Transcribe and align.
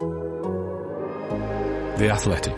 The 0.00 0.08
Athletic. 2.10 2.56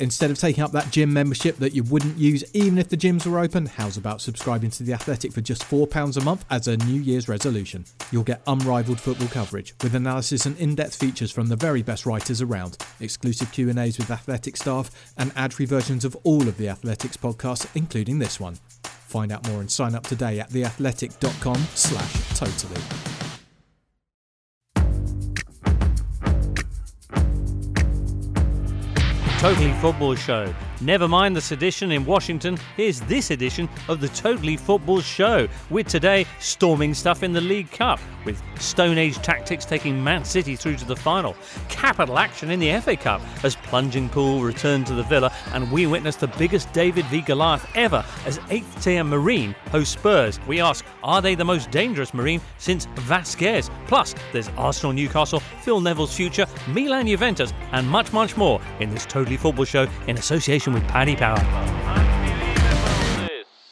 Instead 0.00 0.30
of 0.30 0.38
taking 0.38 0.62
up 0.62 0.70
that 0.70 0.88
gym 0.92 1.12
membership 1.12 1.56
that 1.56 1.74
you 1.74 1.82
wouldn't 1.82 2.16
use 2.16 2.44
even 2.54 2.78
if 2.78 2.88
the 2.88 2.96
gyms 2.96 3.26
were 3.26 3.40
open, 3.40 3.66
how's 3.66 3.96
about 3.96 4.20
subscribing 4.20 4.70
to 4.70 4.84
The 4.84 4.92
Athletic 4.92 5.32
for 5.32 5.40
just 5.40 5.68
£4 5.68 6.16
a 6.16 6.20
month 6.20 6.44
as 6.48 6.68
a 6.68 6.76
New 6.76 7.00
Year's 7.00 7.28
resolution? 7.28 7.84
You'll 8.12 8.22
get 8.22 8.40
unrivaled 8.46 9.00
football 9.00 9.26
coverage 9.26 9.74
with 9.82 9.96
analysis 9.96 10.46
and 10.46 10.56
in-depth 10.58 10.94
features 10.94 11.32
from 11.32 11.48
the 11.48 11.56
very 11.56 11.82
best 11.82 12.06
writers 12.06 12.40
around, 12.40 12.78
exclusive 13.00 13.50
Q&As 13.50 13.98
with 13.98 14.12
Athletic 14.12 14.56
staff 14.56 14.92
and 15.16 15.32
ad-free 15.34 15.66
versions 15.66 16.04
of 16.04 16.16
all 16.22 16.46
of 16.46 16.56
The 16.56 16.68
Athletic's 16.68 17.16
podcasts 17.16 17.66
including 17.74 18.20
this 18.20 18.38
one. 18.38 18.58
Find 18.84 19.32
out 19.32 19.48
more 19.48 19.58
and 19.58 19.68
sign 19.68 19.96
up 19.96 20.04
today 20.04 20.38
at 20.38 20.50
theathletic.com 20.50 21.56
slash 21.74 22.38
totally. 22.38 23.17
Totally 29.38 29.72
Football 29.74 30.16
Show. 30.16 30.52
Never 30.80 31.08
mind 31.08 31.34
the 31.34 31.40
sedition 31.40 31.90
in 31.90 32.04
Washington, 32.04 32.56
here's 32.76 33.00
this 33.00 33.32
edition 33.32 33.68
of 33.88 34.00
the 34.00 34.06
Totally 34.10 34.56
Football 34.56 35.00
Show, 35.00 35.48
with 35.70 35.88
today 35.88 36.24
storming 36.38 36.94
stuff 36.94 37.24
in 37.24 37.32
the 37.32 37.40
League 37.40 37.68
Cup, 37.72 37.98
with 38.24 38.40
Stone 38.60 38.96
Age 38.96 39.16
tactics 39.16 39.64
taking 39.64 40.02
Man 40.02 40.24
City 40.24 40.54
through 40.54 40.76
to 40.76 40.84
the 40.84 40.94
final, 40.94 41.34
capital 41.68 42.16
action 42.16 42.52
in 42.52 42.60
the 42.60 42.78
FA 42.80 42.96
Cup 42.96 43.20
as 43.42 43.56
Plunging 43.56 44.08
Pool 44.08 44.42
returned 44.42 44.86
to 44.86 44.94
the 44.94 45.02
Villa, 45.02 45.32
and 45.52 45.68
we 45.72 45.88
witnessed 45.88 46.20
the 46.20 46.28
biggest 46.28 46.72
David 46.72 47.04
v 47.06 47.22
Goliath 47.22 47.68
ever 47.74 48.04
as 48.24 48.38
8th 48.38 48.80
tier 48.84 49.02
Marine 49.02 49.56
host 49.72 49.94
Spurs. 49.94 50.38
We 50.46 50.60
ask, 50.60 50.84
are 51.02 51.20
they 51.20 51.34
the 51.34 51.44
most 51.44 51.72
dangerous 51.72 52.14
Marine 52.14 52.40
since 52.58 52.86
Vasquez? 52.94 53.68
Plus, 53.88 54.14
there's 54.32 54.48
Arsenal 54.50 54.92
Newcastle, 54.92 55.40
Phil 55.40 55.80
Neville's 55.80 56.14
future, 56.14 56.46
Milan 56.68 57.08
Juventus, 57.08 57.52
and 57.72 57.88
much, 57.88 58.12
much 58.12 58.36
more 58.36 58.60
in 58.78 58.90
this 58.90 59.06
Totally 59.06 59.36
Football 59.36 59.64
Show 59.64 59.88
in 60.06 60.16
association 60.16 60.67
with 60.72 60.86
Paddy 60.88 61.16
Power. 61.16 61.38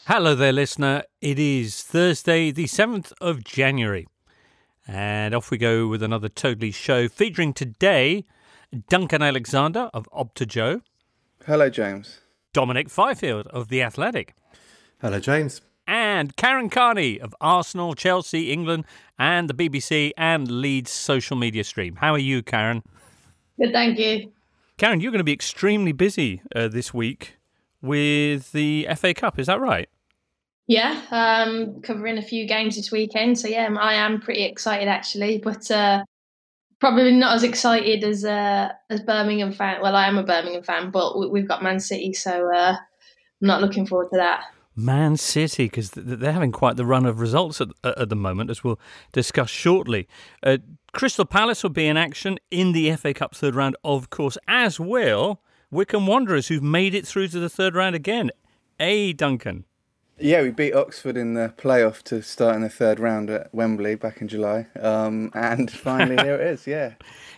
Hello 0.06 0.34
there, 0.34 0.52
listener. 0.52 1.02
It 1.20 1.38
is 1.38 1.82
Thursday, 1.82 2.50
the 2.50 2.66
7th 2.66 3.12
of 3.20 3.42
January. 3.42 4.06
And 4.86 5.34
off 5.34 5.50
we 5.50 5.58
go 5.58 5.88
with 5.88 6.02
another 6.02 6.28
Totally 6.28 6.70
show 6.70 7.08
featuring 7.08 7.52
today 7.52 8.24
Duncan 8.88 9.22
Alexander 9.22 9.90
of 9.92 10.08
Opta 10.16 10.46
Joe. 10.46 10.82
Hello, 11.44 11.68
James. 11.68 12.20
Dominic 12.52 12.88
Fifield 12.88 13.48
of 13.48 13.68
The 13.68 13.82
Athletic. 13.82 14.34
Hello, 15.00 15.18
James. 15.18 15.60
And 15.88 16.36
Karen 16.36 16.70
Carney 16.70 17.20
of 17.20 17.34
Arsenal, 17.40 17.94
Chelsea, 17.94 18.50
England, 18.52 18.84
and 19.18 19.48
the 19.48 19.54
BBC 19.54 20.12
and 20.16 20.50
Leeds 20.50 20.90
social 20.90 21.36
media 21.36 21.64
stream. 21.64 21.96
How 21.96 22.12
are 22.12 22.18
you, 22.18 22.42
Karen? 22.42 22.82
Good, 23.58 23.72
thank 23.72 23.98
you. 23.98 24.32
Karen, 24.78 25.00
you're 25.00 25.12
going 25.12 25.20
to 25.20 25.24
be 25.24 25.32
extremely 25.32 25.92
busy 25.92 26.42
uh, 26.54 26.68
this 26.68 26.92
week 26.92 27.36
with 27.80 28.52
the 28.52 28.86
FA 28.96 29.14
Cup, 29.14 29.38
is 29.38 29.46
that 29.46 29.60
right? 29.60 29.88
Yeah, 30.66 31.00
um, 31.10 31.80
covering 31.80 32.18
a 32.18 32.22
few 32.22 32.46
games 32.46 32.76
this 32.76 32.90
weekend. 32.90 33.38
So 33.38 33.48
yeah, 33.48 33.68
I 33.80 33.94
am 33.94 34.20
pretty 34.20 34.42
excited 34.42 34.88
actually, 34.88 35.38
but 35.38 35.70
uh, 35.70 36.04
probably 36.80 37.12
not 37.12 37.36
as 37.36 37.42
excited 37.42 38.04
as 38.04 38.24
uh, 38.24 38.72
as 38.90 39.00
Birmingham 39.00 39.52
fan. 39.52 39.80
Well, 39.80 39.94
I 39.94 40.08
am 40.08 40.18
a 40.18 40.24
Birmingham 40.24 40.62
fan, 40.62 40.90
but 40.90 41.30
we've 41.30 41.48
got 41.48 41.62
Man 41.62 41.78
City, 41.78 42.12
so 42.12 42.52
uh, 42.52 42.76
I'm 42.76 43.46
not 43.46 43.60
looking 43.60 43.86
forward 43.86 44.08
to 44.10 44.16
that. 44.16 44.44
Man 44.76 45.16
City, 45.16 45.64
because 45.64 45.90
they're 45.90 46.32
having 46.32 46.52
quite 46.52 46.76
the 46.76 46.84
run 46.84 47.06
of 47.06 47.18
results 47.18 47.60
at, 47.60 47.68
at 47.82 48.10
the 48.10 48.16
moment, 48.16 48.50
as 48.50 48.62
we'll 48.62 48.78
discuss 49.12 49.48
shortly. 49.48 50.06
Uh, 50.42 50.58
Crystal 50.92 51.24
Palace 51.24 51.62
will 51.62 51.70
be 51.70 51.86
in 51.86 51.96
action 51.96 52.38
in 52.50 52.72
the 52.72 52.94
FA 52.96 53.14
Cup 53.14 53.34
third 53.34 53.54
round, 53.54 53.76
of 53.82 54.10
course, 54.10 54.36
as 54.46 54.78
will 54.78 55.40
Wycombe 55.70 56.06
Wanderers, 56.06 56.48
who've 56.48 56.62
made 56.62 56.94
it 56.94 57.06
through 57.06 57.28
to 57.28 57.40
the 57.40 57.48
third 57.48 57.74
round 57.74 57.96
again. 57.96 58.30
A 58.78 59.14
Duncan. 59.14 59.64
Yeah, 60.18 60.42
we 60.42 60.50
beat 60.50 60.74
Oxford 60.74 61.16
in 61.16 61.34
the 61.34 61.52
playoff 61.58 62.02
to 62.04 62.22
start 62.22 62.56
in 62.56 62.62
the 62.62 62.70
third 62.70 62.98
round 62.98 63.28
at 63.28 63.54
Wembley 63.54 63.96
back 63.96 64.22
in 64.22 64.28
July. 64.28 64.66
Um, 64.80 65.30
and 65.34 65.70
finally, 65.70 66.16
here 66.22 66.36
it 66.36 66.46
is, 66.46 66.66
yeah. 66.66 66.94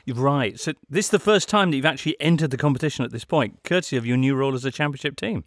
Right. 0.06 0.58
So, 0.58 0.72
this 0.88 1.06
is 1.06 1.10
the 1.10 1.18
first 1.18 1.48
time 1.48 1.70
that 1.70 1.76
you've 1.76 1.86
actually 1.86 2.16
entered 2.20 2.52
the 2.52 2.56
competition 2.56 3.04
at 3.04 3.10
this 3.10 3.24
point, 3.24 3.60
courtesy 3.64 3.96
of 3.96 4.06
your 4.06 4.16
new 4.16 4.36
role 4.36 4.54
as 4.54 4.64
a 4.64 4.70
championship 4.70 5.16
team. 5.16 5.44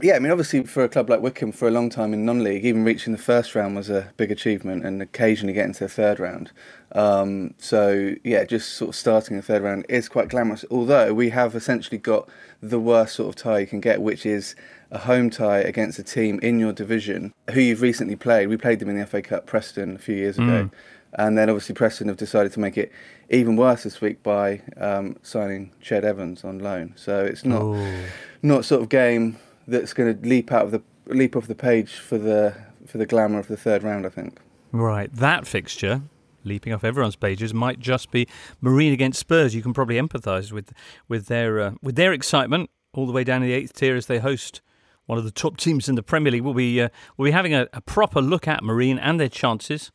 Yeah, 0.00 0.16
I 0.16 0.18
mean, 0.18 0.32
obviously, 0.32 0.64
for 0.64 0.82
a 0.82 0.88
club 0.88 1.08
like 1.08 1.20
Wycombe 1.20 1.52
for 1.52 1.68
a 1.68 1.70
long 1.70 1.88
time 1.88 2.12
in 2.12 2.24
non-league, 2.24 2.64
even 2.64 2.82
reaching 2.82 3.12
the 3.12 3.18
first 3.18 3.54
round 3.54 3.76
was 3.76 3.88
a 3.88 4.12
big 4.16 4.32
achievement, 4.32 4.84
and 4.84 5.00
occasionally 5.00 5.52
getting 5.52 5.72
to 5.74 5.84
the 5.84 5.88
third 5.88 6.18
round. 6.18 6.50
Um, 6.92 7.54
so, 7.58 8.14
yeah, 8.24 8.42
just 8.42 8.72
sort 8.72 8.88
of 8.88 8.96
starting 8.96 9.36
the 9.36 9.42
third 9.42 9.62
round 9.62 9.86
is 9.88 10.08
quite 10.08 10.28
glamorous. 10.28 10.64
Although 10.68 11.14
we 11.14 11.30
have 11.30 11.54
essentially 11.54 11.98
got 11.98 12.28
the 12.60 12.80
worst 12.80 13.14
sort 13.14 13.28
of 13.28 13.40
tie 13.40 13.60
you 13.60 13.68
can 13.68 13.80
get, 13.80 14.02
which 14.02 14.26
is 14.26 14.56
a 14.90 14.98
home 14.98 15.30
tie 15.30 15.58
against 15.58 16.00
a 16.00 16.02
team 16.02 16.40
in 16.40 16.58
your 16.58 16.72
division 16.72 17.32
who 17.52 17.60
you've 17.60 17.82
recently 17.82 18.16
played. 18.16 18.48
We 18.48 18.56
played 18.56 18.80
them 18.80 18.88
in 18.88 18.98
the 18.98 19.06
FA 19.06 19.22
Cup, 19.22 19.46
Preston, 19.46 19.94
a 19.94 19.98
few 19.98 20.16
years 20.16 20.38
ago. 20.38 20.64
Mm. 20.64 20.70
And 21.16 21.38
then 21.38 21.48
obviously 21.48 21.76
Preston 21.76 22.08
have 22.08 22.16
decided 22.16 22.52
to 22.52 22.60
make 22.60 22.76
it 22.76 22.90
even 23.30 23.54
worse 23.54 23.84
this 23.84 24.00
week 24.00 24.22
by 24.24 24.60
um, 24.76 25.16
signing 25.22 25.70
Ched 25.80 26.02
Evans 26.02 26.42
on 26.42 26.58
loan. 26.58 26.94
So 26.96 27.24
it's 27.24 27.44
not 27.44 27.62
Ooh. 27.62 28.04
not 28.42 28.64
sort 28.64 28.82
of 28.82 28.88
game 28.88 29.38
that's 29.66 29.92
going 29.92 30.18
to 30.18 30.28
leap 30.28 30.52
out 30.52 30.66
of 30.66 30.70
the 30.70 30.82
leap 31.06 31.36
off 31.36 31.46
the 31.46 31.54
page 31.54 31.94
for 31.94 32.18
the 32.18 32.54
for 32.86 32.98
the 32.98 33.06
glamour 33.06 33.38
of 33.38 33.48
the 33.48 33.56
third 33.56 33.82
round. 33.82 34.06
I 34.06 34.10
think. 34.10 34.38
Right, 34.72 35.12
that 35.14 35.46
fixture 35.46 36.02
leaping 36.44 36.72
off 36.72 36.84
everyone's 36.84 37.16
pages 37.16 37.54
might 37.54 37.78
just 37.78 38.10
be 38.10 38.28
Marine 38.60 38.92
against 38.92 39.18
Spurs. 39.18 39.54
You 39.54 39.62
can 39.62 39.72
probably 39.72 39.96
empathise 39.96 40.52
with 40.52 40.72
with 41.08 41.26
their 41.26 41.60
uh, 41.60 41.72
with 41.82 41.96
their 41.96 42.12
excitement 42.12 42.70
all 42.92 43.06
the 43.06 43.12
way 43.12 43.24
down 43.24 43.40
to 43.40 43.46
the 43.46 43.52
eighth 43.52 43.74
tier 43.74 43.96
as 43.96 44.06
they 44.06 44.18
host 44.18 44.60
one 45.06 45.18
of 45.18 45.24
the 45.24 45.30
top 45.30 45.56
teams 45.56 45.88
in 45.88 45.94
the 45.94 46.02
Premier 46.02 46.32
League. 46.32 46.42
We'll 46.42 46.54
be 46.54 46.80
uh, 46.80 46.88
we'll 47.16 47.26
be 47.26 47.32
having 47.32 47.54
a, 47.54 47.68
a 47.72 47.80
proper 47.80 48.20
look 48.20 48.46
at 48.46 48.62
Marine 48.62 48.98
and 48.98 49.18
their 49.18 49.28
chances 49.28 49.90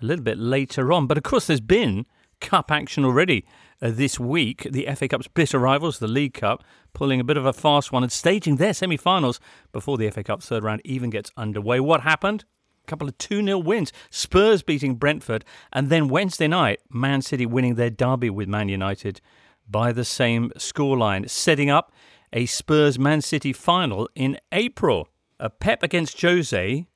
a 0.00 0.04
little 0.04 0.24
bit 0.24 0.38
later 0.38 0.92
on. 0.92 1.06
But 1.06 1.18
of 1.18 1.24
course, 1.24 1.46
there's 1.46 1.60
been 1.60 2.06
cup 2.40 2.70
action 2.70 3.04
already 3.04 3.44
uh, 3.82 3.90
this 3.90 4.18
week. 4.18 4.66
The 4.70 4.88
FA 4.94 5.08
Cup's 5.08 5.28
bitter 5.28 5.58
rivals, 5.58 5.98
the 5.98 6.08
League 6.08 6.34
Cup, 6.34 6.64
pulling 6.92 7.20
a 7.20 7.24
bit 7.24 7.36
of 7.36 7.46
a 7.46 7.52
fast 7.52 7.92
one 7.92 8.02
and 8.02 8.12
staging 8.12 8.56
their 8.56 8.74
semi 8.74 8.96
finals 8.96 9.40
before 9.72 9.96
the 9.96 10.10
FA 10.10 10.24
Cup 10.24 10.42
third 10.42 10.62
round 10.62 10.80
even 10.84 11.10
gets 11.10 11.30
underway. 11.36 11.80
What 11.80 12.02
happened? 12.02 12.44
A 12.84 12.86
couple 12.86 13.08
of 13.08 13.18
2 13.18 13.44
0 13.44 13.58
wins. 13.58 13.92
Spurs 14.10 14.62
beating 14.62 14.94
Brentford, 14.94 15.44
and 15.72 15.90
then 15.90 16.08
Wednesday 16.08 16.48
night, 16.48 16.80
Man 16.90 17.22
City 17.22 17.46
winning 17.46 17.74
their 17.74 17.90
derby 17.90 18.30
with 18.30 18.48
Man 18.48 18.68
United 18.68 19.20
by 19.68 19.92
the 19.92 20.04
same 20.04 20.50
scoreline, 20.56 21.28
setting 21.28 21.70
up 21.70 21.92
a 22.32 22.46
Spurs 22.46 22.98
Man 22.98 23.20
City 23.20 23.52
final 23.52 24.08
in 24.14 24.38
April. 24.52 25.08
A 25.40 25.50
Pep 25.50 25.82
against 25.82 26.20
Jose 26.20 26.86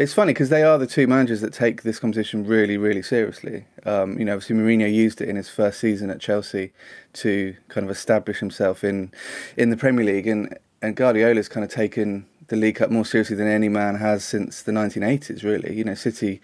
it's 0.00 0.14
funny 0.14 0.32
because 0.32 0.48
they 0.48 0.62
are 0.62 0.78
the 0.78 0.86
two 0.86 1.06
managers 1.06 1.42
that 1.42 1.52
take 1.52 1.82
this 1.82 1.98
competition 1.98 2.46
really, 2.46 2.78
really 2.78 3.02
seriously. 3.02 3.66
Um, 3.84 4.18
you 4.18 4.24
know, 4.24 4.32
obviously 4.32 4.56
Mourinho 4.56 4.90
used 4.90 5.20
it 5.20 5.28
in 5.28 5.36
his 5.36 5.50
first 5.50 5.78
season 5.78 6.08
at 6.08 6.20
Chelsea 6.20 6.72
to 7.14 7.54
kind 7.68 7.84
of 7.84 7.90
establish 7.90 8.38
himself 8.38 8.82
in 8.82 9.12
in 9.58 9.68
the 9.68 9.76
Premier 9.76 10.04
League, 10.06 10.26
and 10.26 10.56
and 10.80 10.96
Guardiola's 10.96 11.50
kind 11.50 11.64
of 11.64 11.70
taken 11.70 12.24
the 12.48 12.56
League 12.56 12.76
Cup 12.76 12.90
more 12.90 13.04
seriously 13.04 13.36
than 13.36 13.46
any 13.46 13.68
man 13.68 13.96
has 13.96 14.24
since 14.24 14.62
the 14.62 14.72
1980s. 14.72 15.44
Really, 15.44 15.76
you 15.76 15.84
know, 15.84 15.94
City 15.94 16.40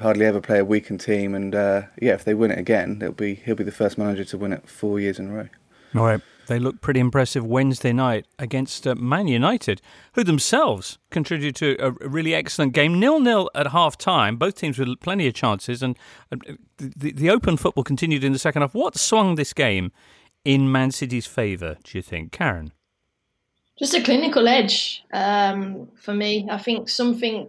hardly 0.00 0.24
ever 0.24 0.40
play 0.40 0.60
a 0.60 0.64
weakened 0.64 1.00
team, 1.00 1.34
and 1.34 1.52
uh, 1.52 1.82
yeah, 2.00 2.14
if 2.14 2.22
they 2.22 2.34
win 2.34 2.52
it 2.52 2.60
again, 2.60 2.98
it'll 3.02 3.12
be 3.12 3.34
he'll 3.34 3.56
be 3.56 3.64
the 3.64 3.72
first 3.72 3.98
manager 3.98 4.24
to 4.24 4.38
win 4.38 4.52
it 4.52 4.68
four 4.68 5.00
years 5.00 5.18
in 5.18 5.30
a 5.30 5.32
row. 5.32 5.48
All 5.96 6.04
right. 6.04 6.20
They 6.50 6.58
looked 6.58 6.80
pretty 6.80 6.98
impressive 6.98 7.46
Wednesday 7.46 7.92
night 7.92 8.26
against 8.36 8.84
uh, 8.84 8.96
Man 8.96 9.28
United, 9.28 9.80
who 10.14 10.24
themselves 10.24 10.98
contributed 11.08 11.54
to 11.54 11.76
a 11.78 12.08
really 12.08 12.34
excellent 12.34 12.72
game. 12.72 12.98
Nil 12.98 13.20
nil 13.20 13.48
at 13.54 13.68
half 13.68 13.96
time. 13.96 14.36
Both 14.36 14.56
teams 14.56 14.76
with 14.76 14.98
plenty 14.98 15.28
of 15.28 15.34
chances, 15.34 15.80
and 15.80 15.96
uh, 16.32 16.54
the, 16.76 17.12
the 17.12 17.30
open 17.30 17.56
football 17.56 17.84
continued 17.84 18.24
in 18.24 18.32
the 18.32 18.38
second 18.40 18.62
half. 18.62 18.74
What 18.74 18.98
swung 18.98 19.36
this 19.36 19.52
game 19.52 19.92
in 20.44 20.72
Man 20.72 20.90
City's 20.90 21.24
favour, 21.24 21.76
do 21.84 21.96
you 21.96 22.02
think, 22.02 22.32
Karen? 22.32 22.72
Just 23.78 23.94
a 23.94 24.02
clinical 24.02 24.48
edge 24.48 25.04
um, 25.12 25.86
for 26.02 26.14
me. 26.14 26.48
I 26.50 26.58
think 26.58 26.88
something 26.88 27.48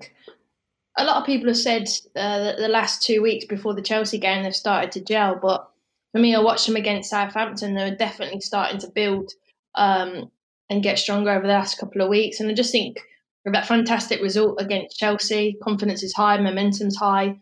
a 0.99 1.03
lot 1.03 1.17
of 1.17 1.25
people 1.25 1.47
have 1.47 1.57
said 1.57 1.89
uh, 2.15 2.55
the 2.55 2.67
last 2.67 3.01
two 3.01 3.23
weeks 3.23 3.45
before 3.45 3.73
the 3.73 3.81
Chelsea 3.81 4.19
game 4.19 4.43
they've 4.43 4.55
started 4.55 4.91
to 4.91 5.01
gel, 5.01 5.39
but 5.41 5.70
for 6.11 6.19
me, 6.19 6.35
I 6.35 6.39
watched 6.39 6.67
them 6.67 6.75
against 6.75 7.09
Southampton. 7.09 7.73
They 7.73 7.89
were 7.89 7.95
definitely 7.95 8.41
starting 8.41 8.79
to 8.79 8.89
build 8.89 9.31
um, 9.75 10.31
and 10.69 10.83
get 10.83 10.99
stronger 10.99 11.31
over 11.31 11.47
the 11.47 11.53
last 11.53 11.77
couple 11.77 12.01
of 12.01 12.09
weeks. 12.09 12.39
And 12.39 12.49
I 12.49 12.53
just 12.53 12.71
think 12.71 12.99
with 13.45 13.53
that 13.53 13.67
fantastic 13.67 14.21
result 14.21 14.61
against 14.61 14.97
Chelsea, 14.97 15.57
confidence 15.63 16.03
is 16.03 16.13
high, 16.13 16.37
momentum's 16.37 16.97
high. 16.97 17.39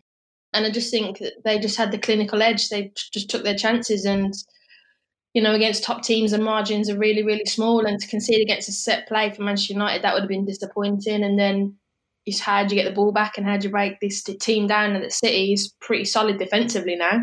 And 0.52 0.66
I 0.66 0.70
just 0.70 0.90
think 0.90 1.18
that 1.18 1.34
they 1.44 1.58
just 1.58 1.76
had 1.76 1.92
the 1.92 1.98
clinical 1.98 2.42
edge. 2.42 2.68
They 2.68 2.92
just 3.12 3.30
took 3.30 3.44
their 3.44 3.56
chances 3.56 4.04
and 4.04 4.34
you 5.34 5.42
know, 5.42 5.54
against 5.54 5.84
top 5.84 6.02
teams, 6.02 6.32
the 6.32 6.38
margins 6.38 6.90
are 6.90 6.98
really, 6.98 7.22
really 7.22 7.44
small. 7.44 7.86
And 7.86 8.00
to 8.00 8.08
concede 8.08 8.42
against 8.42 8.68
a 8.68 8.72
set 8.72 9.06
play 9.06 9.30
for 9.30 9.42
Manchester 9.42 9.74
United, 9.74 10.02
that 10.02 10.12
would 10.12 10.22
have 10.22 10.28
been 10.28 10.44
disappointing. 10.44 11.22
And 11.22 11.38
then 11.38 11.76
is 12.26 12.40
how 12.40 12.64
do 12.64 12.74
you 12.74 12.82
get 12.82 12.88
the 12.88 12.94
ball 12.94 13.12
back 13.12 13.38
and 13.38 13.46
how 13.46 13.56
do 13.56 13.68
you 13.68 13.70
break 13.70 14.00
this 14.00 14.22
team 14.22 14.66
down? 14.66 14.94
And 14.94 15.04
the 15.04 15.10
City 15.10 15.52
is 15.52 15.72
pretty 15.80 16.04
solid 16.04 16.38
defensively 16.38 16.96
now. 16.96 17.20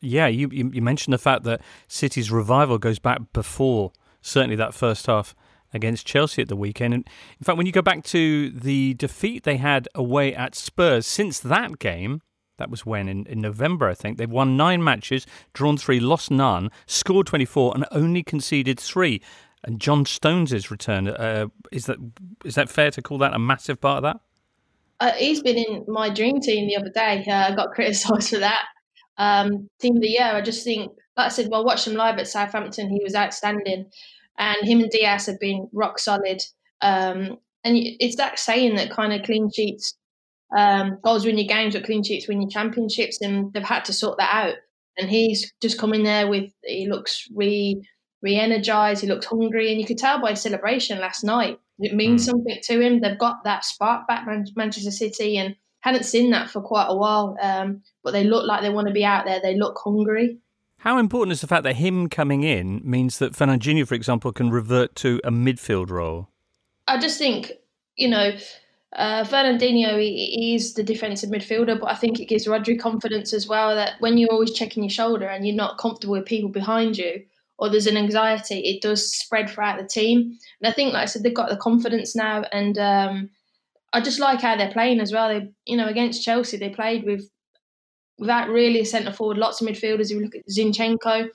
Yeah, 0.00 0.28
you, 0.28 0.48
you 0.52 0.80
mentioned 0.80 1.12
the 1.12 1.18
fact 1.18 1.42
that 1.44 1.60
City's 1.88 2.30
revival 2.30 2.78
goes 2.78 2.98
back 2.98 3.20
before 3.32 3.92
certainly 4.20 4.56
that 4.56 4.74
first 4.74 5.06
half 5.06 5.34
against 5.72 6.06
Chelsea 6.06 6.42
at 6.42 6.48
the 6.48 6.56
weekend. 6.56 6.94
And 6.94 7.08
in 7.38 7.44
fact, 7.44 7.56
when 7.56 7.66
you 7.66 7.72
go 7.72 7.82
back 7.82 8.04
to 8.04 8.50
the 8.50 8.94
defeat 8.94 9.44
they 9.44 9.56
had 9.56 9.88
away 9.94 10.34
at 10.34 10.54
Spurs, 10.54 11.06
since 11.06 11.40
that 11.40 11.78
game, 11.78 12.22
that 12.56 12.70
was 12.70 12.84
when 12.84 13.08
in, 13.08 13.26
in 13.26 13.40
November, 13.40 13.88
I 13.88 13.94
think 13.94 14.18
they've 14.18 14.30
won 14.30 14.56
nine 14.56 14.82
matches, 14.82 15.26
drawn 15.52 15.76
three, 15.76 16.00
lost 16.00 16.30
none, 16.30 16.70
scored 16.86 17.26
24, 17.26 17.74
and 17.74 17.86
only 17.90 18.22
conceded 18.22 18.80
three. 18.80 19.20
And 19.64 19.80
John 19.80 20.04
Stones' 20.04 20.70
return 20.70 21.08
uh, 21.08 21.48
is 21.72 21.86
that 21.86 21.98
is 22.44 22.54
that 22.54 22.68
fair 22.68 22.92
to 22.92 23.02
call 23.02 23.18
that 23.18 23.34
a 23.34 23.38
massive 23.38 23.80
part 23.80 23.98
of 23.98 24.02
that? 24.04 24.20
Uh, 25.00 25.12
he's 25.12 25.42
been 25.42 25.58
in 25.58 25.84
my 25.88 26.08
dream 26.08 26.40
team 26.40 26.66
the 26.66 26.76
other 26.76 26.90
day. 26.90 27.24
Uh, 27.28 27.52
I 27.52 27.54
got 27.54 27.70
criticised 27.74 28.30
for 28.30 28.38
that. 28.38 28.66
Um, 29.18 29.68
team 29.80 29.96
of 29.96 30.02
the 30.02 30.08
year. 30.08 30.24
I 30.32 30.40
just 30.40 30.64
think, 30.64 30.92
like 31.16 31.26
I 31.26 31.28
said, 31.28 31.48
well, 31.50 31.62
I 31.62 31.64
watched 31.64 31.86
him 31.86 31.94
live 31.94 32.18
at 32.18 32.28
Southampton. 32.28 32.88
He 32.88 33.00
was 33.02 33.16
outstanding, 33.16 33.90
and 34.38 34.56
him 34.62 34.80
and 34.80 34.90
Dias 34.90 35.26
have 35.26 35.40
been 35.40 35.68
rock 35.72 35.98
solid. 35.98 36.40
Um, 36.80 37.38
and 37.64 37.76
it's 37.76 38.16
that 38.16 38.38
saying 38.38 38.76
that 38.76 38.90
kind 38.90 39.12
of 39.12 39.24
clean 39.24 39.50
sheets, 39.50 39.94
um, 40.56 40.98
goals 41.02 41.26
win 41.26 41.36
your 41.36 41.48
games, 41.48 41.74
but 41.74 41.84
clean 41.84 42.04
sheets 42.04 42.28
win 42.28 42.40
your 42.40 42.50
championships, 42.50 43.20
and 43.20 43.52
they've 43.52 43.62
had 43.62 43.84
to 43.86 43.92
sort 43.92 44.18
that 44.18 44.32
out. 44.32 44.54
And 44.96 45.10
he's 45.10 45.52
just 45.60 45.78
come 45.78 45.92
in 45.94 46.04
there 46.04 46.28
with 46.28 46.52
he 46.64 46.88
looks 46.88 47.28
re 47.34 47.82
re-energized, 48.20 49.00
he 49.00 49.08
looks 49.08 49.26
hungry, 49.26 49.70
and 49.70 49.80
you 49.80 49.86
could 49.86 49.98
tell 49.98 50.20
by 50.20 50.30
his 50.30 50.40
celebration 50.40 50.98
last 50.98 51.22
night. 51.24 51.58
It 51.78 51.94
means 51.94 52.22
mm. 52.22 52.26
something 52.26 52.58
to 52.64 52.80
him. 52.80 53.00
They've 53.00 53.18
got 53.18 53.44
that 53.44 53.64
spark 53.64 54.08
back, 54.08 54.26
Manchester 54.56 54.90
City, 54.90 55.38
and 55.38 55.54
hadn't 55.88 56.04
seen 56.04 56.30
that 56.30 56.50
for 56.50 56.60
quite 56.60 56.86
a 56.88 56.96
while. 56.96 57.36
Um, 57.40 57.82
but 58.02 58.12
they 58.12 58.24
look 58.24 58.46
like 58.46 58.62
they 58.62 58.70
want 58.70 58.88
to 58.88 58.94
be 58.94 59.04
out 59.04 59.24
there. 59.26 59.40
They 59.42 59.56
look 59.56 59.78
hungry. 59.82 60.38
How 60.78 60.98
important 60.98 61.32
is 61.32 61.40
the 61.40 61.48
fact 61.48 61.64
that 61.64 61.76
him 61.76 62.08
coming 62.08 62.44
in 62.44 62.80
means 62.84 63.18
that 63.18 63.32
Fernandinho, 63.32 63.86
for 63.86 63.94
example, 63.94 64.32
can 64.32 64.50
revert 64.50 64.94
to 64.96 65.20
a 65.24 65.30
midfield 65.30 65.90
role? 65.90 66.28
I 66.86 66.98
just 66.98 67.18
think, 67.18 67.52
you 67.96 68.08
know, 68.08 68.32
uh, 68.94 69.24
Fernandinho 69.24 70.00
he, 70.00 70.54
is 70.54 70.74
the 70.74 70.84
defensive 70.84 71.30
midfielder, 71.30 71.78
but 71.78 71.90
I 71.90 71.94
think 71.94 72.20
it 72.20 72.26
gives 72.26 72.46
Rodri 72.46 72.78
confidence 72.78 73.32
as 73.32 73.48
well 73.48 73.74
that 73.74 73.94
when 73.98 74.16
you're 74.16 74.30
always 74.30 74.52
checking 74.52 74.84
your 74.84 74.90
shoulder 74.90 75.26
and 75.26 75.46
you're 75.46 75.56
not 75.56 75.78
comfortable 75.78 76.12
with 76.12 76.26
people 76.26 76.48
behind 76.48 76.96
you, 76.96 77.24
or 77.58 77.68
there's 77.68 77.88
an 77.88 77.96
anxiety, 77.96 78.60
it 78.60 78.80
does 78.80 79.12
spread 79.12 79.50
throughout 79.50 79.78
the 79.80 79.86
team. 79.86 80.38
And 80.60 80.68
I 80.68 80.72
think, 80.72 80.94
like 80.94 81.02
I 81.02 81.06
said, 81.06 81.24
they've 81.24 81.34
got 81.34 81.50
the 81.50 81.56
confidence 81.56 82.14
now, 82.14 82.44
and 82.52 82.78
um, 82.78 83.30
I 83.92 84.00
just 84.00 84.20
like 84.20 84.40
how 84.40 84.56
they're 84.56 84.72
playing 84.72 85.00
as 85.00 85.12
well. 85.12 85.28
They, 85.28 85.48
you 85.66 85.76
know, 85.76 85.88
against 85.88 86.24
Chelsea, 86.24 86.56
they 86.56 86.70
played 86.70 87.04
with 87.04 87.28
without 88.18 88.48
really 88.48 88.80
a 88.80 88.84
centre 88.84 89.12
forward. 89.12 89.38
Lots 89.38 89.60
of 89.60 89.68
midfielders. 89.68 90.10
You 90.10 90.20
look 90.20 90.34
at 90.34 90.42
Zinchenko. 90.48 91.28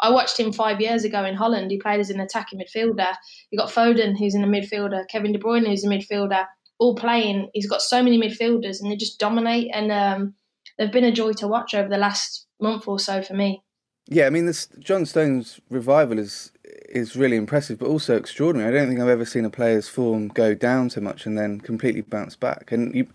I 0.00 0.10
watched 0.10 0.38
him 0.38 0.52
five 0.52 0.80
years 0.80 1.04
ago 1.04 1.24
in 1.24 1.34
Holland. 1.34 1.70
He 1.70 1.78
played 1.78 2.00
as 2.00 2.10
an 2.10 2.20
attacking 2.20 2.60
midfielder. 2.60 3.14
You 3.50 3.58
got 3.58 3.70
Foden, 3.70 4.18
who's 4.18 4.34
in 4.34 4.42
the 4.42 4.48
midfielder. 4.48 5.04
Kevin 5.08 5.32
De 5.32 5.38
Bruyne, 5.38 5.66
who's 5.66 5.84
a 5.84 5.88
midfielder. 5.88 6.46
All 6.78 6.96
playing. 6.96 7.48
He's 7.54 7.68
got 7.68 7.80
so 7.80 8.02
many 8.02 8.20
midfielders, 8.20 8.82
and 8.82 8.90
they 8.90 8.96
just 8.96 9.20
dominate. 9.20 9.70
And 9.72 9.92
um, 9.92 10.34
they've 10.76 10.92
been 10.92 11.04
a 11.04 11.12
joy 11.12 11.32
to 11.34 11.48
watch 11.48 11.74
over 11.74 11.88
the 11.88 11.96
last 11.96 12.46
month 12.60 12.88
or 12.88 12.98
so 12.98 13.22
for 13.22 13.34
me. 13.34 13.62
Yeah, 14.06 14.26
I 14.26 14.30
mean, 14.30 14.46
this 14.46 14.68
John 14.80 15.06
Stones 15.06 15.60
revival 15.70 16.18
is 16.18 16.50
is 16.88 17.16
really 17.16 17.36
impressive, 17.36 17.78
but 17.78 17.88
also 17.88 18.16
extraordinary. 18.16 18.68
I 18.68 18.78
don't 18.78 18.88
think 18.88 19.00
I've 19.00 19.08
ever 19.08 19.24
seen 19.24 19.44
a 19.44 19.50
player's 19.50 19.88
form 19.88 20.28
go 20.28 20.54
down 20.54 20.90
so 20.90 21.00
much 21.00 21.26
and 21.26 21.36
then 21.36 21.60
completely 21.60 22.02
bounce 22.02 22.36
back. 22.36 22.72
And 22.72 22.94
you, 22.94 23.06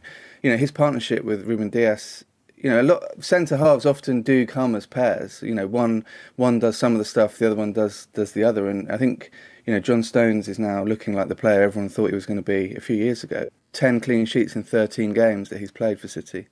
you 0.43 0.51
know, 0.51 0.57
his 0.57 0.71
partnership 0.71 1.23
with 1.23 1.45
Ruben 1.45 1.69
Dias. 1.69 2.23
You 2.57 2.69
know, 2.69 2.81
a 2.81 2.83
lot 2.83 3.03
centre 3.23 3.55
halves 3.55 3.85
often 3.85 4.21
do 4.21 4.45
come 4.45 4.75
as 4.75 4.85
pairs. 4.85 5.41
You 5.41 5.55
know, 5.55 5.65
one 5.65 6.05
one 6.35 6.59
does 6.59 6.77
some 6.77 6.91
of 6.91 6.99
the 6.99 7.05
stuff, 7.05 7.37
the 7.37 7.47
other 7.47 7.55
one 7.55 7.71
does 7.71 8.07
does 8.07 8.33
the 8.33 8.43
other. 8.43 8.67
And 8.67 8.91
I 8.91 8.97
think 8.97 9.31
you 9.65 9.73
know 9.73 9.79
John 9.79 10.03
Stones 10.03 10.49
is 10.49 10.59
now 10.59 10.83
looking 10.83 11.15
like 11.15 11.29
the 11.29 11.35
player 11.35 11.61
everyone 11.61 11.87
thought 11.87 12.09
he 12.09 12.15
was 12.15 12.25
going 12.25 12.37
to 12.37 12.43
be 12.43 12.75
a 12.75 12.81
few 12.81 12.97
years 12.97 13.23
ago. 13.23 13.47
10 13.73 13.99
clean 13.99 14.25
sheets 14.25 14.55
in 14.55 14.63
13 14.63 15.13
games 15.13 15.49
that 15.49 15.59
he's 15.59 15.71
played 15.71 15.99
for 15.99 16.07
City 16.07 16.47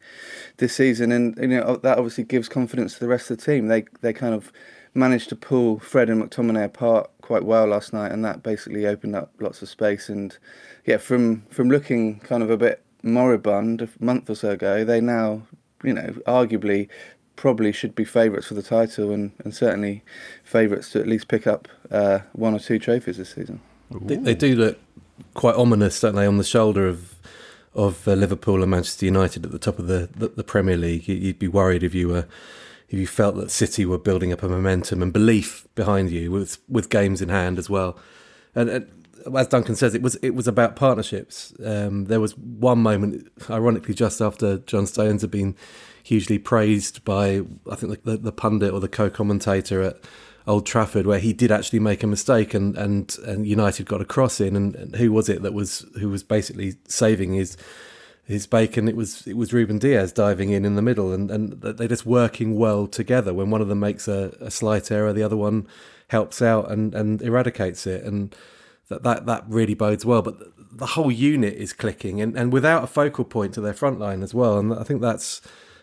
this 0.57 0.75
season 0.75 1.11
and 1.11 1.35
you 1.39 1.47
know 1.47 1.75
that 1.77 1.97
obviously 1.97 2.23
gives 2.23 2.47
confidence 2.47 2.93
to 2.93 2.99
the 2.99 3.07
rest 3.07 3.31
of 3.31 3.37
the 3.37 3.43
team 3.43 3.69
they 3.69 3.85
they 4.01 4.13
kind 4.13 4.35
of 4.35 4.53
managed 4.97 5.29
to 5.29 5.35
pull 5.35 5.79
Fred 5.79 6.09
and 6.09 6.21
McTominay 6.21 6.65
apart 6.65 7.09
quite 7.21 7.43
well 7.43 7.67
last 7.67 7.93
night 7.93 8.11
and 8.11 8.25
that 8.25 8.43
basically 8.43 8.87
opened 8.87 9.15
up 9.15 9.31
lots 9.39 9.61
of 9.61 9.69
space 9.69 10.09
and 10.09 10.37
yeah 10.85 10.97
from 10.97 11.43
from 11.49 11.69
looking 11.69 12.19
kind 12.19 12.41
of 12.41 12.49
a 12.49 12.57
bit 12.57 12.83
moribund 13.03 13.81
a 13.81 13.89
month 13.99 14.29
or 14.29 14.35
so 14.35 14.51
ago 14.51 14.83
they 14.83 14.99
now 14.99 15.41
you 15.83 15.93
know 15.93 16.07
arguably 16.25 16.89
probably 17.37 17.71
should 17.71 17.95
be 17.95 18.03
favourites 18.03 18.47
for 18.47 18.55
the 18.55 18.63
title 18.63 19.11
and, 19.11 19.31
and 19.45 19.55
certainly 19.55 20.03
favourites 20.43 20.91
to 20.91 20.99
at 20.99 21.07
least 21.07 21.29
pick 21.29 21.47
up 21.47 21.69
uh, 21.91 22.19
one 22.33 22.53
or 22.53 22.59
two 22.59 22.79
trophies 22.79 23.17
this 23.17 23.33
season. 23.33 23.61
They, 23.91 24.15
they, 24.17 24.35
do 24.35 24.55
look 24.55 24.79
quite 25.33 25.55
ominous, 25.55 25.99
don't 26.01 26.15
they, 26.15 26.25
on 26.25 26.37
the 26.37 26.43
shoulder 26.43 26.87
of 26.87 27.15
of 27.73 28.07
uh, 28.07 28.13
Liverpool 28.13 28.63
and 28.63 28.71
Manchester 28.71 29.05
United 29.05 29.45
at 29.45 29.51
the 29.51 29.59
top 29.59 29.77
of 29.77 29.85
the, 29.85 30.09
the, 30.15 30.29
the 30.29 30.43
Premier 30.43 30.75
League. 30.75 31.07
You'd 31.07 31.37
be 31.37 31.47
worried 31.47 31.83
if 31.83 31.93
you 31.93 32.07
were 32.07 32.25
if 32.89 32.97
you 32.97 33.07
felt 33.07 33.35
that 33.35 33.51
City 33.51 33.85
were 33.85 33.97
building 33.97 34.31
up 34.31 34.43
a 34.43 34.47
momentum 34.47 35.01
and 35.01 35.11
belief 35.11 35.67
behind 35.75 36.09
you 36.09 36.31
with 36.31 36.59
with 36.69 36.89
games 36.89 37.21
in 37.21 37.29
hand 37.29 37.59
as 37.59 37.69
well. 37.69 37.97
And, 38.55 38.69
and 38.69 38.97
as 39.35 39.47
Duncan 39.47 39.75
says, 39.75 39.93
it 39.93 40.01
was 40.01 40.15
it 40.17 40.31
was 40.31 40.47
about 40.47 40.75
partnerships. 40.75 41.53
Um, 41.63 42.05
there 42.05 42.21
was 42.21 42.37
one 42.37 42.79
moment, 42.79 43.27
ironically, 43.49 43.93
just 43.93 44.21
after 44.21 44.59
John 44.59 44.85
Stones 44.85 45.21
had 45.21 45.31
been 45.31 45.55
hugely 46.03 46.39
praised 46.39 47.03
by 47.03 47.41
I 47.69 47.75
think 47.75 48.03
the, 48.03 48.17
the 48.17 48.31
pundit 48.31 48.73
or 48.73 48.79
the 48.79 48.87
co-commentator 48.87 49.81
at 49.81 49.97
Old 50.45 50.65
Trafford, 50.65 51.05
where 51.05 51.19
he 51.19 51.33
did 51.33 51.51
actually 51.51 51.79
make 51.79 52.03
a 52.03 52.07
mistake, 52.07 52.53
and 52.53 52.77
and, 52.77 53.17
and 53.25 53.45
United 53.45 53.85
got 53.85 54.01
a 54.01 54.05
cross 54.05 54.39
in, 54.39 54.55
and, 54.55 54.75
and 54.75 54.95
who 54.95 55.11
was 55.11 55.27
it 55.27 55.41
that 55.41 55.53
was 55.53 55.85
who 55.99 56.09
was 56.09 56.23
basically 56.23 56.75
saving 56.87 57.33
his 57.33 57.57
his 58.27 58.45
bacon? 58.45 58.87
It 58.87 58.95
was 58.95 59.25
it 59.25 59.35
was 59.37 59.53
Ruben 59.53 59.79
Dias 59.79 60.11
diving 60.11 60.51
in 60.51 60.65
in 60.65 60.75
the 60.75 60.81
middle, 60.81 61.11
and 61.11 61.31
and 61.31 61.61
they're 61.61 61.87
just 61.87 62.05
working 62.05 62.55
well 62.55 62.87
together. 62.87 63.33
When 63.33 63.49
one 63.49 63.61
of 63.61 63.67
them 63.67 63.79
makes 63.79 64.07
a, 64.07 64.35
a 64.39 64.51
slight 64.51 64.91
error, 64.91 65.13
the 65.13 65.23
other 65.23 65.37
one 65.37 65.67
helps 66.09 66.41
out 66.41 66.71
and 66.71 66.93
and 66.93 67.21
eradicates 67.21 67.87
it, 67.87 68.03
and 68.03 68.35
that 68.89 69.03
that 69.03 69.25
that 69.25 69.45
really 69.47 69.73
bodes 69.73 70.05
well. 70.05 70.21
But 70.21 70.37
the 70.71 70.87
whole 70.87 71.11
unit 71.11 71.55
is 71.55 71.73
clicking, 71.73 72.21
and 72.21 72.37
and 72.37 72.53
without 72.53 72.83
a 72.83 72.87
focal 72.87 73.25
point 73.25 73.53
to 73.55 73.61
their 73.61 73.73
front 73.73 73.99
line 73.99 74.21
as 74.21 74.33
well, 74.33 74.57
and 74.59 74.73
I 74.73 74.83
think 74.83 75.01
that's 75.01 75.41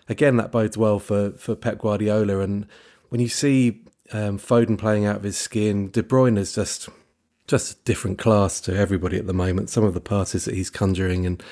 again 0.08 0.36
that 0.36 0.52
bodes 0.52 0.76
well 0.76 0.98
for 0.98 1.30
for 1.32 1.54
Pep 1.54 1.78
Guardiola 1.78 2.40
and 2.40 2.66
when 3.08 3.20
you 3.20 3.28
see 3.28 3.84
um, 4.12 4.38
Foden 4.38 4.78
playing 4.78 5.06
out 5.06 5.16
of 5.16 5.22
his 5.22 5.36
skin. 5.36 5.90
De 5.90 6.02
Bruyne 6.02 6.38
is 6.38 6.54
just 6.54 6.88
just 7.46 7.72
a 7.72 7.84
different 7.84 8.18
class 8.18 8.60
to 8.62 8.74
everybody 8.74 9.18
at 9.18 9.26
the 9.26 9.34
moment. 9.34 9.70
Some 9.70 9.84
of 9.84 9.94
the 9.94 10.00
passes 10.00 10.44
that 10.44 10.54
he's 10.54 10.70
conjuring 10.70 11.26
and 11.26 11.42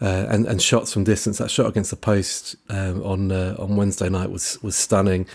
uh, 0.00 0.26
and 0.28 0.46
and 0.46 0.60
shots 0.60 0.92
from 0.92 1.04
distance. 1.04 1.38
That 1.38 1.50
shot 1.50 1.66
against 1.66 1.90
the 1.90 1.96
post 1.96 2.56
um, 2.68 3.02
on 3.02 3.32
uh, 3.32 3.56
on 3.58 3.76
Wednesday 3.76 4.08
night 4.08 4.30
was 4.30 4.62
was 4.62 4.76
stunning. 4.76 5.26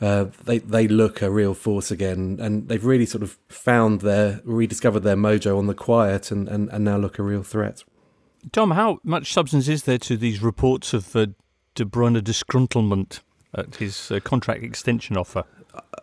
Uh, 0.00 0.26
they 0.44 0.58
they 0.58 0.86
look 0.86 1.22
a 1.22 1.30
real 1.30 1.54
force 1.54 1.90
again, 1.90 2.38
and 2.40 2.68
they've 2.68 2.84
really 2.84 3.06
sort 3.06 3.22
of 3.22 3.38
found 3.48 4.02
their 4.02 4.40
rediscovered 4.44 5.02
their 5.02 5.16
mojo 5.16 5.56
on 5.58 5.66
the 5.66 5.74
quiet, 5.74 6.30
and, 6.30 6.48
and, 6.48 6.68
and 6.70 6.84
now 6.84 6.98
look 6.98 7.18
a 7.18 7.22
real 7.22 7.42
threat. 7.42 7.82
Dom, 8.52 8.72
how 8.72 8.98
much 9.02 9.32
substance 9.32 9.68
is 9.68 9.84
there 9.84 9.98
to 9.98 10.16
these 10.16 10.42
reports 10.42 10.92
of 10.92 11.16
uh, 11.16 11.26
De 11.74 11.84
Bruyne 11.84 12.20
disgruntlement 12.20 13.20
at 13.54 13.76
his 13.76 14.10
uh, 14.10 14.20
contract 14.20 14.62
extension 14.62 15.16
offer? 15.16 15.44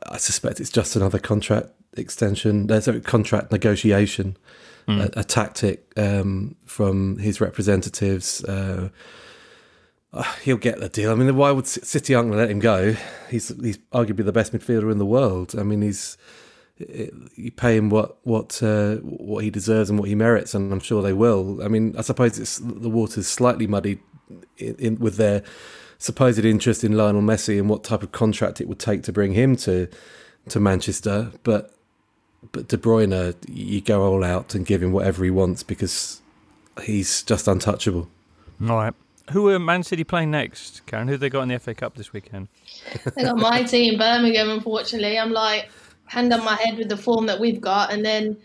I 0.08 0.18
suspect 0.18 0.60
it's 0.60 0.70
just 0.70 0.96
another 0.96 1.20
contract 1.20 1.70
extension. 1.96 2.68
There's 2.68 2.88
a 2.88 3.00
contract 3.00 3.52
negotiation, 3.52 4.38
mm. 4.88 5.02
a, 5.02 5.20
a, 5.20 5.24
tactic 5.24 5.92
um, 5.98 6.56
from 6.66 7.18
his 7.18 7.42
representatives. 7.42 8.44
Uh, 8.44 8.90
uh, 10.14 10.24
he'll 10.44 10.58
get 10.58 10.80
the 10.80 10.90
deal. 10.90 11.12
I 11.12 11.16
mean, 11.16 11.36
why 11.36 11.52
would 11.52 11.66
City 11.66 12.14
aren't 12.14 12.30
going 12.30 12.38
to 12.38 12.44
let 12.44 12.52
him 12.52 12.60
go? 12.60 12.96
He's 13.30 13.48
he's 13.62 13.80
arguably 13.92 14.26
the 14.26 14.32
best 14.32 14.54
midfielder 14.54 14.92
in 14.92 15.00
the 15.00 15.06
world. 15.06 15.56
I 15.58 15.64
mean, 15.64 15.82
he's 15.82 16.18
you 17.36 17.52
pay 17.52 17.78
him 17.78 17.90
what 17.90 18.18
what 18.26 18.62
uh, 18.64 18.96
what 18.98 19.44
he 19.44 19.50
deserves 19.50 19.90
and 19.90 20.00
what 20.00 20.10
he 20.10 20.16
merits, 20.16 20.54
and 20.54 20.72
I'm 20.72 20.80
sure 20.80 21.02
they 21.02 21.14
will. 21.14 21.62
I 21.64 21.68
mean, 21.68 21.96
I 21.98 22.02
suppose 22.02 22.40
it's 22.40 22.60
the 22.60 22.90
water's 22.90 23.28
slightly 23.28 23.68
muddied 23.68 24.00
in, 24.58 24.76
in, 24.76 25.00
with 25.00 25.18
their 25.18 25.44
supposed 25.98 26.44
interest 26.44 26.84
in 26.84 26.98
Lionel 26.98 27.22
Messi 27.22 27.60
and 27.60 27.70
what 27.70 27.84
type 27.84 28.04
of 28.04 28.12
contract 28.12 28.60
it 28.60 28.68
would 28.68 28.80
take 28.80 29.04
to 29.04 29.14
bring 29.14 29.34
him 29.34 29.56
to 29.58 29.88
to 30.50 30.60
Manchester. 30.60 31.32
But 31.44 31.74
but 32.52 32.68
De 32.68 32.78
Bruyne, 32.78 33.36
you 33.48 33.82
go 33.82 34.04
all 34.04 34.24
out 34.24 34.54
and 34.56 34.66
give 34.66 34.84
him 34.84 34.92
whatever 34.92 35.24
he 35.24 35.30
wants 35.30 35.64
because 35.64 36.22
he's 36.84 37.24
just 37.24 37.48
untouchable. 37.48 38.10
All 38.62 38.76
right. 38.78 38.94
Who 39.32 39.50
are 39.50 39.60
Man 39.60 39.84
City 39.84 40.04
playing 40.04 40.32
next, 40.32 40.86
Karen? 40.86 41.08
Who 41.08 41.14
have 41.14 41.22
they 41.22 41.30
got 41.30 41.44
in 41.44 41.50
the 41.50 41.60
FA 41.60 41.74
Cup 41.74 41.96
this 41.96 42.12
weekend? 42.12 42.50
they 43.16 43.24
got 43.24 43.38
my 43.38 43.64
team, 43.68 43.98
Birmingham. 43.98 44.50
Unfortunately, 44.50 45.18
I'm 45.18 45.32
like 45.32 45.70
hand 46.06 46.34
on 46.34 46.44
my 46.44 46.56
head 46.56 46.78
with 46.78 46.90
the 46.90 46.98
form 46.98 47.28
that 47.28 47.40
we've 47.40 47.62
got, 47.62 47.92
and 47.94 48.06
then 48.06 48.38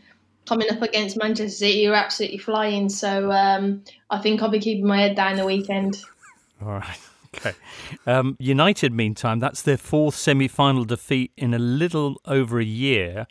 coming 0.49 0.71
up 0.71 0.81
against 0.81 1.19
Manchester 1.19 1.49
City, 1.49 1.81
you're 1.81 1.95
absolutely 1.95 2.39
flying. 2.39 2.89
So 2.89 3.31
um, 3.33 3.83
I 4.11 4.19
think 4.19 4.41
I'll 4.41 4.49
be 4.49 4.61
keeping 4.61 4.87
my 4.87 5.01
head 5.01 5.17
down 5.17 5.37
the 5.37 5.45
weekend. 5.45 6.03
All 6.63 6.69
right. 6.69 6.99
Okay. 7.37 7.53
Um, 8.07 8.37
United, 8.41 8.91
meantime, 8.91 9.39
that's 9.39 9.61
their 9.61 9.77
fourth 9.77 10.15
semi 10.15 10.49
final 10.49 10.87
defeat 10.87 11.31
in 11.37 11.53
a 11.53 11.59
little 11.59 12.21
over 12.25 12.59
a 12.59 12.65
year. 12.65 13.27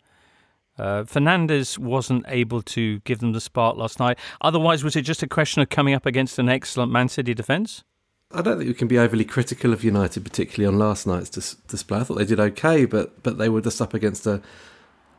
Uh, 0.78 1.04
Fernandes 1.04 1.78
wasn't 1.78 2.24
able 2.28 2.62
to 2.62 3.00
give 3.00 3.18
them 3.18 3.32
the 3.32 3.40
spark 3.40 3.76
last 3.76 3.98
night. 3.98 4.18
Otherwise, 4.40 4.84
was 4.84 4.96
it 4.96 5.02
just 5.02 5.22
a 5.22 5.26
question 5.26 5.62
of 5.62 5.68
coming 5.68 5.94
up 5.94 6.06
against 6.06 6.38
an 6.38 6.48
excellent 6.48 6.92
Man 6.92 7.08
City 7.08 7.34
defence? 7.34 7.84
I 8.30 8.42
don't 8.42 8.58
think 8.58 8.68
we 8.68 8.74
can 8.74 8.88
be 8.88 8.98
overly 8.98 9.24
critical 9.24 9.72
of 9.72 9.82
United, 9.82 10.22
particularly 10.22 10.72
on 10.72 10.78
last 10.78 11.06
night's 11.06 11.30
dis- 11.30 11.54
display. 11.66 12.00
I 12.00 12.04
thought 12.04 12.18
they 12.18 12.26
did 12.26 12.40
okay, 12.40 12.84
but 12.84 13.22
but 13.22 13.38
they 13.38 13.48
were 13.48 13.62
just 13.62 13.80
up 13.80 13.94
against 13.94 14.26
a, 14.26 14.42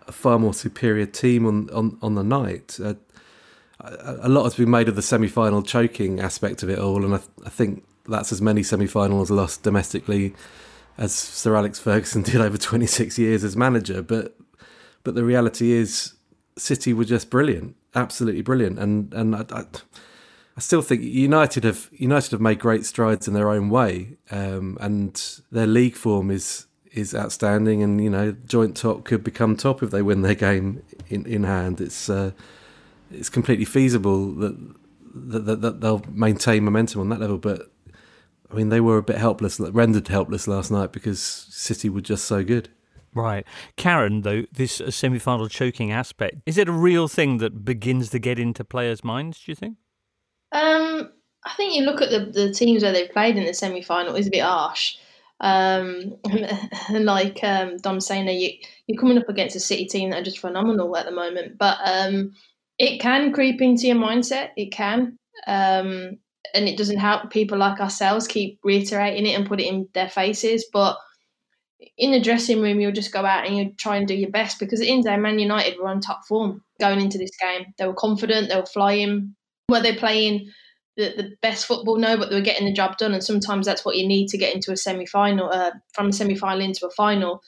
a 0.07 0.11
far 0.11 0.37
more 0.37 0.53
superior 0.53 1.07
team 1.07 1.45
on 1.47 1.69
on, 1.71 1.97
on 2.03 2.15
the 2.15 2.23
night. 2.23 2.79
Uh, 2.81 2.93
a, 3.79 4.27
a 4.27 4.29
lot 4.29 4.43
has 4.43 4.55
been 4.55 4.69
made 4.69 4.89
of 4.89 4.95
the 4.95 5.01
semi-final 5.01 5.63
choking 5.63 6.19
aspect 6.19 6.61
of 6.61 6.69
it 6.69 6.77
all, 6.77 7.03
and 7.03 7.15
I, 7.15 7.19
I 7.45 7.49
think 7.49 7.83
that's 8.07 8.31
as 8.31 8.41
many 8.41 8.61
semi-finals 8.61 9.31
lost 9.31 9.63
domestically 9.63 10.35
as 10.97 11.13
Sir 11.13 11.55
Alex 11.55 11.79
Ferguson 11.79 12.21
did 12.23 12.35
over 12.35 12.57
26 12.57 13.17
years 13.17 13.43
as 13.43 13.55
manager. 13.55 14.01
But 14.03 14.35
but 15.03 15.15
the 15.15 15.23
reality 15.23 15.71
is, 15.71 16.13
City 16.57 16.93
were 16.93 17.05
just 17.05 17.29
brilliant, 17.29 17.75
absolutely 17.95 18.41
brilliant, 18.41 18.79
and 18.79 19.13
and 19.13 19.35
I, 19.35 19.45
I, 19.51 19.63
I 20.57 20.59
still 20.59 20.81
think 20.81 21.01
United 21.01 21.63
have 21.63 21.89
United 21.91 22.31
have 22.31 22.41
made 22.41 22.59
great 22.59 22.85
strides 22.85 23.27
in 23.27 23.33
their 23.33 23.49
own 23.49 23.69
way, 23.69 24.17
um, 24.31 24.77
and 24.81 25.41
their 25.51 25.67
league 25.67 25.95
form 25.95 26.29
is 26.31 26.67
is 26.91 27.15
outstanding. 27.15 27.81
And 27.81 28.03
you 28.03 28.09
know, 28.09 28.31
joint 28.45 28.75
top 28.75 29.05
could 29.05 29.23
become 29.23 29.55
top 29.55 29.81
if 29.81 29.91
they 29.91 30.01
win 30.01 30.21
their 30.21 30.35
game 30.35 30.83
in 31.07 31.25
in 31.25 31.43
hand. 31.43 31.79
It's 31.79 32.09
uh, 32.09 32.31
it's 33.11 33.29
completely 33.29 33.65
feasible 33.65 34.33
that, 34.33 34.75
that 35.13 35.45
that, 35.45 35.61
that 35.61 35.81
they'll 35.81 36.03
maintain 36.11 36.63
momentum 36.65 37.01
on 37.01 37.09
that 37.09 37.19
level, 37.19 37.37
but 37.37 37.71
I 38.51 38.55
mean, 38.55 38.69
they 38.69 38.81
were 38.81 38.97
a 38.97 39.03
bit 39.03 39.17
helpless, 39.17 39.59
rendered 39.59 40.07
helpless 40.07 40.47
last 40.47 40.71
night 40.71 40.91
because 40.91 41.21
City 41.21 41.87
were 41.87 42.01
just 42.01 42.25
so 42.25 42.43
good. 42.43 42.69
Right. 43.13 43.45
Karen, 43.75 44.21
though, 44.21 44.43
this 44.51 44.81
semi 44.89 45.19
final 45.19 45.47
choking 45.47 45.91
aspect, 45.91 46.37
is 46.45 46.57
it 46.57 46.69
a 46.69 46.73
real 46.73 47.07
thing 47.07 47.37
that 47.37 47.65
begins 47.65 48.09
to 48.11 48.19
get 48.19 48.39
into 48.39 48.63
players' 48.63 49.03
minds, 49.03 49.39
do 49.43 49.51
you 49.51 49.55
think? 49.55 49.77
Um, 50.51 51.11
I 51.45 51.53
think 51.53 51.75
you 51.75 51.83
look 51.83 52.01
at 52.01 52.09
the, 52.09 52.31
the 52.31 52.53
teams 52.53 52.83
where 52.83 52.91
they've 52.91 53.11
played 53.11 53.37
in 53.37 53.45
the 53.45 53.53
semi 53.53 53.81
final, 53.81 54.15
it's 54.15 54.27
a 54.27 54.31
bit 54.31 54.43
harsh. 54.43 54.97
Um, 55.41 56.17
and 56.89 57.05
like 57.05 57.39
um, 57.43 57.77
Dom 57.77 58.01
saying, 58.01 58.27
you, 58.27 58.51
you're 58.87 58.99
coming 58.99 59.17
up 59.17 59.29
against 59.29 59.55
a 59.55 59.59
City 59.59 59.85
team 59.85 60.09
that 60.09 60.19
are 60.19 60.23
just 60.23 60.39
phenomenal 60.39 60.95
at 60.97 61.05
the 61.05 61.11
moment. 61.11 61.57
But 61.57 61.77
um, 61.83 62.33
it 62.77 62.99
can 62.99 63.33
creep 63.33 63.61
into 63.61 63.87
your 63.87 63.95
mindset. 63.95 64.49
It 64.55 64.71
can. 64.71 65.17
Um, 65.47 66.17
and 66.53 66.67
it 66.67 66.77
doesn't 66.77 66.97
help 66.97 67.29
people 67.29 67.57
like 67.57 67.79
ourselves 67.79 68.27
keep 68.27 68.59
reiterating 68.63 69.25
it 69.25 69.35
and 69.37 69.47
put 69.47 69.59
it 69.59 69.67
in 69.67 69.87
their 69.93 70.09
faces. 70.09 70.65
But 70.71 70.97
in 71.97 72.11
the 72.11 72.21
dressing 72.21 72.61
room, 72.61 72.79
you'll 72.79 72.91
just 72.91 73.13
go 73.13 73.25
out 73.25 73.45
and 73.45 73.57
you 73.57 73.71
try 73.77 73.95
and 73.95 74.07
do 74.07 74.13
your 74.13 74.29
best 74.29 74.59
because 74.59 74.79
the 74.79 74.89
end 74.89 75.05
Man 75.05 75.39
United 75.39 75.77
were 75.79 75.87
on 75.87 76.01
top 76.01 76.25
form 76.27 76.63
going 76.79 76.99
into 76.99 77.17
this 77.17 77.31
game. 77.39 77.73
They 77.77 77.87
were 77.87 77.93
confident, 77.93 78.49
they 78.49 78.55
were 78.55 78.65
flying. 78.65 79.35
Were 79.69 79.81
they 79.81 79.95
playing 79.95 80.51
the, 80.97 81.13
the 81.15 81.31
best 81.41 81.65
football? 81.65 81.97
No, 81.97 82.17
but 82.17 82.29
they 82.29 82.35
were 82.35 82.41
getting 82.41 82.65
the 82.65 82.73
job 82.73 82.97
done. 82.97 83.13
And 83.13 83.23
sometimes 83.23 83.65
that's 83.65 83.85
what 83.85 83.95
you 83.95 84.07
need 84.07 84.27
to 84.29 84.37
get 84.37 84.53
into 84.53 84.71
a 84.71 84.77
semi 84.77 85.05
final, 85.05 85.49
uh, 85.49 85.71
from 85.93 86.09
a 86.09 86.13
semi 86.13 86.35
final 86.35 86.61
into 86.61 86.85
a 86.85 86.91
final. 86.91 87.41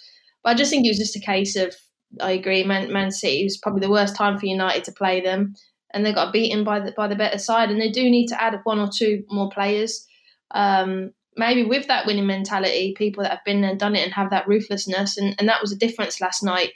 But 0.43 0.51
I 0.51 0.53
just 0.53 0.71
think 0.71 0.85
it 0.85 0.89
was 0.89 0.99
just 0.99 1.15
a 1.15 1.19
case 1.19 1.55
of, 1.55 1.75
I 2.21 2.31
agree, 2.31 2.63
Man, 2.63 2.91
Man 2.91 3.11
City 3.11 3.43
was 3.43 3.57
probably 3.57 3.81
the 3.81 3.91
worst 3.91 4.15
time 4.15 4.37
for 4.39 4.45
United 4.45 4.83
to 4.85 4.91
play 4.91 5.21
them 5.21 5.55
and 5.93 6.05
they 6.05 6.13
got 6.13 6.33
beaten 6.33 6.63
by 6.63 6.79
the 6.79 6.91
by 6.93 7.07
the 7.07 7.15
better 7.15 7.37
side. 7.37 7.69
And 7.69 7.81
they 7.81 7.91
do 7.91 8.09
need 8.09 8.27
to 8.27 8.41
add 8.41 8.59
one 8.63 8.79
or 8.79 8.89
two 8.89 9.23
more 9.29 9.49
players. 9.49 10.05
Um, 10.51 11.11
maybe 11.35 11.63
with 11.63 11.87
that 11.87 12.05
winning 12.05 12.27
mentality, 12.27 12.93
people 12.97 13.23
that 13.23 13.31
have 13.31 13.45
been 13.45 13.63
and 13.63 13.79
done 13.79 13.95
it 13.95 14.03
and 14.03 14.13
have 14.13 14.29
that 14.31 14.47
ruthlessness, 14.47 15.17
and, 15.17 15.35
and 15.39 15.47
that 15.47 15.61
was 15.61 15.71
a 15.71 15.77
difference 15.77 16.21
last 16.21 16.43
night. 16.43 16.71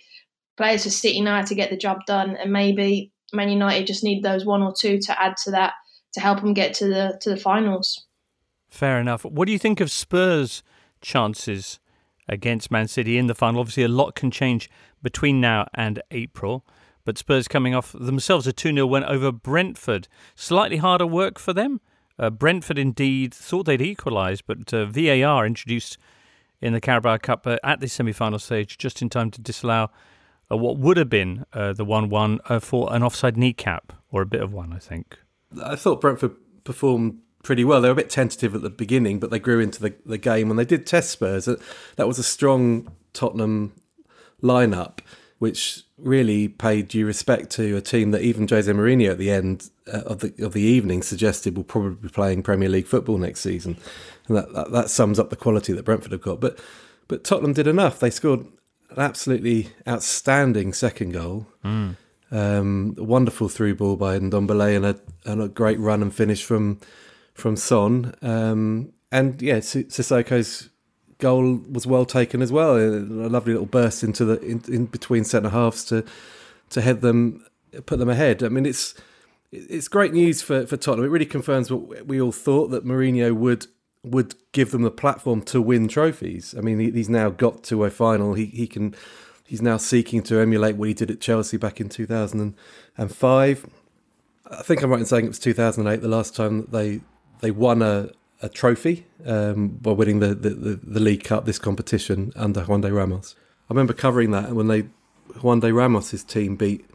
Players 0.58 0.84
for 0.84 0.90
City 0.90 1.22
now 1.22 1.42
to 1.42 1.56
get 1.56 1.70
the 1.70 1.78
job 1.78 2.00
done, 2.08 2.36
and 2.38 2.52
maybe 2.52 3.12
Man 3.34 3.50
United 3.50 3.88
just 3.88 4.04
need 4.04 4.24
those 4.24 4.46
one 4.46 4.62
or 4.62 4.74
two 4.74 5.00
to 5.00 5.22
add 5.22 5.36
to 5.44 5.52
that 5.52 5.74
to 6.14 6.22
help 6.22 6.42
them 6.42 6.54
get 6.54 6.74
to 6.76 6.88
the 6.88 7.18
to 7.22 7.30
the 7.30 7.38
finals. 7.38 8.06
Fair 8.70 9.00
enough. 9.00 9.24
What 9.26 9.46
do 9.46 9.52
you 9.52 9.60
think 9.60 9.80
of 9.80 9.92
Spurs' 9.92 10.64
chances 11.02 11.80
against 12.28 12.72
Man 12.72 12.88
City 12.88 13.18
in 13.18 13.28
the 13.28 13.36
final? 13.36 13.60
Obviously, 13.60 13.84
a 13.84 13.90
lot 13.90 14.16
can 14.16 14.32
change 14.32 14.70
between 15.02 15.40
now 15.40 15.68
and 15.74 16.02
April. 16.12 16.66
But 17.04 17.20
Spurs 17.20 17.48
coming 17.48 17.76
off 17.76 17.92
themselves 17.92 18.48
a 18.48 18.54
2 18.54 18.74
0 18.74 18.88
win 18.88 19.04
over 19.04 19.32
Brentford. 19.32 20.08
Slightly 20.36 20.78
harder 20.78 21.06
work 21.06 21.38
for 21.38 21.54
them. 21.54 21.80
Uh, 22.18 22.30
Brentford 22.30 22.78
indeed 22.78 23.34
thought 23.34 23.66
they'd 23.66 23.82
equalise, 23.82 24.42
but 24.42 24.74
uh, 24.74 24.86
VAR 24.86 25.46
introduced 25.46 25.98
in 26.62 26.74
the 26.74 26.82
Carabao 26.82 27.18
Cup 27.18 27.46
uh, 27.46 27.58
at 27.64 27.80
the 27.80 27.88
semi 27.88 28.14
final 28.14 28.40
stage 28.40 28.78
just 28.78 29.02
in 29.02 29.10
time 29.10 29.32
to 29.32 29.42
disallow 29.42 29.92
uh, 30.52 30.58
what 30.58 30.78
would 30.78 30.98
have 30.98 31.10
been 31.10 31.46
uh, 31.54 31.74
the 31.74 31.86
1 31.86 32.10
1 32.10 32.40
uh, 32.48 32.60
for 32.60 32.94
an 32.94 33.04
offside 33.04 33.38
kneecap, 33.38 33.94
or 34.12 34.22
a 34.22 34.26
bit 34.26 34.42
of 34.42 34.54
one, 34.54 34.72
I 34.74 34.80
think. 34.80 35.20
I 35.64 35.76
thought 35.76 36.02
Brentford 36.02 36.36
performed 36.64 37.20
pretty 37.44 37.64
well. 37.64 37.82
They 37.82 37.90
were 37.90 37.94
a 37.94 37.96
bit 37.96 38.10
tentative 38.10 38.56
at 38.56 38.62
the 38.62 38.70
beginning, 38.70 39.20
but 39.20 39.30
they 39.30 39.40
grew 39.40 39.60
into 39.60 39.82
the, 39.82 39.96
the 40.06 40.18
game 40.18 40.50
and 40.50 40.58
they 40.58 40.66
did 40.66 40.86
test 40.86 41.12
Spurs. 41.12 41.46
That 41.46 42.08
was 42.08 42.20
a 42.20 42.24
strong 42.24 42.92
Tottenham 43.14 43.74
lineup 44.42 45.00
which 45.46 45.84
really 46.00 46.48
paid 46.48 46.88
due 46.88 47.06
respect 47.06 47.52
to 47.52 47.78
a 47.78 47.82
team 47.82 48.10
that 48.10 48.24
even 48.24 48.48
Jose 48.48 48.72
Mourinho 48.72 49.12
at 49.12 49.20
the 49.20 49.30
end 49.30 49.70
uh, 49.86 50.00
of 50.00 50.18
the 50.18 50.34
of 50.44 50.54
the 50.54 50.64
evening 50.64 51.04
suggested 51.04 51.56
will 51.56 51.64
probably 51.64 51.92
be 52.02 52.10
playing 52.10 52.42
Premier 52.42 52.68
League 52.68 52.88
football 52.88 53.20
next 53.20 53.42
season, 53.42 53.78
and 54.28 54.38
that, 54.38 54.52
that, 54.54 54.72
that 54.72 54.90
sums 54.90 55.20
up 55.20 55.30
the 55.30 55.36
quality 55.36 55.72
that 55.72 55.86
Brentford 55.86 56.14
have 56.14 56.24
got. 56.24 56.40
But 56.40 56.60
but 57.08 57.24
Tottenham 57.24 57.54
did 57.54 57.68
enough. 57.68 58.00
They 58.00 58.10
scored 58.10 58.40
an 58.90 58.98
absolutely 58.98 59.70
outstanding 59.88 60.74
second 60.74 61.12
goal. 61.12 61.46
Mm. 61.64 61.96
Um, 62.32 62.96
a 62.98 63.04
wonderful 63.04 63.48
through 63.48 63.76
ball 63.76 63.98
by 63.98 64.18
Ndombele 64.18 64.78
and 64.78 64.86
a 64.88 65.00
and 65.26 65.44
a 65.44 65.48
great 65.48 65.80
run 65.80 66.02
and 66.02 66.12
finish 66.12 66.44
from 66.44 66.80
from 67.36 67.56
Son. 67.56 68.16
Um, 68.24 68.94
and 69.12 69.40
yeah, 69.44 69.60
Sissoko's 69.60 70.72
goal 71.20 71.62
was 71.70 71.88
well 71.88 72.06
taken 72.06 72.42
as 72.42 72.52
well. 72.52 72.78
A 72.78 73.00
lovely 73.30 73.54
little 73.54 73.68
burst 73.68 74.04
into 74.04 74.26
the 74.26 74.40
in, 74.42 74.62
in 74.68 74.86
between 74.86 75.24
centre 75.24 75.50
halves 75.50 75.84
to 75.86 76.04
to 76.72 76.82
head 76.82 77.02
them, 77.02 77.46
put 77.86 78.00
them 78.00 78.10
ahead. 78.10 78.44
I 78.44 78.50
mean, 78.50 78.66
it's 78.66 78.96
it's 79.52 79.88
great 79.88 80.14
news 80.14 80.42
for, 80.42 80.66
for 80.66 80.78
Tottenham. 80.78 81.06
It 81.06 81.10
really 81.10 81.26
confirms 81.26 81.72
what 81.72 82.08
we 82.08 82.20
all 82.20 82.32
thought 82.32 82.68
that 82.68 82.86
Mourinho 82.86 83.34
would 83.34 83.68
would 84.04 84.36
give 84.52 84.72
them 84.72 84.84
the 84.84 84.92
platform 84.92 85.42
to 85.42 85.62
win 85.62 85.88
trophies. 85.88 86.54
I 86.58 86.62
mean, 86.62 86.80
he, 86.80 86.92
he's 86.92 87.10
now 87.10 87.30
got 87.30 87.64
to 87.66 87.84
a 87.84 87.90
final. 87.90 88.34
He 88.34 88.46
he 88.46 88.68
can. 88.68 88.96
He's 89.48 89.62
now 89.62 89.78
seeking 89.78 90.24
to 90.24 90.40
emulate 90.40 90.76
what 90.76 90.88
he 90.88 90.96
did 90.96 91.12
at 91.12 91.22
Chelsea 91.22 91.58
back 91.58 91.80
in 91.80 91.88
2005. 91.88 93.70
I 94.48 94.62
think 94.64 94.82
I'm 94.82 94.90
right 94.90 95.00
in 95.00 95.06
saying 95.06 95.26
it 95.26 95.28
was 95.28 95.38
2008, 95.38 96.02
the 96.02 96.08
last 96.08 96.36
time 96.36 96.62
that 96.62 96.72
they 96.72 97.02
they 97.42 97.52
won 97.52 97.84
a, 97.84 98.10
a 98.42 98.50
trophy 98.50 99.06
um, 99.26 99.70
by 99.70 99.92
winning 99.92 100.20
the, 100.20 100.36
the, 100.36 100.50
the, 100.50 100.80
the, 100.84 101.00
League 101.00 101.24
Cup, 101.24 101.46
this 101.46 101.60
competition 101.60 102.32
under 102.36 102.62
Juande 102.62 102.94
Ramos. 102.94 103.36
I 103.70 103.74
remember 103.74 103.94
covering 103.94 104.32
that 104.32 104.54
when 104.54 104.68
they 104.68 104.84
Juande 105.42 105.74
Ramos's 105.74 106.24
team 106.24 106.56
beat 106.56 106.86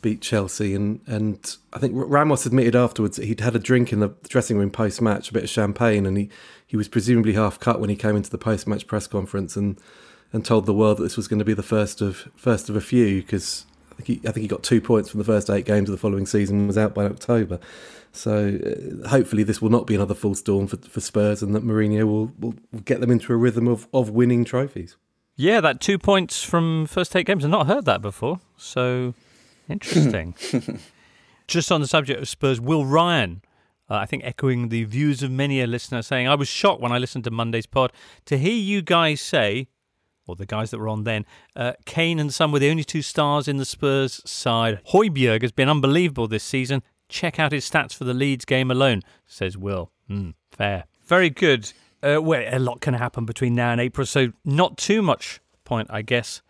beat 0.00 0.20
Chelsea, 0.20 0.74
and 0.74 1.00
and 1.06 1.56
I 1.72 1.78
think 1.78 1.92
Ramos 1.94 2.46
admitted 2.46 2.76
afterwards 2.76 3.16
that 3.16 3.26
he'd 3.26 3.40
had 3.40 3.56
a 3.56 3.58
drink 3.58 3.92
in 3.92 4.00
the 4.00 4.14
dressing 4.28 4.58
room 4.58 4.70
post 4.70 5.02
match, 5.02 5.30
a 5.30 5.32
bit 5.32 5.44
of 5.44 5.50
champagne, 5.50 6.06
and 6.06 6.16
he, 6.16 6.30
he 6.66 6.76
was 6.76 6.88
presumably 6.88 7.32
half 7.32 7.58
cut 7.58 7.80
when 7.80 7.90
he 7.90 7.96
came 7.96 8.14
into 8.14 8.30
the 8.30 8.38
post 8.38 8.66
match 8.66 8.86
press 8.86 9.06
conference 9.06 9.56
and 9.56 9.78
and 10.32 10.44
told 10.44 10.66
the 10.66 10.74
world 10.74 10.98
that 10.98 11.04
this 11.04 11.16
was 11.16 11.26
going 11.26 11.38
to 11.38 11.44
be 11.44 11.54
the 11.54 11.62
first 11.62 12.00
of 12.00 12.28
first 12.36 12.68
of 12.68 12.76
a 12.76 12.80
few 12.80 13.22
because 13.22 13.64
think 14.02 14.22
he, 14.22 14.28
I 14.28 14.32
think 14.32 14.42
he 14.42 14.48
got 14.48 14.62
two 14.62 14.80
points 14.80 15.10
from 15.10 15.18
the 15.18 15.24
first 15.24 15.50
eight 15.50 15.64
games 15.64 15.88
of 15.88 15.92
the 15.92 15.98
following 15.98 16.26
season 16.26 16.58
and 16.58 16.66
was 16.66 16.78
out 16.78 16.94
by 16.94 17.04
October. 17.04 17.58
So 18.12 18.58
uh, 19.04 19.08
hopefully 19.08 19.42
this 19.42 19.60
will 19.60 19.70
not 19.70 19.86
be 19.86 19.94
another 19.94 20.14
full 20.14 20.34
storm 20.34 20.66
for, 20.66 20.76
for 20.78 21.00
Spurs, 21.00 21.42
and 21.42 21.54
that 21.54 21.64
Mourinho 21.64 22.04
will, 22.04 22.32
will, 22.38 22.54
will 22.72 22.80
get 22.80 23.00
them 23.00 23.10
into 23.10 23.32
a 23.32 23.36
rhythm 23.36 23.68
of, 23.68 23.86
of 23.92 24.10
winning 24.10 24.44
trophies. 24.44 24.96
Yeah, 25.36 25.60
that 25.60 25.80
two 25.80 25.98
points 25.98 26.42
from 26.42 26.86
first 26.86 27.14
eight 27.14 27.26
games. 27.26 27.44
I've 27.44 27.50
not 27.50 27.66
heard 27.66 27.84
that 27.84 28.02
before. 28.02 28.40
So 28.56 29.14
interesting. 29.68 30.34
Just 31.46 31.70
on 31.70 31.80
the 31.80 31.86
subject 31.86 32.20
of 32.20 32.28
Spurs, 32.28 32.60
Will 32.60 32.84
Ryan 32.84 33.42
Uh, 33.88 33.94
I 33.96 34.06
think 34.06 34.24
echoing 34.24 34.68
the 34.68 34.84
views 34.84 35.22
of 35.22 35.30
many 35.30 35.60
a 35.62 35.66
listener 35.66 36.02
saying, 36.02 36.28
I 36.28 36.34
was 36.34 36.48
shocked 36.48 36.80
when 36.82 36.92
I 36.92 36.98
listened 36.98 37.24
to 37.24 37.30
Monday's 37.30 37.66
pod 37.66 37.92
to 38.26 38.36
hear 38.36 38.52
you 38.52 38.82
guys 38.82 39.20
say, 39.20 39.68
or 40.28 40.36
the 40.36 40.46
guys 40.46 40.70
that 40.70 40.78
were 40.78 40.88
on 40.88 41.04
then, 41.04 41.24
uh, 41.56 41.72
Kane 41.86 42.18
and 42.18 42.32
Son 42.32 42.52
were 42.52 42.58
the 42.58 42.70
only 42.70 42.84
two 42.84 43.02
stars 43.02 43.48
in 43.48 43.56
the 43.56 43.64
Spurs 43.64 44.20
side. 44.24 44.80
Højbjerg 44.92 45.42
has 45.42 45.52
been 45.52 45.68
unbelievable 45.68 46.28
this 46.28 46.44
season. 46.44 46.82
Check 47.08 47.38
out 47.40 47.52
his 47.52 47.68
stats 47.68 47.94
for 47.94 48.04
the 48.04 48.14
Leeds 48.14 48.44
game 48.44 48.70
alone, 48.70 49.02
says 49.26 49.56
Will. 49.56 49.90
Mm, 50.10 50.34
fair. 50.50 50.84
Very 51.06 51.30
good. 51.30 51.72
Uh, 52.02 52.20
well, 52.22 52.44
a 52.46 52.58
lot 52.58 52.80
can 52.80 52.94
happen 52.94 53.24
between 53.24 53.54
now 53.54 53.72
and 53.72 53.80
April, 53.80 54.06
so 54.06 54.32
not 54.44 54.76
too 54.76 55.02
much 55.02 55.40
point, 55.64 55.88
I 55.90 56.02
guess. 56.02 56.42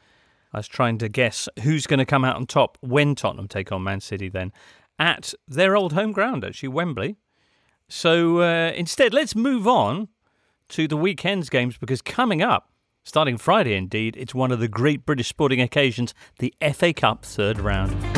I 0.52 0.58
was 0.58 0.68
trying 0.68 0.98
to 0.98 1.08
guess 1.08 1.48
who's 1.62 1.86
going 1.86 1.98
to 1.98 2.06
come 2.06 2.24
out 2.24 2.36
on 2.36 2.46
top 2.46 2.78
when 2.80 3.14
Tottenham 3.14 3.48
take 3.48 3.70
on 3.70 3.82
Man 3.82 4.00
City 4.00 4.28
then 4.28 4.52
at 4.98 5.34
their 5.46 5.76
old 5.76 5.92
home 5.92 6.12
ground, 6.12 6.44
actually, 6.44 6.70
Wembley. 6.70 7.16
So 7.88 8.40
uh, 8.40 8.72
instead, 8.74 9.14
let's 9.14 9.34
move 9.34 9.66
on 9.66 10.08
to 10.70 10.86
the 10.86 10.96
weekend's 10.96 11.48
games 11.48 11.78
because 11.78 12.02
coming 12.02 12.42
up, 12.42 12.70
starting 13.08 13.38
Friday 13.38 13.74
indeed, 13.74 14.14
it's 14.18 14.34
one 14.34 14.52
of 14.52 14.60
the 14.60 14.68
great 14.68 15.06
British 15.06 15.28
sporting 15.28 15.62
occasions, 15.62 16.12
the 16.40 16.54
FA 16.74 16.92
Cup 16.92 17.24
third 17.24 17.58
round. 17.58 18.17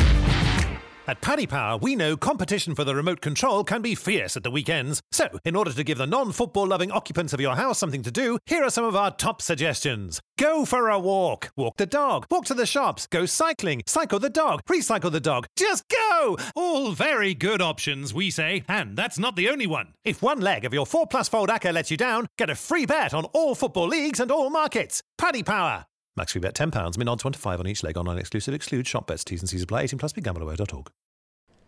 At 1.11 1.21
Paddy 1.21 1.45
Power, 1.45 1.77
we 1.77 1.97
know 1.97 2.17
competition 2.17 2.77
for 2.77 2.85
the 2.85 2.95
remote 2.95 3.21
control 3.21 3.65
can 3.65 3.83
be 3.83 3.97
fierce 3.97 4.37
at 4.37 4.45
the 4.45 4.51
weekends. 4.53 5.03
So, 5.11 5.27
in 5.45 5.57
order 5.57 5.73
to 5.73 5.83
give 5.83 5.99
the 5.99 6.07
non 6.07 6.31
football 6.31 6.69
loving 6.69 6.93
occupants 6.93 7.33
of 7.33 7.41
your 7.41 7.57
house 7.57 7.81
something 7.81 8.05
to 8.05 8.13
do, 8.13 8.39
here 8.47 8.63
are 8.63 8.71
some 8.71 8.85
of 8.85 8.95
our 8.95 9.11
top 9.11 9.43
suggestions. 9.43 10.21
Go 10.39 10.65
for 10.65 10.89
a 10.89 11.01
walk. 11.01 11.51
Walk 11.57 11.79
the 11.79 11.87
dog. 11.87 12.27
Walk 12.31 12.45
to 12.45 12.55
the 12.55 12.65
shops. 12.65 13.09
Go 13.09 13.27
cycling. 13.27 13.83
Cycle 13.89 14.21
the 14.21 14.31
dog. 14.31 14.61
Recycle 14.71 15.11
the 15.11 15.19
dog. 15.19 15.47
Just 15.57 15.83
go! 15.89 16.37
All 16.55 16.93
very 16.93 17.35
good 17.35 17.61
options, 17.61 18.15
we 18.15 18.31
say. 18.31 18.63
And 18.69 18.97
that's 18.97 19.19
not 19.19 19.35
the 19.35 19.49
only 19.49 19.67
one. 19.67 19.95
If 20.05 20.23
one 20.23 20.41
leg 20.41 20.65
of 20.65 20.73
your 20.73 20.87
4 20.87 21.09
plus 21.09 21.29
fold 21.29 21.49
acca 21.49 21.73
lets 21.75 21.91
you 21.91 21.97
down, 21.97 22.29
get 22.39 22.51
a 22.51 22.55
free 22.55 22.87
bet 22.87 23.13
on 23.13 23.25
all 23.33 23.57
football 23.57 23.89
leagues 23.89 24.21
and 24.21 24.31
all 24.31 24.49
markets. 24.49 25.03
Paddy 25.19 25.43
Power. 25.43 25.87
Max 26.17 26.33
free 26.33 26.41
bet 26.41 26.55
£10, 26.55 26.99
min 26.99 27.09
odds 27.09 27.23
25 27.23 27.59
on 27.59 27.67
each 27.67 27.83
leg, 27.83 27.97
online 27.97 28.19
exclusive, 28.19 28.55
exclude 28.55 28.87
shop 28.87 29.09
bets, 29.09 29.25
T's 29.25 29.41
and 29.41 29.49
C's 29.49 29.63
apply, 29.63 29.83
18 29.83 29.99
plus, 29.99 30.13
begambleaware.org. 30.13 30.91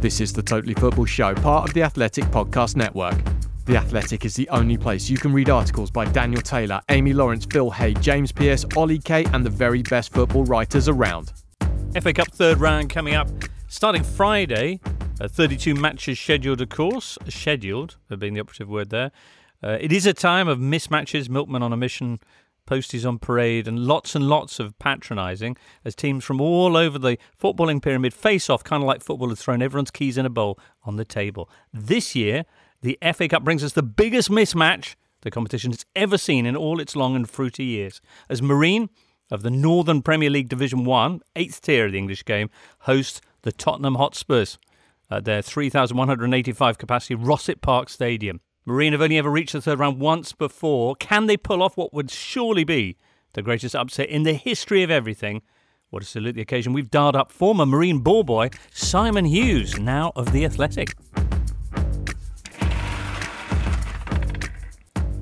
This 0.00 0.22
is 0.22 0.32
the 0.32 0.42
Totally 0.42 0.72
Football 0.72 1.04
Show, 1.04 1.34
part 1.34 1.68
of 1.68 1.74
the 1.74 1.82
Athletic 1.82 2.24
Podcast 2.24 2.74
Network. 2.74 3.14
The 3.66 3.76
Athletic 3.76 4.24
is 4.24 4.34
the 4.34 4.48
only 4.48 4.78
place 4.78 5.10
you 5.10 5.18
can 5.18 5.30
read 5.30 5.50
articles 5.50 5.90
by 5.90 6.06
Daniel 6.06 6.40
Taylor, 6.40 6.80
Amy 6.88 7.12
Lawrence, 7.12 7.44
Phil 7.44 7.70
Hay, 7.70 7.92
James 7.92 8.32
Pearce, 8.32 8.64
Ollie 8.78 8.98
Kay, 8.98 9.26
and 9.34 9.44
the 9.44 9.50
very 9.50 9.82
best 9.82 10.10
football 10.10 10.46
writers 10.46 10.88
around. 10.88 11.34
FA 12.00 12.14
Cup 12.14 12.28
third 12.32 12.60
round 12.60 12.88
coming 12.88 13.14
up 13.14 13.28
starting 13.68 14.02
Friday. 14.02 14.80
Uh, 15.20 15.28
32 15.28 15.74
matches 15.74 16.18
scheduled, 16.18 16.62
of 16.62 16.70
course. 16.70 17.18
Scheduled, 17.28 17.98
being 18.18 18.32
the 18.32 18.40
operative 18.40 18.70
word 18.70 18.88
there. 18.88 19.10
Uh, 19.62 19.76
it 19.82 19.92
is 19.92 20.06
a 20.06 20.14
time 20.14 20.48
of 20.48 20.58
mismatches, 20.58 21.28
milkmen 21.28 21.62
on 21.62 21.74
a 21.74 21.76
mission, 21.76 22.20
posties 22.70 23.06
on 23.06 23.18
parade, 23.18 23.66
and 23.66 23.80
lots 23.80 24.14
and 24.14 24.28
lots 24.28 24.60
of 24.60 24.78
patronising 24.78 25.56
as 25.84 25.94
teams 25.96 26.24
from 26.24 26.40
all 26.40 26.76
over 26.76 26.98
the 26.98 27.18
footballing 27.40 27.82
pyramid 27.82 28.14
face 28.14 28.48
off, 28.48 28.62
kind 28.62 28.82
of 28.82 28.86
like 28.86 29.02
football 29.02 29.28
has 29.30 29.42
thrown 29.42 29.60
everyone's 29.60 29.90
keys 29.90 30.16
in 30.16 30.24
a 30.24 30.30
bowl 30.30 30.58
on 30.84 30.96
the 30.96 31.04
table. 31.04 31.50
This 31.72 32.14
year, 32.14 32.44
the 32.80 32.96
FA 33.14 33.28
Cup 33.28 33.42
brings 33.42 33.64
us 33.64 33.72
the 33.72 33.82
biggest 33.82 34.30
mismatch 34.30 34.94
the 35.22 35.30
competition 35.30 35.72
has 35.72 35.84
ever 35.94 36.16
seen 36.16 36.46
in 36.46 36.56
all 36.56 36.80
its 36.80 36.96
long 36.96 37.16
and 37.16 37.28
fruity 37.28 37.64
years. 37.64 38.00
As 38.28 38.40
Marine 38.40 38.88
of 39.30 39.42
the 39.42 39.50
Northern 39.50 40.00
Premier 40.00 40.30
League 40.30 40.48
Division 40.48 40.84
1, 40.84 41.20
eighth 41.36 41.60
tier 41.60 41.86
of 41.86 41.92
the 41.92 41.98
English 41.98 42.24
game, 42.24 42.50
host 42.80 43.20
the 43.42 43.52
Tottenham 43.52 43.96
Hotspurs 43.96 44.58
at 45.10 45.24
their 45.24 45.42
3,185 45.42 46.78
capacity 46.78 47.14
Rossett 47.16 47.60
Park 47.60 47.88
Stadium. 47.88 48.40
Marine 48.66 48.92
have 48.92 49.00
only 49.00 49.16
ever 49.16 49.30
reached 49.30 49.52
the 49.52 49.60
third 49.60 49.78
round 49.78 49.98
once 49.98 50.32
before. 50.32 50.94
Can 50.96 51.26
they 51.26 51.36
pull 51.36 51.62
off 51.62 51.76
what 51.76 51.94
would 51.94 52.10
surely 52.10 52.64
be 52.64 52.96
the 53.32 53.42
greatest 53.42 53.74
upset 53.74 54.08
in 54.08 54.22
the 54.22 54.34
history 54.34 54.82
of 54.82 54.90
everything? 54.90 55.42
What 55.88 56.02
a 56.02 56.06
salute 56.06 56.34
the 56.34 56.42
occasion. 56.42 56.72
We've 56.72 56.90
dialed 56.90 57.16
up 57.16 57.32
former 57.32 57.64
Marine 57.64 58.00
ball 58.00 58.22
boy 58.22 58.50
Simon 58.72 59.24
Hughes, 59.24 59.78
now 59.78 60.12
of 60.14 60.32
The 60.32 60.44
Athletic. 60.44 60.94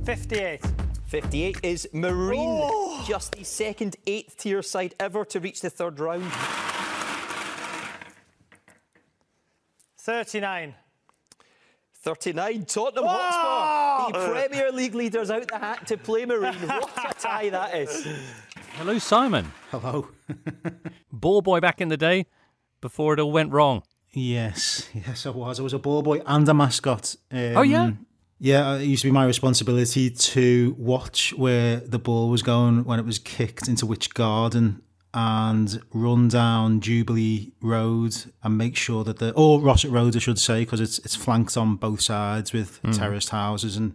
58. 0.05 0.61
58 1.07 1.59
is 1.62 1.88
Marine, 1.94 2.61
oh! 2.62 3.05
just 3.07 3.33
the 3.33 3.44
second 3.44 3.96
eighth 4.07 4.37
tier 4.37 4.62
side 4.62 4.94
ever 5.01 5.24
to 5.24 5.40
reach 5.40 5.62
the 5.62 5.70
third 5.70 6.01
round. 6.01 6.31
39. 9.96 10.74
39, 12.01 12.65
Tottenham 12.65 13.05
Hotspur, 13.09 14.19
the 14.19 14.33
Premier 14.33 14.71
League 14.73 14.95
leaders 14.95 15.31
out 15.31 15.49
the 15.49 15.59
hat 15.59 15.87
to 15.89 15.97
play 15.97 16.25
Marine. 16.25 16.55
What 16.69 16.91
a 17.11 17.15
tie 17.21 17.51
that 17.51 17.75
is. 17.75 18.07
Hello, 18.77 18.99
Simon. 18.99 19.51
Hello. 19.71 20.09
Ball 21.13 21.43
boy 21.43 21.59
back 21.61 21.81
in 21.81 21.89
the 21.89 21.97
day 21.97 22.27
before 22.81 23.15
it 23.15 23.21
all 23.21 23.33
went 23.33 23.53
wrong. 23.53 23.83
Yes, 24.13 24.89
yes, 24.95 25.27
I 25.27 25.31
was. 25.31 25.61
I 25.61 25.63
was 25.63 25.75
a 25.75 25.79
ball 25.79 26.03
boy 26.03 26.23
and 26.25 26.49
a 26.49 26.55
mascot. 26.55 27.15
Um, 27.31 27.57
Oh, 27.57 27.63
yeah? 27.63 27.91
Yeah, 28.39 28.77
it 28.77 28.85
used 28.85 29.03
to 29.03 29.09
be 29.09 29.13
my 29.13 29.27
responsibility 29.27 30.09
to 30.11 30.75
watch 30.79 31.35
where 31.37 31.77
the 31.81 31.99
ball 31.99 32.31
was 32.31 32.43
going 32.43 32.85
when 32.85 32.99
it 32.99 33.05
was 33.05 33.19
kicked 33.19 33.69
into 33.69 33.85
which 33.85 34.15
garden 34.15 34.81
and 35.23 35.81
run 35.93 36.29
down 36.29 36.81
Jubilee 36.81 37.51
Road 37.61 38.15
and 38.43 38.57
make 38.57 38.77
sure 38.77 39.03
that 39.05 39.19
the 39.19 39.33
or 39.33 39.59
Rossett 39.61 39.91
Road, 39.91 40.15
I 40.15 40.21
should 40.21 40.39
say, 40.39 40.61
because 40.65 40.81
it's 40.81 40.99
it's 41.01 41.17
flanked 41.17 41.57
on 41.57 41.77
both 41.77 42.01
sides 42.01 42.53
with 42.53 42.81
Mm. 42.83 42.97
terraced 42.99 43.31
houses 43.31 43.77
and 43.77 43.95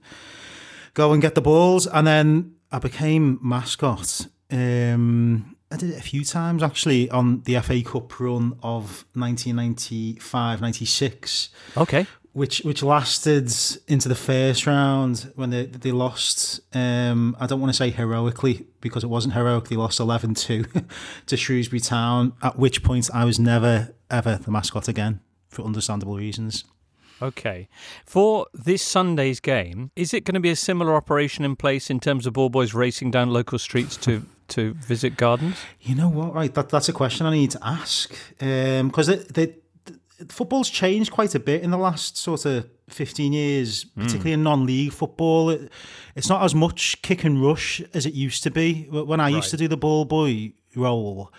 go 0.94 1.14
and 1.14 1.22
get 1.22 1.34
the 1.36 1.42
balls. 1.42 1.88
And 1.88 2.06
then 2.06 2.56
I 2.72 2.80
became 2.80 3.40
mascot. 3.42 4.28
Um, 4.52 5.56
I 5.72 5.78
did 5.78 5.90
it 5.92 5.98
a 5.98 6.02
few 6.12 6.24
times 6.26 6.62
actually 6.62 7.10
on 7.10 7.42
the 7.46 7.56
FA 7.62 7.82
Cup 7.82 8.20
run 8.20 8.58
of 8.62 9.06
1995 9.14 10.62
96. 10.62 11.50
Okay. 11.78 12.06
Which 12.34 12.60
which 12.62 12.82
lasted 12.82 13.52
into 13.88 14.10
the 14.10 14.16
first 14.16 14.66
round 14.66 15.32
when 15.36 15.52
they 15.52 15.66
they 15.66 15.92
lost. 15.92 16.62
Um, 16.76 17.38
I 17.40 17.46
don't 17.46 17.62
want 17.62 17.72
to 17.72 17.78
say 17.78 17.92
heroically 17.92 18.66
because 18.82 19.04
it 19.04 19.08
wasn't 19.08 19.36
heroic. 19.36 19.70
They 19.70 19.76
lost 19.76 20.00
11 20.00 20.34
2 20.34 20.66
to 21.28 21.38
Shrewsbury 21.38 21.80
Town. 21.80 22.34
At 22.42 22.58
which 22.58 22.84
point 22.84 23.10
I 23.14 23.24
was 23.24 23.40
never 23.40 23.94
ever 24.10 24.38
the 24.38 24.50
mascot 24.50 24.88
again 24.88 25.20
for 25.48 25.64
understandable 25.64 26.18
reasons. 26.18 26.64
Okay. 27.22 27.70
For 28.06 28.48
this 28.54 28.82
Sunday's 28.82 29.40
game, 29.40 29.92
is 29.96 30.14
it 30.14 30.26
going 30.26 30.34
to 30.34 30.42
be 30.42 30.50
a 30.50 30.56
similar 30.56 30.94
operation 30.94 31.46
in 31.46 31.56
place 31.56 31.90
in 31.90 32.00
terms 32.02 32.28
of 32.28 32.34
ball 32.34 32.50
boys 32.50 32.74
racing 32.74 33.12
down 33.12 33.32
local 33.32 33.58
streets 33.58 33.96
to, 33.98 34.26
to 34.50 34.74
visit 34.74 35.16
gardens? 35.16 35.56
You 35.80 35.96
know 35.96 36.10
what? 36.10 36.34
Right, 36.34 36.54
that, 36.54 36.68
that's 36.68 36.90
a 36.90 36.94
question 36.94 37.26
I 37.26 37.32
need 37.32 37.52
to 37.52 37.60
ask 37.64 38.14
because 38.38 39.10
um, 39.10 39.16
they, 39.30 39.46
they, 39.46 39.56
football's 40.30 40.70
changed 40.70 41.12
quite 41.12 41.36
a 41.36 41.40
bit 41.40 41.62
in 41.62 41.72
the 41.72 41.78
last 41.78 42.18
sort 42.18 42.46
of 42.46 42.70
15 42.90 43.34
years, 43.34 43.84
hmm. 43.96 44.02
particularly 44.02 44.34
in 44.34 44.44
non-league 44.44 44.94
football. 44.94 45.50
It, 45.50 45.72
it's 46.16 46.30
not 46.30 46.44
as 46.44 46.54
much 46.54 47.02
kick 47.02 47.24
and 47.24 47.42
rush 47.42 47.82
as 47.94 48.06
it 48.06 48.14
used 48.14 48.44
to 48.44 48.52
be. 48.52 48.84
When 48.90 49.20
I 49.20 49.30
used 49.30 49.50
to 49.52 49.58
do 49.58 49.68
the 49.68 49.78
ball 49.78 50.06
boy 50.06 50.54
role, 50.76 51.32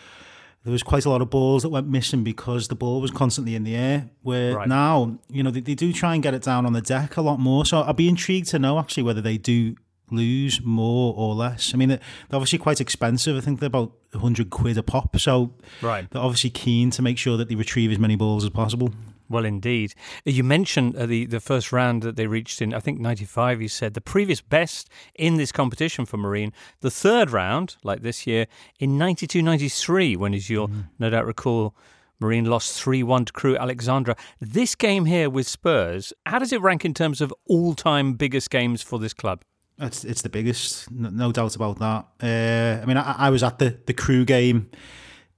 there 0.64 0.72
was 0.72 0.82
quite 0.82 1.04
a 1.04 1.10
lot 1.10 1.20
of 1.20 1.28
balls 1.28 1.62
that 1.62 1.68
went 1.68 1.88
missing 1.88 2.24
because 2.24 2.68
the 2.68 2.74
ball 2.74 3.00
was 3.00 3.10
constantly 3.10 3.54
in 3.54 3.64
the 3.64 3.76
air. 3.76 4.08
Where 4.22 4.56
Right. 4.56 4.68
now, 4.68 5.18
you 5.28 5.42
know, 5.42 5.50
they, 5.50 5.60
they 5.60 5.74
do 5.74 5.92
try 5.92 6.14
and 6.14 6.22
get 6.22 6.32
it 6.32 6.42
down 6.42 6.64
on 6.64 6.72
the 6.72 6.80
deck 6.80 7.16
a 7.18 7.22
lot 7.22 7.38
more. 7.38 7.66
So 7.66 7.82
I'd 7.82 7.96
be 7.96 8.08
intrigued 8.08 8.48
to 8.48 8.58
know 8.58 8.78
actually 8.78 9.02
whether 9.02 9.20
they 9.20 9.37
do 9.37 9.76
lose 10.10 10.60
more 10.62 11.14
or 11.16 11.34
less. 11.34 11.72
I 11.74 11.76
mean, 11.76 11.88
they're 11.88 12.00
obviously 12.32 12.58
quite 12.58 12.80
expensive. 12.80 13.36
I 13.36 13.40
think 13.40 13.60
they're 13.60 13.66
about 13.68 13.92
100 14.12 14.50
quid 14.50 14.78
a 14.78 14.82
pop. 14.82 15.18
So 15.18 15.54
Right. 15.82 16.08
they're 16.10 16.22
obviously 16.22 16.50
keen 16.50 16.90
to 16.90 17.02
make 17.02 17.18
sure 17.18 17.36
that 17.36 17.48
they 17.48 17.54
retrieve 17.54 17.90
as 17.90 17.98
many 17.98 18.16
balls 18.16 18.44
as 18.44 18.50
possible. 18.50 18.92
Well, 19.28 19.46
indeed. 19.46 19.94
You 20.26 20.44
mentioned 20.44 20.96
uh, 20.96 21.06
the, 21.06 21.24
the 21.24 21.40
first 21.40 21.72
round 21.72 22.02
that 22.02 22.16
they 22.16 22.26
reached 22.26 22.60
in, 22.60 22.74
I 22.74 22.80
think, 22.80 23.00
95, 23.00 23.62
you 23.62 23.68
said. 23.68 23.94
The 23.94 24.02
previous 24.02 24.42
best 24.42 24.90
in 25.14 25.36
this 25.36 25.50
competition 25.50 26.04
for 26.04 26.18
Marine, 26.18 26.52
the 26.80 26.90
third 26.90 27.30
round, 27.30 27.76
like 27.82 28.02
this 28.02 28.26
year, 28.26 28.46
in 28.78 28.98
92 28.98 29.40
93, 29.40 30.16
when, 30.16 30.34
as 30.34 30.50
you'll 30.50 30.70
no 30.98 31.08
doubt 31.08 31.24
recall, 31.24 31.74
Marine 32.20 32.44
lost 32.44 32.78
3 32.80 33.02
1 33.02 33.24
to 33.24 33.32
Crewe 33.32 33.56
Alexandra. 33.56 34.14
This 34.40 34.74
game 34.74 35.06
here 35.06 35.30
with 35.30 35.48
Spurs, 35.48 36.12
how 36.26 36.38
does 36.38 36.52
it 36.52 36.60
rank 36.60 36.84
in 36.84 36.92
terms 36.92 37.22
of 37.22 37.32
all 37.46 37.74
time 37.74 38.12
biggest 38.12 38.50
games 38.50 38.82
for 38.82 38.98
this 38.98 39.14
club? 39.14 39.42
It's 39.78 40.04
it's 40.04 40.22
the 40.22 40.28
biggest, 40.28 40.90
no, 40.90 41.32
doubt 41.32 41.56
about 41.56 41.78
that. 41.80 42.06
Uh, 42.22 42.82
I 42.82 42.87
mean, 42.87 42.96
I, 42.96 43.26
I 43.26 43.30
was 43.30 43.42
at 43.42 43.58
the 43.58 43.76
the 43.87 43.92
Crewe 43.92 44.24
game 44.24 44.70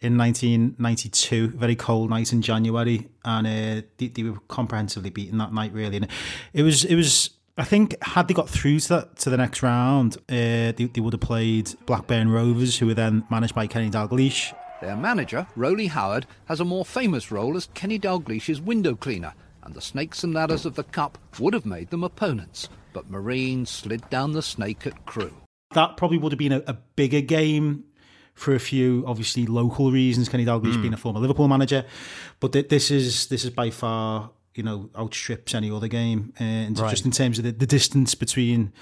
in 0.01 0.19
1992, 0.19 1.49
very 1.57 1.75
cold 1.75 2.11
night 2.11 2.33
in 2.33 2.43
January, 2.43 3.09
and 3.25 3.47
uh, 3.47 3.87
they, 3.97 4.09
they, 4.09 4.23
were 4.25 4.39
comprehensively 4.49 5.09
beaten 5.09 5.39
that 5.39 5.55
night. 5.55 5.73
Really, 5.73 5.97
and 5.97 6.09
it 6.53 6.63
was 6.63 6.85
it 6.85 6.97
was. 6.97 7.31
I 7.59 7.65
think 7.65 7.97
had 8.03 8.29
they 8.29 8.35
got 8.35 8.51
through 8.51 8.81
to 8.81 8.89
that 8.91 9.17
to 9.21 9.31
the 9.31 9.39
next 9.39 9.63
round, 9.63 10.19
uh, 10.29 10.73
they, 10.77 10.91
they 10.93 11.01
would 11.01 11.15
have 11.15 11.23
played 11.23 11.75
Blackburn 11.87 12.29
Rovers, 12.29 12.79
who 12.79 12.87
were 12.87 12.95
then 12.95 13.25
managed 13.31 13.55
by 13.55 13.67
Kenny 13.67 13.89
Dalglish. 13.89 14.55
Their 14.83 14.97
manager, 14.97 15.47
Roly 15.57 15.87
Howard, 15.87 16.27
has 16.45 16.61
a 16.61 16.65
more 16.67 16.85
famous 16.85 17.33
role 17.33 17.57
as 17.57 17.71
Kenny 17.73 17.99
Dalglish's 17.99 18.61
window 18.61 18.95
cleaner, 18.95 19.33
and 19.63 19.75
the 19.75 19.81
snakes 19.81 20.23
and 20.23 20.35
ladders 20.35 20.67
of 20.67 20.75
the 20.75 20.85
cup 20.85 21.17
would 21.41 21.55
have 21.55 21.65
made 21.65 21.89
them 21.89 22.05
opponents. 22.05 22.69
But 22.97 23.11
Marine 23.11 23.67
slid 23.67 24.09
down 24.09 24.33
the 24.33 24.41
snake 24.41 24.87
at 24.87 25.05
Crewe. 25.05 25.37
That 25.75 25.99
probably 25.99 26.17
would 26.17 26.33
have 26.33 26.39
been 26.39 26.53
a, 26.53 26.63
a 26.67 26.73
bigger 26.73 27.21
game 27.21 27.85
for 28.33 28.55
a 28.55 28.59
few 28.59 29.05
obviously 29.07 29.45
local 29.45 29.93
reasons. 29.93 30.31
Kenny 30.31 30.47
Dalglish 30.47 30.77
mm. 30.77 30.81
being 30.81 30.95
a 30.95 30.97
former 30.97 31.21
Liverpool 31.21 31.47
manager, 31.47 31.85
but 32.41 32.55
th- 32.55 32.71
this 32.71 32.91
is 32.91 33.27
this 33.27 33.45
is 33.45 33.51
by 33.51 33.69
far 33.69 34.31
you 34.55 34.63
know 34.63 34.89
outstrips 34.97 35.55
any 35.55 35.71
other 35.71 35.89
game, 35.89 36.33
uh, 36.41 36.45
and 36.45 36.79
right. 36.79 36.89
just 36.89 37.05
in 37.05 37.11
terms 37.11 37.37
of 37.37 37.45
the, 37.45 37.53
the 37.53 37.67
distance 37.67 38.15
between 38.15 38.73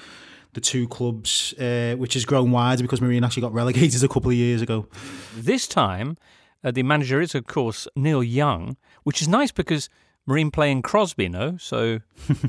the 0.53 0.61
two 0.61 0.87
clubs, 0.87 1.53
uh, 1.55 1.97
which 1.97 2.15
has 2.15 2.25
grown 2.25 2.53
wider 2.53 2.83
because 2.83 3.01
Marine 3.01 3.25
actually 3.25 3.41
got 3.41 3.53
relegated 3.63 4.05
a 4.05 4.07
couple 4.07 4.31
of 4.31 4.37
years 4.37 4.63
ago. 4.63 4.87
This 5.35 5.67
time, 5.67 6.17
uh, 6.63 6.71
the 6.71 6.85
manager 6.85 7.21
is 7.21 7.35
of 7.35 7.49
course 7.49 7.89
Neil 7.97 8.23
Young, 8.23 8.77
which 9.03 9.21
is 9.21 9.27
nice 9.27 9.51
because 9.51 9.89
Marine 10.27 10.51
playing 10.51 10.83
Crosby, 10.83 11.29
no? 11.29 11.57
So, 11.59 12.01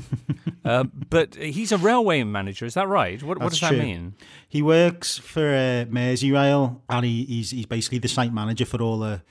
uh, 0.64 0.84
but 1.10 1.34
he's 1.34 1.72
a 1.72 1.78
railway 1.78 2.22
manager, 2.22 2.64
is 2.64 2.74
that 2.74 2.88
right? 2.88 3.22
What, 3.22 3.38
what 3.38 3.50
does 3.50 3.58
true. 3.58 3.76
that 3.76 3.82
mean? 3.82 4.14
He 4.48 4.62
works 4.62 5.18
for 5.18 5.48
uh, 5.48 5.84
Merseyrail, 5.84 6.80
and 6.88 7.04
he, 7.04 7.24
he's 7.24 7.50
he's 7.50 7.66
basically 7.66 7.98
the 7.98 8.08
site 8.08 8.32
manager 8.32 8.64
for 8.64 8.80
all 8.80 8.98
the 8.98 9.22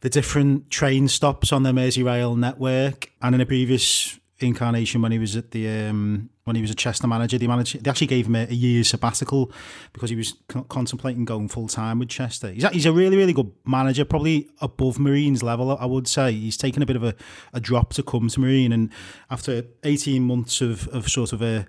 the 0.00 0.10
different 0.10 0.70
train 0.70 1.08
stops 1.08 1.52
on 1.52 1.62
the 1.62 1.72
Merseyrail 1.72 2.36
network. 2.36 3.10
And 3.22 3.34
in 3.34 3.40
a 3.40 3.46
previous 3.46 4.18
incarnation, 4.38 5.02
when 5.02 5.12
he 5.12 5.18
was 5.18 5.36
at 5.36 5.50
the 5.52 5.68
um, 5.68 6.30
when 6.50 6.56
he 6.56 6.62
was 6.62 6.70
a 6.72 6.74
Chester 6.74 7.06
manager. 7.06 7.38
They 7.38 7.46
managed. 7.46 7.84
They 7.84 7.88
actually 7.88 8.08
gave 8.08 8.26
him 8.26 8.34
a, 8.34 8.42
a 8.42 8.52
year's 8.52 8.88
sabbatical 8.88 9.52
because 9.92 10.10
he 10.10 10.16
was 10.16 10.34
co- 10.48 10.64
contemplating 10.64 11.24
going 11.24 11.48
full 11.48 11.68
time 11.68 12.00
with 12.00 12.08
Chester. 12.08 12.50
He's 12.50 12.64
a, 12.64 12.70
he's 12.70 12.86
a 12.86 12.92
really 12.92 13.16
really 13.16 13.32
good 13.32 13.52
manager, 13.64 14.04
probably 14.04 14.48
above 14.60 14.98
Marine's 14.98 15.42
level. 15.44 15.76
I 15.78 15.86
would 15.86 16.08
say 16.08 16.32
he's 16.32 16.56
taken 16.56 16.82
a 16.82 16.86
bit 16.86 16.96
of 16.96 17.04
a, 17.04 17.14
a 17.52 17.60
drop 17.60 17.94
to 17.94 18.02
come 18.02 18.28
to 18.28 18.40
Marine, 18.40 18.72
and 18.72 18.90
after 19.30 19.62
eighteen 19.84 20.24
months 20.24 20.60
of, 20.60 20.88
of 20.88 21.08
sort 21.08 21.32
of 21.32 21.40
a 21.40 21.66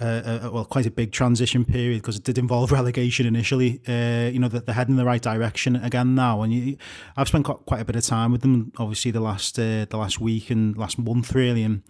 well 0.00 0.64
quite 0.64 0.86
a 0.86 0.90
big 0.90 1.12
transition 1.12 1.64
period 1.64 2.00
because 2.00 2.16
it 2.16 2.24
did 2.24 2.38
involve 2.38 2.72
relegation 2.80 3.26
initially. 3.26 3.80
Uh, 3.86 4.30
you 4.32 4.38
know 4.38 4.48
that 4.48 4.66
they're 4.66 4.74
heading 4.74 4.92
in 4.92 4.96
the 4.96 5.04
right 5.04 5.22
direction 5.22 5.76
again 5.76 6.14
now, 6.14 6.42
and 6.42 6.52
you, 6.52 6.76
I've 7.16 7.28
spent 7.28 7.44
quite 7.44 7.80
a 7.80 7.84
bit 7.84 7.96
of 7.96 8.04
time 8.04 8.32
with 8.32 8.42
them. 8.42 8.72
Obviously, 8.78 9.10
the 9.10 9.20
last 9.20 9.58
uh, 9.58 9.86
the 9.88 9.96
last 9.96 10.20
week 10.20 10.50
and 10.50 10.76
last 10.76 10.98
month 10.98 11.34
really, 11.34 11.62
and 11.62 11.82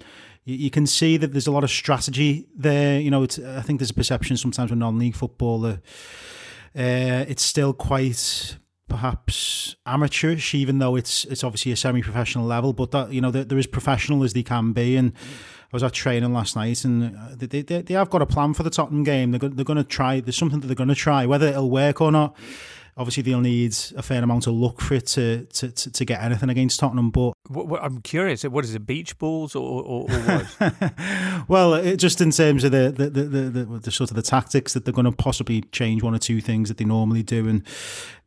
you, 0.45 0.57
you 0.57 0.71
can 0.71 0.87
see 0.87 1.17
that 1.17 1.33
there's 1.33 1.47
a 1.47 1.53
lot 1.53 1.65
of 1.65 1.71
strategy 1.71 2.47
there. 2.55 3.01
You 3.01 3.11
know, 3.11 3.23
I 3.23 3.63
think 3.63 3.79
there's 3.79 3.91
a 3.91 3.95
perception 3.95 4.37
sometimes 4.37 4.71
with 4.71 4.79
non-league 4.79 5.17
football 5.17 5.61
that 5.61 5.77
uh, 6.77 7.25
it's 7.29 7.43
still 7.43 7.73
quite 7.73 8.57
perhaps 8.89 9.77
amateurish, 9.87 10.55
even 10.55 10.79
though 10.79 10.97
it's 10.97 11.25
it's 11.27 11.45
obviously 11.45 11.73
a 11.73 11.77
semi-professional 11.77 12.45
level. 12.45 12.73
But 12.73 12.91
that 12.93 13.13
you 13.13 13.21
know, 13.21 13.31
they're, 13.31 13.45
they're 13.45 13.59
as 13.59 13.67
professional 13.67 14.25
as 14.25 14.33
they 14.33 14.43
can 14.43 14.73
be. 14.73 14.97
And 14.97 15.13
I 15.73 15.77
was 15.77 15.83
at 15.83 15.93
training 15.93 16.33
last 16.33 16.57
night, 16.57 16.85
and 16.85 17.17
uh, 17.17 17.37
they 17.37 17.63
they, 17.63 17.83
they 17.83 17.95
have 17.95 18.11
got 18.11 18.23
a 18.23 18.27
plan 18.27 18.55
for 18.55 18.63
the 18.63 18.71
Tottenham 18.71 19.05
game. 19.05 19.31
They're 19.33 19.49
they're 19.49 19.65
going 19.65 19.77
to 19.77 19.85
try. 19.85 20.21
There's 20.21 20.37
something 20.37 20.61
that 20.61 20.67
they're 20.67 20.77
going 20.77 20.89
to 20.89 20.95
try, 20.95 21.27
whether 21.27 21.47
it'll 21.47 21.71
work 21.71 22.01
or 22.01 22.13
not 22.13 22.37
obviously 22.97 23.23
they'll 23.23 23.41
need 23.41 23.75
a 23.97 24.03
fair 24.03 24.23
amount 24.23 24.47
of 24.47 24.53
luck 24.53 24.81
for 24.81 24.95
it 24.95 25.07
to 25.07 25.47
to, 25.47 25.71
to, 25.71 25.91
to 25.91 26.05
get 26.05 26.21
anything 26.23 26.51
against 26.51 26.79
Tottenham. 26.81 27.11
But 27.11 27.33
what, 27.51 27.67
what, 27.67 27.83
I'm 27.83 28.01
curious, 28.01 28.45
what 28.45 28.65
is 28.65 28.75
it, 28.75 28.87
beach 28.87 29.19
balls 29.19 29.57
or, 29.57 29.83
or, 29.83 30.07
or 30.09 30.45
what? 30.45 31.49
well, 31.49 31.75
it, 31.75 31.97
just 31.97 32.21
in 32.21 32.31
terms 32.31 32.63
of 32.63 32.71
the 32.71 32.93
the, 32.93 33.11
the 33.11 33.23
the, 33.25 33.65
the, 33.65 33.91
sort 33.91 34.11
of 34.11 34.17
the 34.17 34.23
tactics 34.23 34.73
that 34.75 34.85
they're 34.85 34.95
going 34.95 35.05
to 35.05 35.13
possibly 35.13 35.63
change 35.73 36.03
one 36.03 36.15
or 36.15 36.19
two 36.19 36.41
things 36.41 36.69
that 36.69 36.79
they 36.79 36.85
normally 36.85 37.25
do, 37.25 37.49
and 37.49 37.67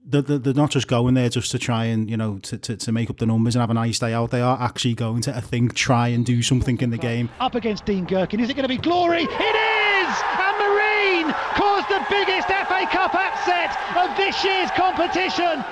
they're, 0.05 0.21
they're 0.21 0.53
not 0.53 0.71
just 0.71 0.89
going 0.89 1.13
there 1.13 1.29
just 1.29 1.51
to 1.51 1.59
try 1.59 1.85
and 1.85 2.09
you 2.09 2.17
know 2.17 2.37
to, 2.39 2.57
to, 2.57 2.75
to 2.75 2.91
make 2.91 3.09
up 3.09 3.17
the 3.17 3.25
numbers 3.25 3.55
and 3.55 3.61
have 3.61 3.69
a 3.69 3.73
nice 3.73 3.97
day 3.97 4.13
out. 4.13 4.31
They 4.31 4.41
are 4.41 4.59
actually 4.61 4.95
going 4.95 5.21
to 5.21 5.35
I 5.35 5.39
think 5.39 5.73
try 5.73 6.09
and 6.09 6.25
do 6.25 6.41
something 6.41 6.79
in 6.81 6.89
the 6.89 6.97
game. 6.97 7.29
Up 7.39 7.55
against 7.55 7.85
Dean 7.85 8.05
Gerken, 8.05 8.41
is 8.41 8.49
it 8.49 8.55
going 8.55 8.67
to 8.67 8.69
be 8.69 8.77
glory? 8.77 9.23
It 9.23 9.29
is, 9.29 10.15
and 10.37 10.57
Marine 10.59 11.33
caused 11.55 11.87
the 11.87 12.05
biggest 12.09 12.49
FA 12.49 12.85
Cup 12.91 13.15
upset 13.15 13.77
of 13.95 14.17
this 14.17 14.43
year's 14.43 14.69
competition. 14.71 15.63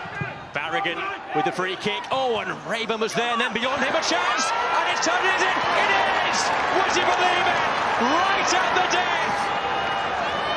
Barragan 0.53 0.99
with 1.35 1.45
the 1.45 1.51
free 1.51 1.75
kick. 1.77 2.03
Oh, 2.11 2.39
and 2.39 2.51
Raven 2.69 2.99
was 2.99 3.13
there, 3.13 3.31
and 3.31 3.41
then 3.41 3.53
beyond 3.53 3.81
him 3.83 3.95
a 3.95 4.03
chance, 4.03 4.43
and 4.51 4.85
it's 4.91 5.05
turned 5.05 5.25
it 5.25 5.41
in. 5.41 5.57
It 5.81 5.91
is. 6.29 6.39
Would 6.75 6.93
you 6.95 7.05
believe 7.07 7.45
it? 7.47 7.59
Right 8.01 8.51
at 8.51 8.71
the 8.75 8.87
death. 8.91 9.35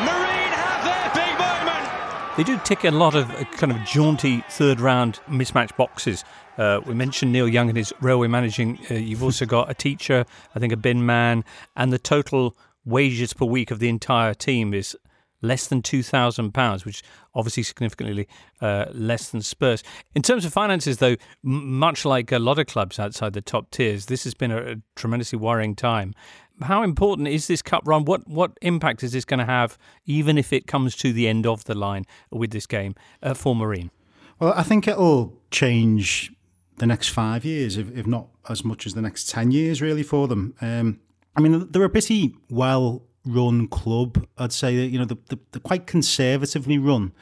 Marine 0.04 0.52
have 0.52 0.80
their 0.84 1.06
big 1.14 1.38
moment. 1.38 2.36
They 2.36 2.44
do 2.44 2.58
tick 2.64 2.84
a 2.84 2.90
lot 2.90 3.14
of 3.14 3.30
uh, 3.30 3.44
kind 3.56 3.72
of 3.72 3.78
jaunty 3.84 4.42
third 4.50 4.80
round 4.80 5.20
mismatch 5.28 5.76
boxes. 5.76 6.24
Uh, 6.58 6.80
we 6.86 6.94
mentioned 6.94 7.32
Neil 7.32 7.48
Young 7.48 7.68
and 7.68 7.76
his 7.76 7.92
railway 8.00 8.28
managing. 8.28 8.78
Uh, 8.90 8.94
you've 8.94 9.22
also 9.28 9.46
got 9.46 9.70
a 9.70 9.74
teacher, 9.74 10.24
I 10.54 10.58
think 10.58 10.72
a 10.72 10.76
bin 10.76 11.04
man, 11.06 11.44
and 11.76 11.92
the 11.92 11.98
total 11.98 12.56
wages 12.84 13.32
per 13.32 13.46
week 13.46 13.70
of 13.70 13.78
the 13.78 13.88
entire 13.88 14.34
team 14.34 14.74
is 14.74 14.96
less 15.42 15.66
than 15.66 15.82
£2,000, 15.82 16.84
which 16.84 17.02
obviously 17.34 17.62
significantly 17.62 18.28
uh, 18.60 18.86
less 18.92 19.30
than 19.30 19.42
Spurs. 19.42 19.82
In 20.14 20.22
terms 20.22 20.44
of 20.44 20.52
finances, 20.52 20.98
though, 20.98 21.16
m- 21.44 21.78
much 21.78 22.04
like 22.04 22.32
a 22.32 22.38
lot 22.38 22.58
of 22.58 22.66
clubs 22.66 22.98
outside 22.98 23.32
the 23.32 23.42
top 23.42 23.70
tiers, 23.70 24.06
this 24.06 24.24
has 24.24 24.34
been 24.34 24.50
a, 24.50 24.72
a 24.72 24.74
tremendously 24.96 25.38
worrying 25.38 25.74
time. 25.74 26.14
How 26.62 26.82
important 26.82 27.28
is 27.28 27.48
this 27.48 27.62
cup 27.62 27.82
run? 27.84 28.04
What 28.04 28.28
what 28.28 28.52
impact 28.62 29.02
is 29.02 29.10
this 29.10 29.24
going 29.24 29.40
to 29.40 29.44
have, 29.44 29.76
even 30.06 30.38
if 30.38 30.52
it 30.52 30.68
comes 30.68 30.94
to 30.96 31.12
the 31.12 31.26
end 31.26 31.46
of 31.46 31.64
the 31.64 31.74
line 31.74 32.04
with 32.30 32.52
this 32.52 32.66
game 32.66 32.94
uh, 33.24 33.34
for 33.34 33.56
Marine? 33.56 33.90
Well, 34.38 34.52
I 34.56 34.62
think 34.62 34.86
it'll 34.86 35.36
change 35.50 36.32
the 36.76 36.86
next 36.86 37.08
five 37.08 37.44
years, 37.44 37.76
if, 37.76 37.96
if 37.96 38.06
not 38.06 38.28
as 38.48 38.64
much 38.64 38.86
as 38.86 38.94
the 38.94 39.02
next 39.02 39.28
10 39.30 39.50
years, 39.50 39.80
really, 39.80 40.02
for 40.02 40.28
them. 40.28 40.54
Um, 40.60 41.00
I 41.36 41.40
mean, 41.40 41.70
they're 41.70 41.84
a 41.84 41.90
pretty 41.90 42.36
well 42.50 43.02
run 43.24 43.68
club. 43.68 44.26
I'd 44.38 44.52
say 44.52 44.76
that 44.76 44.86
you 44.86 44.98
know 44.98 45.04
they're, 45.04 45.38
they're 45.52 45.60
quite 45.60 45.86
conservatively 45.86 46.78
run 46.78 47.12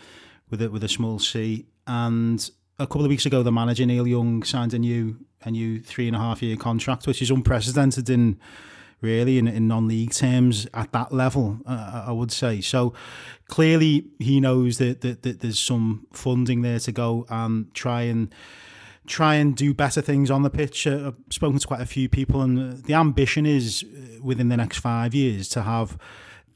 with 0.50 0.62
it 0.62 0.72
with 0.72 0.84
a 0.84 0.88
small 0.88 1.18
C. 1.18 1.66
And 1.86 2.50
a 2.78 2.86
couple 2.86 3.04
of 3.04 3.08
weeks 3.08 3.26
ago, 3.26 3.42
the 3.42 3.52
manager 3.52 3.86
Neil 3.86 4.06
Young 4.06 4.42
signed 4.42 4.74
a 4.74 4.78
new 4.78 5.18
a 5.44 5.50
new 5.50 5.80
three 5.80 6.06
and 6.06 6.16
a 6.16 6.18
half 6.18 6.42
year 6.42 6.56
contract, 6.56 7.06
which 7.06 7.22
is 7.22 7.30
unprecedented 7.30 8.08
in 8.08 8.38
really 9.00 9.38
in, 9.38 9.48
in 9.48 9.66
non-league 9.66 10.12
terms 10.12 10.66
at 10.74 10.92
that 10.92 11.12
level. 11.12 11.58
Uh, 11.66 12.04
I 12.06 12.12
would 12.12 12.30
say 12.30 12.60
so. 12.60 12.94
Clearly, 13.48 14.06
he 14.18 14.40
knows 14.40 14.78
that, 14.78 15.00
that 15.00 15.22
that 15.22 15.40
there's 15.40 15.58
some 15.58 16.06
funding 16.12 16.62
there 16.62 16.78
to 16.80 16.92
go 16.92 17.26
and 17.28 17.72
try 17.74 18.02
and 18.02 18.32
try 19.06 19.34
and 19.34 19.56
do 19.56 19.74
better 19.74 20.00
things 20.00 20.30
on 20.30 20.42
the 20.42 20.50
pitch. 20.50 20.86
Uh, 20.86 21.08
I've 21.08 21.32
spoken 21.32 21.58
to 21.58 21.66
quite 21.66 21.80
a 21.80 21.86
few 21.86 22.08
people, 22.08 22.42
and 22.42 22.82
the 22.84 22.94
ambition 22.94 23.46
is 23.46 23.84
uh, 23.84 24.22
within 24.22 24.48
the 24.48 24.56
next 24.56 24.78
five 24.78 25.14
years 25.14 25.48
to 25.50 25.62
have 25.62 25.98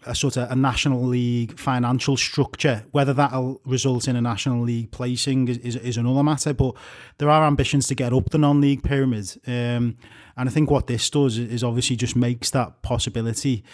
a 0.07 0.15
sort 0.15 0.37
of 0.37 0.51
a 0.51 0.55
national 0.55 1.03
league 1.05 1.59
financial 1.59 2.17
structure. 2.17 2.85
Whether 2.93 3.13
that'll 3.13 3.61
result 3.65 4.07
in 4.07 4.17
a 4.17 4.21
national 4.21 4.63
league 4.63 4.93
placing 4.93 5.49
is, 5.49 5.59
is, 5.59 5.77
is 5.77 5.97
another 5.97 6.23
matter, 6.23 6.55
but 6.55 6.75
there 7.19 7.29
are 7.29 7.45
ambitions 7.45 7.89
to 7.89 7.95
get 7.95 8.13
up 8.13 8.31
the 8.31 8.39
non-league 8.39 8.83
pyramid. 8.83 9.41
Um, 9.47 9.97
and 10.37 10.49
I 10.49 10.53
think 10.53 10.71
what 10.71 10.87
this 10.87 11.11
does 11.11 11.39
is 11.39 11.65
obviously 11.65 11.97
just 11.97 12.15
makes 12.15 12.51
that 12.51 12.83
possibility 12.83 13.65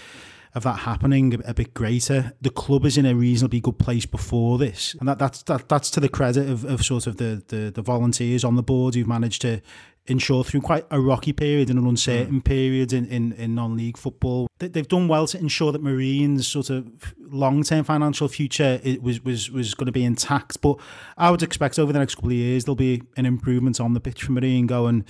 of 0.54 0.62
that 0.64 0.80
happening 0.80 1.34
a, 1.34 1.50
a, 1.50 1.54
bit 1.54 1.72
greater. 1.74 2.32
The 2.40 2.50
club 2.50 2.84
is 2.84 2.98
in 2.98 3.06
a 3.06 3.14
reasonably 3.14 3.60
good 3.60 3.78
place 3.78 4.06
before 4.06 4.58
this, 4.58 4.94
and 5.00 5.08
that 5.08 5.18
that's 5.18 5.42
that, 5.44 5.68
that's 5.68 5.90
to 5.92 6.00
the 6.00 6.08
credit 6.08 6.48
of, 6.48 6.64
of 6.64 6.84
sort 6.84 7.06
of 7.06 7.16
the, 7.16 7.42
the 7.48 7.70
the 7.70 7.82
volunteers 7.82 8.44
on 8.44 8.56
the 8.56 8.62
board 8.62 8.94
who've 8.94 9.06
managed 9.06 9.42
to 9.42 9.62
ensure 10.06 10.42
through 10.42 10.60
quite 10.60 10.84
a 10.90 11.00
rocky 11.00 11.32
period 11.32 11.70
and 11.70 11.78
an 11.78 11.86
uncertain 11.86 12.40
mm. 12.40 12.44
period 12.44 12.92
in, 12.92 13.06
in, 13.06 13.32
in 13.34 13.54
non-league 13.54 13.96
football. 13.96 14.48
They've 14.58 14.88
done 14.88 15.06
well 15.06 15.28
to 15.28 15.38
ensure 15.38 15.70
that 15.70 15.80
Marine's 15.80 16.48
sort 16.48 16.70
of 16.70 17.14
long-term 17.20 17.84
financial 17.84 18.26
future 18.28 18.80
was 19.00 19.22
was 19.24 19.50
was 19.50 19.74
going 19.74 19.86
to 19.86 19.92
be 19.92 20.04
intact. 20.04 20.60
But 20.60 20.78
I 21.16 21.30
would 21.30 21.42
expect 21.42 21.78
over 21.78 21.92
the 21.92 21.98
next 21.98 22.16
couple 22.16 22.30
of 22.30 22.36
years 22.36 22.64
there'll 22.64 22.76
be 22.76 23.02
an 23.16 23.26
improvement 23.26 23.80
on 23.80 23.94
the 23.94 24.00
pitch 24.00 24.24
for 24.24 24.32
Marine 24.32 24.66
going 24.66 25.04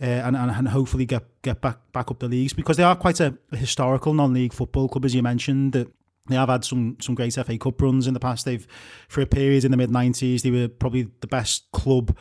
uh, 0.00 0.04
and, 0.04 0.36
and, 0.36 0.50
and 0.50 0.68
hopefully 0.68 1.04
get 1.04 1.24
get 1.42 1.60
back 1.60 1.78
back 1.92 2.10
up 2.10 2.18
the 2.20 2.28
leagues 2.28 2.52
because 2.52 2.76
they 2.76 2.82
are 2.82 2.96
quite 2.96 3.20
a 3.20 3.36
historical 3.52 4.14
non-league 4.14 4.52
football 4.52 4.88
club, 4.88 5.04
as 5.04 5.14
you 5.14 5.22
mentioned. 5.22 5.72
That 5.72 5.88
they 6.28 6.36
have 6.36 6.48
had 6.48 6.64
some 6.64 6.96
some 7.00 7.14
great 7.14 7.34
FA 7.34 7.58
Cup 7.58 7.80
runs 7.80 8.06
in 8.06 8.14
the 8.14 8.20
past. 8.20 8.44
They've 8.44 8.66
for 9.08 9.20
a 9.20 9.26
period 9.26 9.64
in 9.64 9.70
the 9.70 9.76
mid 9.76 9.90
'90s 9.90 10.42
they 10.42 10.50
were 10.50 10.68
probably 10.68 11.08
the 11.20 11.26
best 11.26 11.70
club 11.72 12.16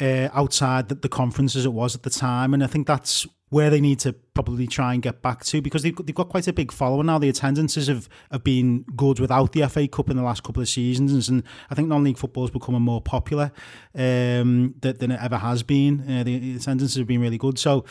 uh, 0.00 0.28
outside 0.32 0.88
the, 0.88 0.94
the 0.96 1.08
conference 1.08 1.54
as 1.56 1.64
it 1.64 1.72
was 1.72 1.94
at 1.94 2.02
the 2.02 2.10
time. 2.10 2.54
And 2.54 2.64
I 2.64 2.66
think 2.66 2.86
that's 2.86 3.26
where 3.50 3.70
they 3.70 3.80
need 3.80 4.00
to 4.00 4.14
probably 4.34 4.66
try 4.66 4.92
and 4.92 5.02
get 5.02 5.22
back 5.22 5.44
to 5.44 5.62
because 5.62 5.82
they've 5.82 5.94
got, 5.94 6.06
they've 6.06 6.14
got 6.14 6.28
quite 6.28 6.48
a 6.48 6.52
big 6.52 6.72
following 6.72 7.06
now. 7.06 7.18
The 7.18 7.28
attendances 7.28 7.86
have, 7.86 8.08
have 8.30 8.42
been 8.42 8.84
good 8.96 9.20
without 9.20 9.52
the 9.52 9.66
FA 9.68 9.86
Cup 9.86 10.10
in 10.10 10.16
the 10.16 10.22
last 10.22 10.42
couple 10.42 10.60
of 10.60 10.68
seasons, 10.68 11.28
and 11.28 11.44
I 11.70 11.74
think 11.74 11.88
non-league 11.88 12.18
football 12.18 12.44
is 12.44 12.50
becoming 12.50 12.82
more 12.82 13.00
popular 13.00 13.52
um, 13.94 14.74
than, 14.80 14.96
than 14.98 15.10
it 15.12 15.20
ever 15.22 15.38
has 15.38 15.62
been. 15.62 16.00
Uh, 16.10 16.24
the 16.24 16.56
attendances 16.56 16.96
have 16.96 17.06
been 17.06 17.20
really 17.20 17.38
good. 17.38 17.58
So 17.58 17.84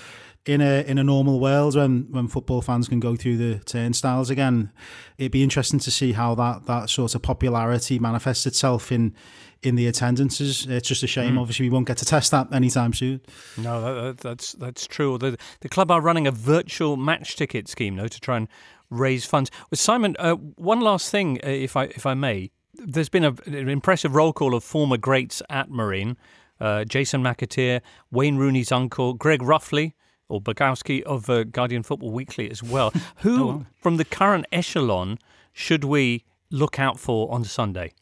in 0.46 0.60
a 0.60 0.84
in 0.86 0.98
a 0.98 1.04
normal 1.04 1.40
world 1.40 1.76
when 1.76 2.06
when 2.12 2.28
football 2.28 2.62
fans 2.62 2.90
can 2.90 3.00
go 3.00 3.16
through 3.16 3.38
the 3.38 3.60
turnstiles 3.60 4.30
again, 4.30 4.72
it'd 5.18 5.32
be 5.32 5.44
interesting 5.44 5.80
to 5.80 5.92
see 5.92 6.12
how 6.12 6.36
that 6.36 6.66
that 6.66 6.90
sort 6.90 7.16
of 7.16 7.22
popularity 7.22 8.00
manifests 8.00 8.46
itself 8.46 8.92
in 8.92 9.16
in 9.64 9.76
the 9.76 9.88
attendances. 9.88 10.66
It's 10.68 10.88
just 10.88 11.04
a 11.04 11.08
shame. 11.08 11.36
Mm. 11.36 11.40
Obviously, 11.42 11.66
we 11.66 11.70
won't 11.70 11.88
get 11.88 11.98
to 11.98 12.06
test 12.06 12.32
that 12.32 12.52
anytime 12.54 12.94
soon. 12.94 13.22
No, 13.58 13.82
that, 13.82 14.02
that, 14.02 14.18
that's 14.18 14.52
that's 14.54 14.88
true. 14.88 15.18
The 15.18 15.38
the 15.62 15.70
club 15.70 15.90
are 15.92 16.02
running 16.02 16.28
a 16.28 16.32
virtual 16.32 16.98
match 16.98 17.36
ticket 17.36 17.68
scheme 17.68 17.96
though 17.96 18.08
to 18.08 18.20
try 18.20 18.38
and 18.38 18.48
raise 18.90 19.26
funds. 19.26 19.50
Well, 19.72 19.78
Simon, 19.78 20.16
uh, 20.20 20.36
one 20.36 20.82
last 20.82 21.10
thing, 21.10 21.40
uh, 21.44 21.50
if 21.50 21.76
I 21.76 21.86
if 21.86 22.06
I 22.06 22.14
may. 22.14 22.52
There's 22.76 23.10
been 23.10 23.24
a, 23.24 23.36
an 23.46 23.70
impressive 23.70 24.16
roll 24.16 24.34
call 24.34 24.56
of 24.56 24.64
former 24.64 24.98
greats 24.98 25.42
at 25.50 25.70
Marine. 25.70 26.18
Uh, 26.60 26.84
Jason 26.86 27.22
McAteer, 27.22 27.82
Wayne 28.10 28.38
Rooney's 28.38 28.72
uncle, 28.72 29.14
Greg 29.14 29.42
Ruffley, 29.42 29.94
or 30.28 30.42
Bogowski 30.42 31.04
of 31.04 31.30
uh, 31.30 31.44
Guardian 31.44 31.84
Football 31.84 32.12
Weekly 32.12 32.50
as 32.50 32.64
well. 32.64 32.92
Who, 33.18 33.44
Oh, 33.44 33.46
wow. 33.48 33.66
from 33.80 33.98
the 33.98 34.06
current 34.06 34.46
echelon, 34.52 35.20
should 35.52 35.84
we 35.84 36.24
look 36.50 36.80
out 36.80 37.00
for 37.00 37.32
on 37.32 37.44
Sunday? 37.44 37.94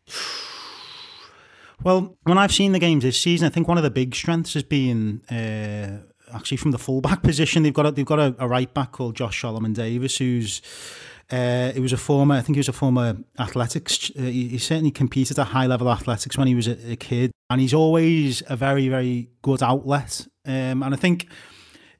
Well, 1.83 2.15
when 2.23 2.37
I've 2.37 2.51
seen 2.51 2.73
the 2.73 2.79
games 2.79 3.03
this 3.03 3.19
season, 3.19 3.47
I 3.47 3.49
think 3.49 3.67
one 3.67 3.77
of 3.77 3.83
the 3.83 3.89
big 3.89 4.13
strengths 4.13 4.53
has 4.53 4.63
been 4.63 5.21
uh, 5.31 6.05
actually 6.33 6.57
from 6.57 6.71
the 6.71 6.77
fullback 6.77 7.23
position. 7.23 7.63
They've 7.63 7.73
got 7.73 7.87
a, 7.87 7.91
they've 7.91 8.05
got 8.05 8.19
a, 8.19 8.35
a 8.37 8.47
right 8.47 8.71
back 8.71 8.91
called 8.91 9.15
Josh 9.15 9.41
Solomon 9.41 9.73
Davies, 9.73 10.17
who's 10.17 10.61
uh, 11.31 11.71
was 11.79 11.93
a 11.93 11.97
former, 11.97 12.35
I 12.35 12.41
think 12.41 12.55
he 12.55 12.59
was 12.59 12.69
a 12.69 12.73
former 12.73 13.17
athletics. 13.39 14.11
Uh, 14.17 14.23
he, 14.23 14.49
he 14.49 14.57
certainly 14.57 14.91
competed 14.91 15.39
at 15.39 15.47
high 15.47 15.65
level 15.65 15.89
athletics 15.89 16.37
when 16.37 16.47
he 16.47 16.55
was 16.55 16.67
a, 16.67 16.91
a 16.91 16.95
kid, 16.95 17.31
and 17.49 17.59
he's 17.61 17.73
always 17.73 18.43
a 18.47 18.55
very 18.55 18.87
very 18.87 19.29
good 19.41 19.63
outlet. 19.63 20.27
Um, 20.45 20.83
and 20.83 20.93
I 20.93 20.97
think 20.97 21.29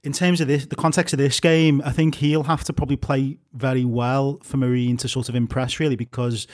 in 0.04 0.14
terms 0.14 0.42
of 0.42 0.48
this, 0.48 0.66
the 0.66 0.76
context 0.76 1.14
of 1.14 1.18
this 1.18 1.40
game, 1.40 1.82
I 1.86 1.92
think 1.92 2.16
he'll 2.16 2.44
have 2.44 2.64
to 2.66 2.74
probably 2.74 2.98
play 2.98 3.38
very 3.54 3.86
well 3.86 4.40
for 4.44 4.58
Marine 4.58 4.98
to 4.98 5.08
sort 5.08 5.30
of 5.30 5.36
impress, 5.36 5.80
really, 5.80 5.96
because 5.96 6.48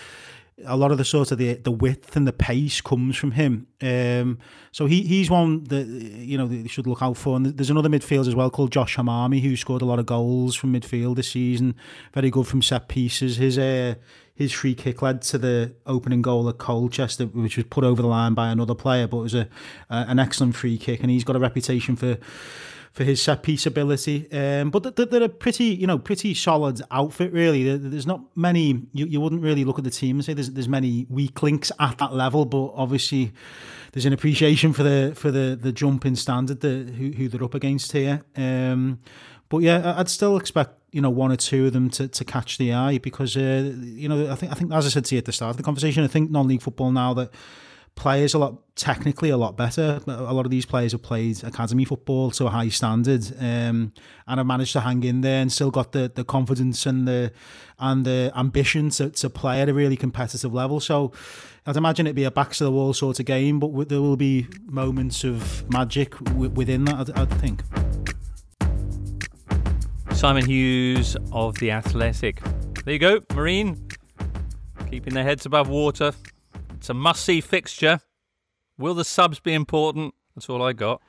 a 0.66 0.76
lot 0.76 0.92
of 0.92 0.98
the 0.98 1.06
sort 1.06 1.32
of 1.32 1.38
the 1.38 1.54
the 1.54 1.72
width 1.72 2.16
and 2.16 2.28
the 2.28 2.34
pace 2.34 2.82
comes 2.82 3.16
from 3.16 3.32
him. 3.32 3.68
Um, 3.82 4.40
so 4.72 4.88
he 4.88 5.04
he's 5.04 5.30
one 5.30 5.64
that 5.66 5.86
you 5.86 6.38
know 6.38 6.48
they 6.48 6.68
should 6.68 6.88
look 6.88 7.02
out 7.02 7.18
for. 7.18 7.36
And 7.36 7.46
there's 7.46 7.70
another 7.70 7.90
midfielder 7.90 8.28
as 8.28 8.36
well 8.36 8.50
called 8.50 8.72
Josh 8.72 8.98
Hmami 8.98 9.42
who 9.42 9.56
scored 9.56 9.82
a 9.82 9.86
lot 9.86 10.00
of 10.00 10.06
goals 10.06 10.56
from 10.56 10.74
midfield 10.74 11.16
this 11.16 11.30
season. 11.30 11.76
Very 12.14 12.32
good 12.32 12.48
from 12.48 12.62
set 12.62 12.88
pieces. 12.88 13.38
His 13.38 13.58
uh, 13.58 13.96
his 14.34 14.52
free 14.52 14.74
kick 14.74 15.02
led 15.02 15.22
to 15.24 15.38
the 15.38 15.76
opening 15.86 16.22
goal 16.22 16.50
at 16.50 16.58
Colchester, 16.58 17.26
which 17.26 17.58
was 17.58 17.66
put 17.70 17.84
over 17.84 18.02
the 18.02 18.08
line 18.08 18.34
by 18.34 18.50
another 18.50 18.76
player, 18.76 19.08
but 19.08 19.18
it 19.18 19.24
was 19.24 19.36
a, 19.36 19.50
a 19.90 20.06
an 20.08 20.20
excellent 20.20 20.56
free 20.56 20.78
kick, 20.78 21.02
and 21.02 21.12
he's 21.12 21.24
got 21.24 21.36
a 21.36 21.40
reputation 21.40 21.96
for 21.96 22.18
for 22.98 23.04
his 23.04 23.22
set 23.22 23.44
piece 23.44 23.68
ability. 23.68 24.28
Um, 24.32 24.72
but 24.72 24.96
they're, 24.96 25.22
a 25.22 25.30
pretty, 25.30 25.66
you 25.66 25.86
know, 25.86 26.00
pretty 26.00 26.34
solid 26.34 26.82
outfit. 26.90 27.32
Really, 27.32 27.78
there's 27.78 28.08
not 28.08 28.22
many. 28.36 28.88
You, 28.92 29.06
you 29.06 29.22
wouldn't 29.22 29.44
really 29.44 29.64
look 29.64 29.78
at 29.78 29.84
the 29.84 29.92
team 29.92 30.16
and 30.16 30.26
say 30.26 30.34
there's 30.34 30.50
there's 30.50 30.68
many 30.68 31.06
weak 31.08 31.44
links 31.44 31.72
at 31.80 32.00
that 32.00 32.14
level. 32.14 32.46
But 32.46 32.72
obviously, 32.74 33.34
there's 33.92 34.08
an 34.08 34.14
appreciation 34.14 34.74
for 34.74 34.82
the 34.82 35.14
for 35.16 35.30
the 35.30 35.56
the 35.56 35.72
jump 35.72 36.08
in 36.08 36.16
standard 36.16 36.62
that 36.62 36.90
who, 36.90 37.12
who 37.12 37.28
they're 37.30 37.44
up 37.44 37.54
against 37.54 37.92
here. 37.92 38.24
Um, 38.36 39.00
but 39.48 39.60
yeah, 39.60 39.94
I'd 39.96 40.10
still 40.10 40.36
expect 40.36 40.72
you 40.92 41.00
know 41.00 41.12
one 41.12 41.32
or 41.32 41.36
two 41.38 41.68
of 41.68 41.74
them 41.74 41.92
to, 41.92 42.08
to 42.08 42.26
catch 42.26 42.58
the 42.58 42.74
eye 42.74 42.98
because 42.98 43.38
uh, 43.38 43.74
you 43.78 44.10
know 44.10 44.32
I 44.32 44.36
think 44.36 44.52
I 44.52 44.56
think 44.56 44.74
as 44.74 44.88
I 44.88 44.90
said 44.90 45.06
to 45.06 45.16
you 45.16 45.20
at 45.20 45.26
the 45.26 45.32
start 45.32 45.52
of 45.52 45.58
the 45.58 45.64
conversation, 45.64 46.04
I 46.04 46.08
think 46.08 46.32
non-league 46.32 46.64
football 46.64 46.92
now 46.92 47.14
that 47.14 47.32
players 47.98 48.34
a 48.34 48.38
lot 48.40 48.76
technically 48.76 49.30
a 49.32 49.38
lot 49.38 49.58
better. 49.58 50.00
A 50.08 50.32
lot 50.32 50.46
of 50.46 50.52
these 50.52 50.66
players 50.66 50.94
have 50.94 51.02
played 51.02 51.44
academy 51.44 51.84
football 51.84 52.32
to 52.32 52.46
a 52.46 52.50
high 52.50 52.70
standard, 52.70 53.26
um, 53.40 53.92
and 54.28 54.38
have 54.38 54.46
managed 54.46 54.72
to 54.74 54.82
hang 54.82 55.04
in 55.04 55.22
there 55.22 55.42
and 55.42 55.52
still 55.52 55.72
got 55.72 55.92
the, 55.92 56.10
the 56.14 56.24
confidence 56.24 56.86
and 56.86 57.08
the 57.08 57.34
and 57.80 58.06
the 58.06 58.32
ambition 58.36 58.90
to, 58.92 59.10
to 59.10 59.30
play 59.30 59.62
at 59.62 59.68
a 59.68 59.74
really 59.74 59.98
competitive 59.98 60.54
level. 60.54 60.80
So 60.80 61.12
I'd 61.66 61.76
imagine 61.76 62.08
it'd 62.08 62.16
be 62.16 62.24
a 62.24 62.32
backs 62.32 62.60
to 62.60 62.64
the 62.64 62.72
wall 62.72 62.94
sort 62.94 63.20
of 63.20 63.26
game, 63.26 63.60
but 63.60 63.90
there 63.90 64.02
will 64.02 64.16
be 64.16 64.48
moments 64.66 65.24
of 65.24 65.70
magic 65.70 66.18
w- 66.20 66.52
within 66.52 66.86
that. 66.86 67.18
I, 67.18 67.24
I 67.24 67.26
think. 67.26 67.64
Simon 70.16 70.46
Hughes 70.46 71.18
of 71.32 71.58
The 71.60 71.72
Athletic. 71.72 72.42
There 72.86 72.94
you 72.94 73.00
go, 73.00 73.20
Marine. 73.34 73.88
Keeping 74.90 75.14
their 75.14 75.24
heads 75.24 75.46
above 75.46 75.68
water. 75.68 76.14
It's 76.78 76.90
a 76.90 76.94
must 76.94 77.26
see 77.26 77.42
fixture. 77.42 78.02
Will 78.78 78.94
the 78.94 79.04
subs 79.04 79.40
be 79.40 79.54
important? 79.54 80.14
That's 80.36 80.48
all 80.48 80.62
I 80.62 80.74
got. 80.74 81.02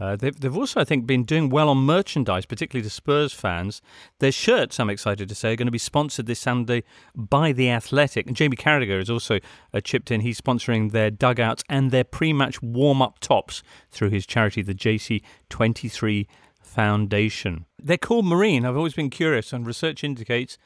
Uh, 0.00 0.16
they've, 0.16 0.40
they've 0.40 0.56
also, 0.56 0.80
I 0.80 0.84
think, 0.84 1.06
been 1.06 1.24
doing 1.24 1.50
well 1.50 1.68
on 1.68 1.76
merchandise, 1.78 2.46
particularly 2.46 2.82
to 2.82 2.90
Spurs 2.90 3.32
fans. 3.34 3.82
Their 4.20 4.32
shirts, 4.32 4.80
I'm 4.80 4.88
excited 4.88 5.28
to 5.28 5.34
say, 5.34 5.52
are 5.52 5.56
going 5.56 5.66
to 5.66 5.72
be 5.72 5.78
sponsored 5.78 6.24
this 6.24 6.40
Sunday 6.40 6.82
by 7.14 7.52
The 7.52 7.70
Athletic. 7.70 8.26
And 8.26 8.34
Jamie 8.34 8.56
Carragher 8.56 8.98
has 8.98 9.10
also 9.10 9.38
uh, 9.74 9.80
chipped 9.80 10.10
in. 10.10 10.22
He's 10.22 10.40
sponsoring 10.40 10.92
their 10.92 11.10
dugouts 11.10 11.62
and 11.68 11.90
their 11.90 12.04
pre 12.04 12.32
match 12.32 12.62
warm 12.62 13.02
up 13.02 13.18
tops 13.18 13.62
through 13.90 14.10
his 14.10 14.26
charity, 14.26 14.62
the 14.62 14.74
JC23 14.74 16.26
Foundation. 16.62 17.66
They're 17.78 17.98
called 17.98 18.24
Marine. 18.24 18.64
I've 18.64 18.78
always 18.78 18.94
been 18.94 19.10
curious, 19.10 19.52
and 19.52 19.66
research 19.66 20.02
indicates 20.02 20.56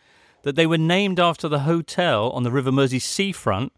that 0.45 0.55
they 0.55 0.67
were 0.67 0.79
named 0.79 1.19
after 1.19 1.49
the 1.49 1.61
hotel 1.61 2.31
on 2.31 2.45
the 2.45 2.53
River 2.53 2.71
Mersey 2.71 3.01
seafront 3.01 3.73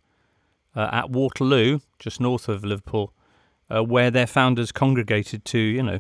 uh, 0.79 0.89
at 0.93 1.11
Waterloo, 1.11 1.81
just 1.99 2.21
north 2.21 2.49
of 2.49 2.65
Liverpool, 2.65 3.13
uh, 3.69 3.83
where 3.83 4.13
their 4.13 4.29
founders 4.29 4.71
congregated 4.71 5.45
to, 5.47 5.59
you 5.59 5.83
know, 5.83 5.99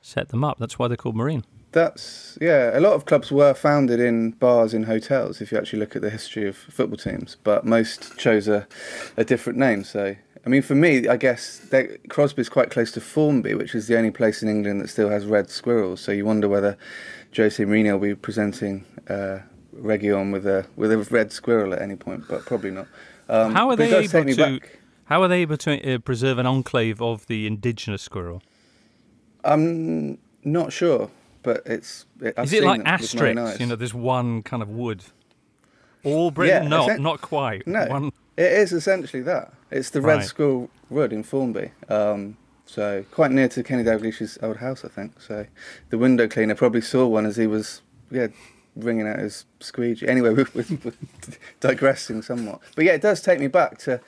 set 0.00 0.30
them 0.30 0.42
up. 0.42 0.58
That's 0.58 0.78
why 0.78 0.88
they're 0.88 0.96
called 0.96 1.14
Marine. 1.14 1.44
That's 1.72 2.38
yeah. 2.40 2.76
A 2.76 2.80
lot 2.80 2.94
of 2.94 3.04
clubs 3.04 3.30
were 3.30 3.52
founded 3.52 4.00
in 4.00 4.30
bars 4.30 4.72
in 4.72 4.84
hotels. 4.84 5.42
If 5.42 5.52
you 5.52 5.58
actually 5.58 5.80
look 5.80 5.94
at 5.94 6.00
the 6.00 6.08
history 6.08 6.48
of 6.48 6.56
football 6.56 6.96
teams, 6.96 7.36
but 7.44 7.66
most 7.66 8.16
chose 8.16 8.48
a, 8.48 8.66
a 9.18 9.24
different 9.24 9.58
name. 9.58 9.84
So 9.84 10.16
I 10.46 10.48
mean, 10.48 10.62
for 10.62 10.74
me, 10.74 11.06
I 11.06 11.18
guess 11.18 11.58
they, 11.58 11.98
Crosby's 12.08 12.48
quite 12.48 12.70
close 12.70 12.90
to 12.92 13.02
Formby, 13.02 13.52
which 13.52 13.74
is 13.74 13.86
the 13.86 13.98
only 13.98 14.10
place 14.10 14.42
in 14.42 14.48
England 14.48 14.80
that 14.80 14.88
still 14.88 15.10
has 15.10 15.26
red 15.26 15.50
squirrels. 15.50 16.00
So 16.00 16.10
you 16.10 16.24
wonder 16.24 16.48
whether 16.48 16.78
Jose 17.36 17.62
Mourinho 17.62 17.92
will 17.92 18.08
be 18.08 18.14
presenting 18.14 18.86
uh, 19.10 19.40
Region 19.72 20.32
with 20.32 20.46
a 20.46 20.66
with 20.74 20.90
a 20.90 20.98
red 20.98 21.32
squirrel 21.32 21.74
at 21.74 21.82
any 21.82 21.96
point, 21.96 22.24
but 22.28 22.46
probably 22.46 22.70
not. 22.70 22.86
Um, 23.28 23.52
how 23.54 23.68
are 23.70 23.76
they 23.76 23.94
able 23.94 24.24
to? 24.24 24.60
How 25.04 25.22
are 25.22 25.28
they 25.28 25.42
able 25.42 25.56
to 25.58 25.94
uh, 25.94 25.98
preserve 25.98 26.38
an 26.38 26.46
enclave 26.46 27.00
of 27.00 27.26
the 27.26 27.46
indigenous 27.46 28.02
squirrel? 28.02 28.42
I'm 29.44 30.18
not 30.44 30.72
sure, 30.72 31.10
but 31.42 31.62
it's. 31.66 32.06
It, 32.20 32.34
Is 32.38 32.52
it 32.52 32.62
like 32.64 32.78
with 32.78 32.86
my 32.86 32.92
own 32.92 32.98
Asterix? 32.98 33.60
You 33.60 33.66
know, 33.66 33.76
there's 33.76 33.94
one 33.94 34.42
kind 34.42 34.62
of 34.62 34.68
wood. 34.68 35.04
All 36.04 36.30
Britain? 36.30 36.68
no, 36.68 36.88
essen- 36.88 37.02
not 37.02 37.20
quite. 37.20 37.66
No, 37.66 37.86
One, 37.86 38.12
it 38.36 38.52
is 38.52 38.72
essentially 38.72 39.22
that. 39.24 39.52
It's 39.70 39.90
the 39.90 40.00
Red 40.00 40.18
Right. 40.18 40.24
Squirrel 40.24 40.70
Wood 40.90 41.12
in 41.12 41.22
Formby. 41.22 41.72
Um, 41.88 42.36
so 42.66 43.04
quite 43.10 43.30
near 43.30 43.48
to 43.48 43.62
Kenny 43.62 43.82
Dalglish's 43.82 44.38
old 44.42 44.58
house, 44.58 44.84
I 44.84 44.88
think. 44.88 45.20
So 45.20 45.46
the 45.90 45.98
window 45.98 46.28
cleaner 46.28 46.54
probably 46.54 46.80
saw 46.82 47.06
one 47.06 47.26
as 47.26 47.36
he 47.36 47.46
was 47.46 47.82
yeah 48.10 48.28
ringing 48.78 49.06
out 49.06 49.18
his 49.18 49.44
squeegee. 49.60 50.08
Anyway, 50.08 50.30
we're, 50.34 50.46
we're, 50.54 50.92
digressing 51.60 52.22
somewhat, 52.22 52.60
but 52.74 52.84
yeah, 52.84 52.92
it 52.92 53.02
does 53.02 53.20
take 53.20 53.40
me 53.40 53.48
back 53.48 53.78
to 53.78 54.00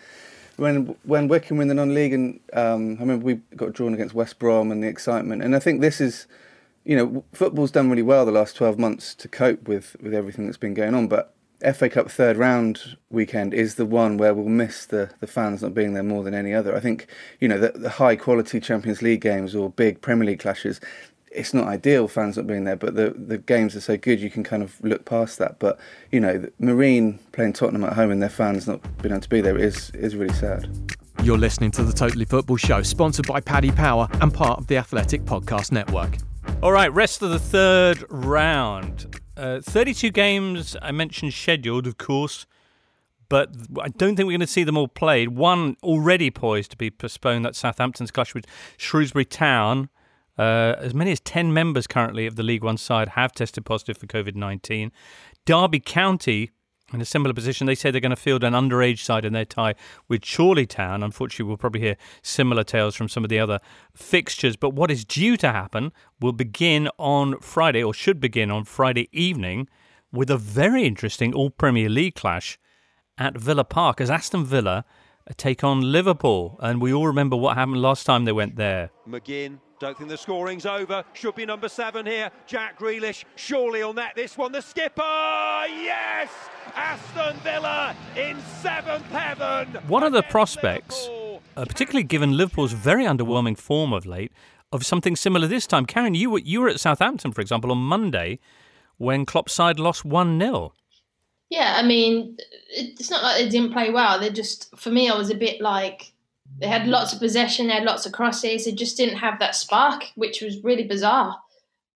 when 0.56 0.94
when 1.04 1.26
Wycombe 1.26 1.56
were 1.56 1.62
in 1.62 1.68
the 1.68 1.74
non-league, 1.74 2.12
and 2.12 2.40
um, 2.52 2.96
I 2.98 3.00
remember 3.00 3.24
we 3.24 3.34
got 3.56 3.72
drawn 3.72 3.94
against 3.94 4.14
West 4.14 4.38
Brom 4.38 4.70
and 4.70 4.82
the 4.82 4.88
excitement. 4.88 5.42
And 5.42 5.56
I 5.56 5.58
think 5.58 5.80
this 5.80 6.00
is, 6.00 6.26
you 6.84 6.96
know, 6.96 7.24
football's 7.32 7.70
done 7.70 7.88
really 7.88 8.02
well 8.02 8.24
the 8.26 8.32
last 8.32 8.56
twelve 8.56 8.78
months 8.78 9.14
to 9.16 9.28
cope 9.28 9.66
with 9.66 9.96
with 10.00 10.14
everything 10.14 10.46
that's 10.46 10.58
been 10.58 10.74
going 10.74 10.94
on, 10.94 11.08
but. 11.08 11.34
FA 11.74 11.90
Cup 11.90 12.10
third 12.10 12.38
round 12.38 12.96
weekend 13.10 13.52
is 13.52 13.74
the 13.74 13.84
one 13.84 14.16
where 14.16 14.32
we'll 14.32 14.48
miss 14.48 14.86
the, 14.86 15.10
the 15.20 15.26
fans 15.26 15.60
not 15.60 15.74
being 15.74 15.92
there 15.92 16.02
more 16.02 16.24
than 16.24 16.32
any 16.32 16.54
other. 16.54 16.74
I 16.74 16.80
think, 16.80 17.06
you 17.38 17.48
know, 17.48 17.58
the, 17.58 17.78
the 17.78 17.90
high 17.90 18.16
quality 18.16 18.60
Champions 18.60 19.02
League 19.02 19.20
games 19.20 19.54
or 19.54 19.68
big 19.68 20.00
Premier 20.00 20.24
League 20.24 20.38
clashes, 20.38 20.80
it's 21.30 21.54
not 21.54 21.66
ideal 21.66 22.08
fans 22.08 22.36
not 22.36 22.46
being 22.46 22.64
there, 22.64 22.76
but 22.76 22.94
the, 22.94 23.10
the 23.10 23.38
games 23.38 23.76
are 23.76 23.80
so 23.80 23.96
good 23.96 24.20
you 24.20 24.30
can 24.30 24.42
kind 24.42 24.62
of 24.62 24.82
look 24.82 25.04
past 25.04 25.38
that. 25.38 25.58
But, 25.58 25.78
you 26.10 26.20
know, 26.20 26.38
the 26.38 26.52
Marine 26.58 27.18
playing 27.32 27.52
Tottenham 27.52 27.84
at 27.84 27.92
home 27.92 28.10
and 28.10 28.20
their 28.20 28.28
fans 28.28 28.66
not 28.66 28.80
being 29.00 29.12
able 29.12 29.22
to 29.22 29.28
be 29.28 29.40
there 29.40 29.56
is, 29.56 29.90
is 29.90 30.16
really 30.16 30.34
sad. 30.34 30.68
You're 31.22 31.38
listening 31.38 31.70
to 31.72 31.84
the 31.84 31.92
Totally 31.92 32.24
Football 32.24 32.56
Show, 32.56 32.82
sponsored 32.82 33.26
by 33.26 33.40
Paddy 33.40 33.70
Power 33.70 34.08
and 34.20 34.32
part 34.32 34.58
of 34.58 34.66
the 34.66 34.76
Athletic 34.76 35.22
Podcast 35.24 35.70
Network. 35.70 36.16
All 36.62 36.72
right, 36.72 36.92
rest 36.92 37.22
of 37.22 37.30
the 37.30 37.38
third 37.38 38.04
round. 38.08 39.20
Uh, 39.36 39.60
32 39.60 40.10
games 40.10 40.76
I 40.82 40.92
mentioned 40.92 41.32
scheduled, 41.32 41.86
of 41.86 41.96
course, 41.96 42.46
but 43.28 43.50
I 43.80 43.88
don't 43.88 44.16
think 44.16 44.26
we're 44.26 44.32
going 44.32 44.40
to 44.40 44.46
see 44.46 44.64
them 44.64 44.76
all 44.76 44.88
played. 44.88 45.30
One 45.30 45.76
already 45.82 46.30
poised 46.30 46.72
to 46.72 46.76
be 46.76 46.90
postponed. 46.90 47.44
That's 47.44 47.58
Southampton's 47.58 48.10
clash 48.10 48.34
with 48.34 48.46
Shrewsbury 48.76 49.24
Town. 49.24 49.88
Uh, 50.40 50.74
as 50.78 50.94
many 50.94 51.12
as 51.12 51.20
10 51.20 51.52
members 51.52 51.86
currently 51.86 52.24
of 52.24 52.34
the 52.34 52.42
League 52.42 52.64
One 52.64 52.78
side 52.78 53.10
have 53.10 53.32
tested 53.32 53.66
positive 53.66 53.98
for 53.98 54.06
COVID 54.06 54.34
19. 54.34 54.90
Derby 55.44 55.80
County 55.80 56.50
in 56.94 57.00
a 57.02 57.04
similar 57.04 57.34
position. 57.34 57.66
They 57.66 57.74
say 57.74 57.90
they're 57.90 58.00
going 58.00 58.08
to 58.08 58.16
field 58.16 58.42
an 58.42 58.54
underage 58.54 59.00
side 59.00 59.26
in 59.26 59.34
their 59.34 59.44
tie 59.44 59.74
with 60.08 60.22
Chorley 60.22 60.64
Town. 60.64 61.02
Unfortunately, 61.02 61.44
we'll 61.44 61.58
probably 61.58 61.82
hear 61.82 61.98
similar 62.22 62.64
tales 62.64 62.94
from 62.94 63.06
some 63.06 63.22
of 63.22 63.28
the 63.28 63.38
other 63.38 63.60
fixtures. 63.94 64.56
But 64.56 64.70
what 64.70 64.90
is 64.90 65.04
due 65.04 65.36
to 65.36 65.52
happen 65.52 65.92
will 66.22 66.32
begin 66.32 66.88
on 66.96 67.38
Friday, 67.40 67.82
or 67.82 67.92
should 67.92 68.18
begin 68.18 68.50
on 68.50 68.64
Friday 68.64 69.10
evening, 69.12 69.68
with 70.10 70.30
a 70.30 70.38
very 70.38 70.84
interesting 70.84 71.34
All 71.34 71.50
Premier 71.50 71.90
League 71.90 72.14
clash 72.14 72.58
at 73.18 73.36
Villa 73.36 73.64
Park 73.64 74.00
as 74.00 74.08
Aston 74.08 74.46
Villa 74.46 74.86
take 75.36 75.64
on 75.64 75.92
Liverpool. 75.92 76.58
And 76.60 76.80
we 76.80 76.92
all 76.92 77.06
remember 77.06 77.36
what 77.36 77.56
happened 77.56 77.82
last 77.82 78.04
time 78.04 78.24
they 78.24 78.32
went 78.32 78.56
there. 78.56 78.90
McGinn 79.08 79.58
don't 79.80 79.96
think 79.96 80.10
the 80.10 80.18
scoring's 80.18 80.66
over. 80.66 81.02
Should 81.14 81.36
be 81.36 81.46
number 81.46 81.68
seven 81.68 82.04
here. 82.04 82.30
Jack 82.46 82.78
Grealish 82.78 83.24
surely 83.36 83.82
will 83.82 83.94
net 83.94 84.12
this 84.14 84.36
one. 84.36 84.52
The 84.52 84.60
skipper, 84.60 85.02
yes! 85.02 86.30
Aston 86.76 87.36
Villa 87.38 87.96
in 88.14 88.38
seventh 88.60 89.06
heaven. 89.06 89.82
What 89.88 90.02
are 90.02 90.10
the 90.10 90.22
prospects, 90.22 91.08
uh, 91.56 91.64
particularly 91.64 92.04
given 92.04 92.36
Liverpool's 92.36 92.74
very 92.74 93.04
underwhelming 93.04 93.56
form 93.56 93.94
of 93.94 94.04
late, 94.04 94.32
of 94.70 94.84
something 94.84 95.16
similar 95.16 95.46
this 95.46 95.66
time? 95.66 95.86
Karen, 95.86 96.14
you 96.14 96.28
were 96.28 96.40
you 96.40 96.60
were 96.60 96.68
at 96.68 96.78
Southampton, 96.78 97.32
for 97.32 97.40
example, 97.40 97.72
on 97.72 97.78
Monday 97.78 98.38
when 98.98 99.24
Klopp's 99.24 99.54
side 99.54 99.80
lost 99.80 100.04
one 100.04 100.38
0 100.38 100.74
Yeah, 101.50 101.74
I 101.76 101.82
mean, 101.82 102.38
it's 102.68 103.10
not 103.10 103.24
like 103.24 103.38
they 103.38 103.48
didn't 103.48 103.72
play 103.72 103.90
well. 103.90 104.20
They 104.20 104.30
just, 104.30 104.74
for 104.78 104.90
me, 104.90 105.10
I 105.10 105.16
was 105.16 105.30
a 105.30 105.34
bit 105.34 105.60
like 105.60 106.12
they 106.58 106.68
had 106.68 106.86
lots 106.86 107.12
of 107.12 107.18
possession, 107.18 107.66
they 107.66 107.74
had 107.74 107.84
lots 107.84 108.06
of 108.06 108.12
crosses. 108.12 108.64
They 108.64 108.72
just 108.72 108.96
didn't 108.96 109.18
have 109.18 109.40
that 109.40 109.56
spark, 109.56 110.04
which 110.14 110.40
was 110.40 110.62
really 110.62 110.84
bizarre. 110.84 111.36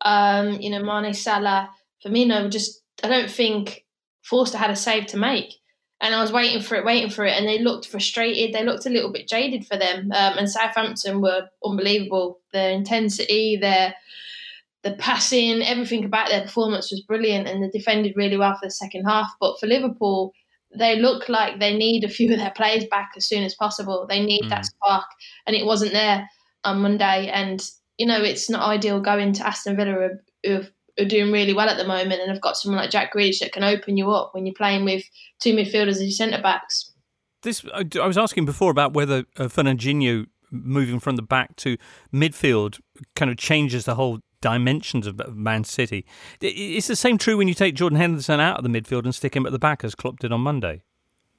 Um, 0.01 0.61
you 0.61 0.71
know, 0.71 0.83
Mane, 0.83 1.15
Salah, 1.15 1.71
Firmino, 2.05 2.51
just 2.51 2.83
I 3.03 3.09
don't 3.09 3.31
think 3.31 3.85
Forster 4.23 4.59
had 4.59 4.71
a 4.71 4.77
save 4.77 5.07
to 5.07 5.17
make. 5.17 5.55
And 6.01 6.15
I 6.15 6.21
was 6.21 6.33
waiting 6.33 6.61
for 6.61 6.75
it, 6.75 6.85
waiting 6.85 7.09
for 7.09 7.25
it, 7.25 7.39
and 7.39 7.47
they 7.47 7.61
looked 7.61 7.87
frustrated. 7.87 8.53
They 8.53 8.65
looked 8.65 8.85
a 8.85 8.91
little 8.91 9.13
bit 9.13 9.29
jaded 9.29 9.67
for 9.67 9.77
them. 9.77 10.11
Um, 10.13 10.39
and 10.39 10.51
Southampton 10.51 11.23
were 11.23 11.49
unbelievable. 11.65 12.41
Their 12.53 12.73
intensity, 12.73 13.57
their 13.57 13.95
the 14.85 14.93
passing, 14.93 15.63
everything 15.63 16.05
about 16.05 16.29
their 16.29 16.43
performance 16.43 16.91
was 16.91 17.01
brilliant, 17.01 17.49
and 17.49 17.63
they 17.63 17.71
defended 17.71 18.13
really 18.17 18.37
well 18.37 18.55
for 18.55 18.67
the 18.67 18.71
second 18.71 19.05
half. 19.05 19.29
But 19.41 19.59
for 19.59 19.67
Liverpool, 19.67 20.33
they 20.77 20.97
look 20.97 21.29
like 21.29 21.59
they 21.59 21.75
need 21.77 22.05
a 22.05 22.09
few 22.09 22.31
of 22.33 22.39
their 22.39 22.53
players 22.53 22.85
back 22.91 23.13
as 23.17 23.27
soon 23.27 23.45
as 23.45 23.55
possible. 23.55 24.07
They 24.09 24.21
need 24.21 24.45
mm. 24.45 24.51
that 24.51 24.67
spark, 24.67 25.07
and 25.47 25.57
it 25.57 25.65
wasn't 25.65 25.93
there 25.93 26.29
on 26.65 26.83
Monday. 26.83 27.31
And 27.33 27.67
you 27.97 28.07
know, 28.07 28.23
it's 28.23 28.51
not 28.51 28.69
ideal 28.69 29.01
going 29.01 29.33
to 29.35 29.47
Aston 29.47 29.77
Villa, 29.77 30.11
who 30.45 30.63
are 30.99 31.05
doing 31.07 31.33
really 31.33 31.55
well 31.55 31.69
at 31.69 31.79
the 31.79 31.89
moment, 31.89 32.21
and 32.21 32.31
have 32.31 32.43
got 32.43 32.59
someone 32.59 32.81
like 32.81 32.91
Jack 32.91 33.15
Grealish 33.15 33.41
that 33.41 33.53
can 33.53 33.65
open 33.65 33.97
you 33.97 34.11
up 34.11 34.35
when 34.35 34.45
you're 34.45 34.55
playing 34.55 34.85
with 34.85 35.03
two 35.41 35.55
midfielders 35.55 35.99
and 35.99 36.13
centre 36.13 36.43
backs. 36.43 36.93
This 37.43 37.65
I 37.75 38.07
was 38.07 38.19
asking 38.19 38.45
before 38.45 38.71
about 38.71 38.93
whether 38.93 39.25
uh, 39.39 39.45
Fernandinho 39.45 40.27
moving 40.51 41.01
from 41.01 41.17
the 41.17 41.23
back 41.23 41.57
to 41.57 41.77
midfield 42.13 42.81
kind 43.17 43.31
of 43.31 43.37
changes 43.37 43.85
the 43.85 43.95
whole 43.95 44.21
dimensions 44.45 45.07
of 45.07 45.35
Man 45.35 45.65
City. 45.65 46.05
Is 46.43 46.87
the 46.87 46.97
same 46.97 47.17
true 47.17 47.39
when 47.39 47.49
you 47.49 47.55
take 47.55 47.75
Jordan 47.75 47.99
Henderson 47.99 48.41
out 48.41 48.59
of 48.59 48.63
the 48.63 48.69
midfield 48.69 49.05
and 49.05 49.15
stick 49.15 49.35
him 49.35 49.47
at 49.47 49.53
the 49.53 49.59
back 49.59 49.83
as 49.83 49.95
Klopp 49.95 50.19
did 50.19 50.33
on 50.33 50.43
Monday? 50.43 50.83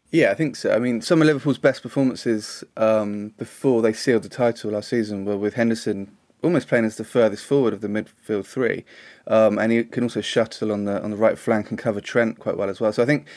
Yeah, 0.09 0.31
I 0.31 0.33
think 0.33 0.55
so. 0.55 0.73
I 0.73 0.79
mean, 0.79 1.01
some 1.01 1.21
of 1.21 1.27
Liverpool's 1.27 1.59
best 1.59 1.83
performances 1.83 2.63
um, 2.77 3.29
before 3.37 3.83
they 3.83 3.93
sealed 3.93 4.23
the 4.23 4.29
title 4.29 4.71
last 4.71 4.89
season 4.89 5.23
were 5.23 5.37
with 5.37 5.53
Henderson 5.53 6.17
almost 6.41 6.67
playing 6.67 6.85
as 6.85 6.95
the 6.97 7.03
furthest 7.03 7.45
forward 7.45 7.73
of 7.73 7.81
the 7.81 7.87
midfield 7.87 8.45
three, 8.45 8.83
um, 9.27 9.59
and 9.59 9.71
he 9.71 9.83
can 9.83 10.03
also 10.03 10.21
shuttle 10.21 10.71
on 10.71 10.85
the 10.85 11.01
on 11.03 11.11
the 11.11 11.17
right 11.17 11.37
flank 11.37 11.69
and 11.69 11.77
cover 11.77 12.01
Trent 12.01 12.39
quite 12.39 12.57
well 12.57 12.69
as 12.69 12.81
well. 12.81 12.91
So 12.91 13.03
I 13.03 13.05
think 13.05 13.27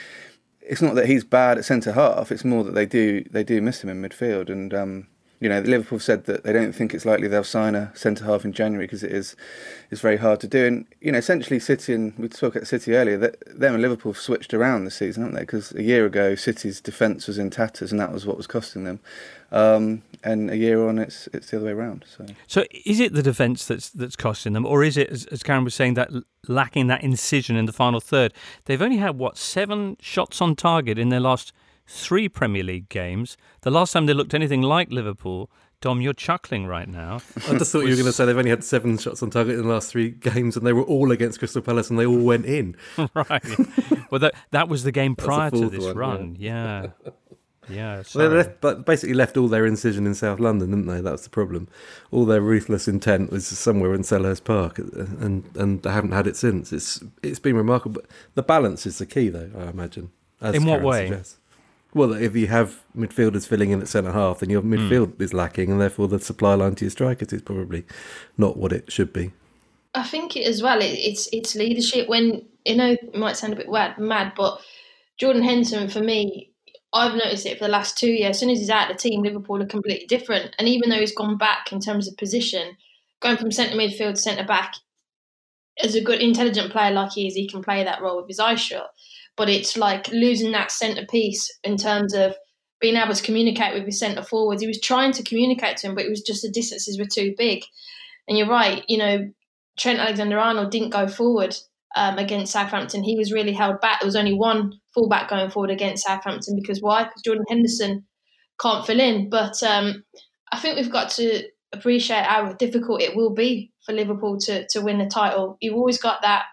it's 0.62 0.80
not 0.80 0.94
that 0.94 1.06
he's 1.06 1.24
bad 1.24 1.58
at 1.58 1.66
centre 1.66 1.92
half; 1.92 2.32
it's 2.32 2.44
more 2.44 2.64
that 2.64 2.74
they 2.74 2.86
do 2.86 3.22
they 3.30 3.44
do 3.44 3.60
miss 3.60 3.84
him 3.84 3.90
in 3.90 4.00
midfield, 4.00 4.48
and 4.48 4.72
um, 4.72 5.08
you 5.40 5.48
know, 5.48 5.60
Liverpool 5.60 6.00
said 6.00 6.24
that 6.24 6.42
they 6.42 6.52
don't 6.52 6.72
think 6.72 6.92
it's 6.92 7.04
likely 7.04 7.28
they'll 7.28 7.44
sign 7.44 7.76
a 7.76 7.92
centre 7.94 8.24
half 8.24 8.44
in 8.44 8.52
January 8.52 8.86
because 8.86 9.04
it 9.04 9.12
is 9.12 9.36
is 9.90 10.00
very 10.00 10.16
hard 10.16 10.40
to 10.40 10.48
do. 10.48 10.66
And 10.66 10.86
you 11.00 11.12
know, 11.12 11.18
essentially, 11.18 11.60
City 11.60 11.94
and 11.94 12.12
we 12.18 12.28
spoke 12.30 12.56
at 12.56 12.66
City 12.66 12.94
earlier 12.94 13.16
that 13.18 13.36
them 13.46 13.74
and 13.74 13.82
Liverpool 13.82 14.12
have 14.12 14.20
switched 14.20 14.52
around 14.52 14.84
this 14.84 14.96
season, 14.96 15.22
haven't 15.22 15.36
they? 15.36 15.42
Because 15.42 15.72
a 15.72 15.82
year 15.82 16.06
ago, 16.06 16.34
City's 16.34 16.80
defence 16.80 17.28
was 17.28 17.38
in 17.38 17.50
tatters, 17.50 17.92
and 17.92 18.00
that 18.00 18.12
was 18.12 18.26
what 18.26 18.36
was 18.36 18.48
costing 18.48 18.82
them. 18.82 18.98
Um, 19.52 20.02
and 20.24 20.50
a 20.50 20.56
year 20.56 20.86
on, 20.88 20.98
it's 20.98 21.28
it's 21.32 21.50
the 21.50 21.58
other 21.58 21.66
way 21.66 21.72
around. 21.72 22.04
So, 22.08 22.26
so 22.48 22.64
is 22.84 22.98
it 22.98 23.12
the 23.12 23.22
defence 23.22 23.64
that's 23.64 23.90
that's 23.90 24.16
costing 24.16 24.54
them, 24.54 24.66
or 24.66 24.82
is 24.82 24.96
it, 24.96 25.08
as, 25.08 25.26
as 25.26 25.44
Karen 25.44 25.62
was 25.62 25.74
saying, 25.74 25.94
that 25.94 26.10
lacking 26.48 26.88
that 26.88 27.04
incision 27.04 27.54
in 27.54 27.66
the 27.66 27.72
final 27.72 28.00
third? 28.00 28.34
They've 28.64 28.82
only 28.82 28.96
had 28.96 29.16
what 29.18 29.38
seven 29.38 29.96
shots 30.00 30.42
on 30.42 30.56
target 30.56 30.98
in 30.98 31.10
their 31.10 31.20
last 31.20 31.52
three 31.88 32.28
Premier 32.28 32.62
League 32.62 32.88
games. 32.88 33.36
The 33.62 33.70
last 33.70 33.92
time 33.92 34.06
they 34.06 34.14
looked 34.14 34.34
anything 34.34 34.62
like 34.62 34.90
Liverpool, 34.90 35.50
Dom, 35.80 36.00
you're 36.00 36.12
chuckling 36.12 36.66
right 36.66 36.88
now. 36.88 37.20
I 37.48 37.56
just 37.56 37.72
thought 37.72 37.82
was... 37.82 37.84
you 37.84 37.90
were 37.90 37.96
going 37.96 38.06
to 38.06 38.12
say 38.12 38.26
they've 38.26 38.36
only 38.36 38.50
had 38.50 38.64
seven 38.64 38.98
shots 38.98 39.22
on 39.22 39.30
target 39.30 39.54
in 39.54 39.62
the 39.62 39.68
last 39.68 39.90
three 39.90 40.10
games, 40.10 40.56
and 40.56 40.66
they 40.66 40.72
were 40.72 40.82
all 40.82 41.10
against 41.12 41.38
Crystal 41.38 41.62
Palace, 41.62 41.88
and 41.90 41.98
they 41.98 42.06
all 42.06 42.18
went 42.18 42.46
in. 42.46 42.76
right. 43.14 43.44
Well, 44.10 44.18
that 44.18 44.34
that 44.50 44.68
was 44.68 44.82
the 44.82 44.92
game 44.92 45.16
prior 45.16 45.50
to 45.50 45.68
this 45.68 45.84
one, 45.84 45.96
run. 45.96 46.36
Yeah. 46.38 46.88
yeah. 47.04 47.10
Yeah, 47.70 48.02
well, 48.14 48.30
they 48.30 48.36
left, 48.36 48.60
but 48.62 48.86
basically 48.86 49.14
left 49.14 49.36
all 49.36 49.46
their 49.46 49.66
incision 49.66 50.06
in 50.06 50.14
South 50.14 50.40
London, 50.40 50.70
didn't 50.70 50.86
they? 50.86 51.02
That's 51.02 51.24
the 51.24 51.30
problem. 51.30 51.68
All 52.10 52.24
their 52.24 52.40
ruthless 52.40 52.88
intent 52.88 53.30
was 53.30 53.46
somewhere 53.46 53.94
in 53.94 54.02
Selhurst 54.02 54.44
Park, 54.44 54.78
and 54.78 55.44
and 55.54 55.82
they 55.82 55.90
haven't 55.90 56.12
had 56.12 56.26
it 56.26 56.36
since. 56.36 56.72
It's 56.72 57.04
it's 57.22 57.38
been 57.38 57.56
remarkable. 57.56 58.00
The 58.34 58.42
balance 58.42 58.86
is 58.86 58.98
the 58.98 59.06
key, 59.06 59.28
though. 59.28 59.50
I 59.56 59.68
imagine. 59.68 60.10
in 60.40 60.64
what 60.64 60.82
way? 60.82 61.08
Suggests. 61.08 61.37
Well, 61.98 62.12
if 62.12 62.36
you 62.36 62.46
have 62.46 62.84
midfielders 62.96 63.44
filling 63.44 63.70
in 63.70 63.80
at 63.80 63.88
centre 63.88 64.12
half, 64.12 64.38
then 64.38 64.50
your 64.50 64.60
hmm. 64.60 64.72
midfield 64.72 65.14
mm. 65.14 65.20
is 65.20 65.34
lacking, 65.34 65.72
and 65.72 65.80
therefore 65.80 66.06
the 66.06 66.20
supply 66.20 66.54
line 66.54 66.76
to 66.76 66.84
your 66.84 66.92
strikers 66.92 67.32
is 67.32 67.42
probably 67.42 67.84
not 68.36 68.56
what 68.56 68.72
it 68.72 68.92
should 68.92 69.12
be. 69.12 69.32
I 69.94 70.04
think 70.04 70.36
it 70.36 70.46
as 70.46 70.62
well. 70.62 70.80
It, 70.80 70.92
it's 70.92 71.28
it's 71.32 71.56
leadership. 71.56 72.08
When 72.08 72.44
you 72.64 72.76
know, 72.76 72.92
it 72.92 73.16
might 73.16 73.36
sound 73.36 73.52
a 73.52 73.56
bit 73.56 73.68
mad, 73.98 74.32
but 74.36 74.60
Jordan 75.18 75.42
Henderson 75.42 75.88
for 75.88 75.98
me, 75.98 76.52
I've 76.92 77.16
noticed 77.16 77.46
it 77.46 77.58
for 77.58 77.64
the 77.64 77.72
last 77.72 77.98
two 77.98 78.12
years. 78.12 78.36
As 78.36 78.38
soon 78.38 78.50
as 78.50 78.60
he's 78.60 78.70
out 78.70 78.92
of 78.92 78.96
the 78.96 79.02
team, 79.02 79.24
Liverpool 79.24 79.60
are 79.60 79.66
completely 79.66 80.06
different. 80.06 80.54
And 80.56 80.68
even 80.68 80.90
though 80.90 81.00
he's 81.00 81.16
gone 81.16 81.36
back 81.36 81.72
in 81.72 81.80
terms 81.80 82.06
of 82.06 82.16
position, 82.16 82.76
going 83.18 83.38
from 83.38 83.50
centre 83.50 83.76
midfield 83.76 84.14
to 84.14 84.20
centre 84.20 84.46
back, 84.46 84.74
as 85.82 85.96
a 85.96 86.00
good 86.00 86.20
intelligent 86.20 86.70
player 86.70 86.92
like 86.92 87.10
he 87.10 87.26
is, 87.26 87.34
he 87.34 87.48
can 87.48 87.60
play 87.60 87.82
that 87.82 88.00
role 88.00 88.18
with 88.18 88.28
his 88.28 88.38
eyes 88.38 88.60
shut 88.60 88.88
but 89.38 89.48
it's 89.48 89.76
like 89.76 90.08
losing 90.08 90.52
that 90.52 90.72
centerpiece 90.72 91.50
in 91.62 91.76
terms 91.76 92.12
of 92.12 92.34
being 92.80 92.96
able 92.96 93.14
to 93.14 93.22
communicate 93.22 93.74
with 93.74 93.84
his 93.84 93.98
centre 93.98 94.22
forwards. 94.22 94.60
He 94.60 94.68
was 94.68 94.80
trying 94.80 95.12
to 95.12 95.22
communicate 95.22 95.78
to 95.78 95.86
him, 95.86 95.94
but 95.94 96.04
it 96.04 96.10
was 96.10 96.22
just 96.22 96.42
the 96.42 96.50
distances 96.50 96.98
were 96.98 97.06
too 97.06 97.34
big. 97.38 97.62
And 98.26 98.36
you're 98.36 98.48
right, 98.48 98.84
you 98.88 98.98
know, 98.98 99.30
Trent 99.78 100.00
Alexander 100.00 100.38
Arnold 100.38 100.70
didn't 100.70 100.90
go 100.90 101.08
forward 101.08 101.56
um, 101.96 102.18
against 102.18 102.52
Southampton. 102.52 103.02
He 103.02 103.16
was 103.16 103.32
really 103.32 103.52
held 103.52 103.80
back. 103.80 104.00
There 104.00 104.06
was 104.06 104.16
only 104.16 104.34
one 104.34 104.72
fullback 104.92 105.30
going 105.30 105.50
forward 105.50 105.70
against 105.70 106.04
Southampton 106.04 106.56
because 106.56 106.80
why? 106.80 107.04
Because 107.04 107.22
Jordan 107.22 107.44
Henderson 107.48 108.04
can't 108.60 108.86
fill 108.86 109.00
in. 109.00 109.30
But 109.30 109.62
um, 109.62 110.04
I 110.52 110.58
think 110.58 110.76
we've 110.76 110.92
got 110.92 111.10
to 111.12 111.44
appreciate 111.72 112.24
how 112.24 112.52
difficult 112.54 113.02
it 113.02 113.16
will 113.16 113.34
be 113.34 113.72
for 113.86 113.92
Liverpool 113.92 114.38
to 114.40 114.66
to 114.68 114.80
win 114.80 114.98
the 114.98 115.06
title. 115.06 115.56
You've 115.60 115.76
always 115.76 115.98
got 115.98 116.22
that 116.22 116.44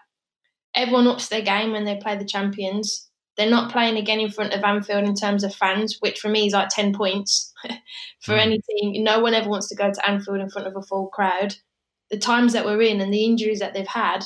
everyone 0.76 1.06
ups 1.06 1.28
their 1.28 1.40
game 1.40 1.72
when 1.72 1.84
they 1.84 1.96
play 1.96 2.16
the 2.16 2.24
champions. 2.24 3.08
They're 3.36 3.50
not 3.50 3.72
playing 3.72 3.96
again 3.96 4.20
in 4.20 4.30
front 4.30 4.54
of 4.54 4.62
Anfield 4.62 5.04
in 5.04 5.14
terms 5.14 5.44
of 5.44 5.54
fans, 5.54 5.96
which 6.00 6.20
for 6.20 6.28
me 6.28 6.46
is 6.46 6.52
like 6.52 6.68
10 6.70 6.94
points 6.94 7.52
for 8.20 8.34
mm. 8.34 8.38
any 8.38 8.60
team. 8.70 9.02
No 9.02 9.20
one 9.20 9.34
ever 9.34 9.48
wants 9.48 9.68
to 9.68 9.76
go 9.76 9.90
to 9.90 10.08
Anfield 10.08 10.40
in 10.40 10.48
front 10.48 10.68
of 10.68 10.76
a 10.76 10.82
full 10.82 11.08
crowd. 11.08 11.56
The 12.10 12.18
times 12.18 12.52
that 12.52 12.64
we're 12.64 12.82
in 12.82 13.00
and 13.00 13.12
the 13.12 13.24
injuries 13.24 13.58
that 13.58 13.74
they've 13.74 13.86
had, 13.86 14.24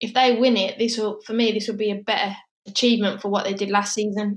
if 0.00 0.12
they 0.12 0.36
win 0.36 0.56
it, 0.56 0.78
this 0.78 0.98
will, 0.98 1.20
for 1.24 1.32
me, 1.32 1.52
this 1.52 1.68
will 1.68 1.76
be 1.76 1.90
a 1.90 1.96
better 1.96 2.34
achievement 2.66 3.22
for 3.22 3.28
what 3.28 3.44
they 3.44 3.54
did 3.54 3.70
last 3.70 3.94
season. 3.94 4.36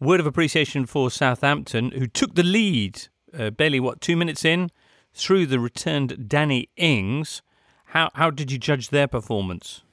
Word 0.00 0.20
of 0.20 0.26
appreciation 0.26 0.86
for 0.86 1.10
Southampton, 1.10 1.92
who 1.92 2.06
took 2.06 2.34
the 2.34 2.42
lead 2.42 3.06
uh, 3.36 3.50
barely, 3.50 3.80
what, 3.80 4.00
two 4.00 4.16
minutes 4.16 4.44
in 4.44 4.70
through 5.12 5.46
the 5.46 5.60
returned 5.60 6.28
Danny 6.28 6.68
Ings. 6.76 7.42
How, 7.86 8.10
how 8.14 8.30
did 8.30 8.50
you 8.50 8.58
judge 8.58 8.90
their 8.90 9.06
performance? 9.06 9.83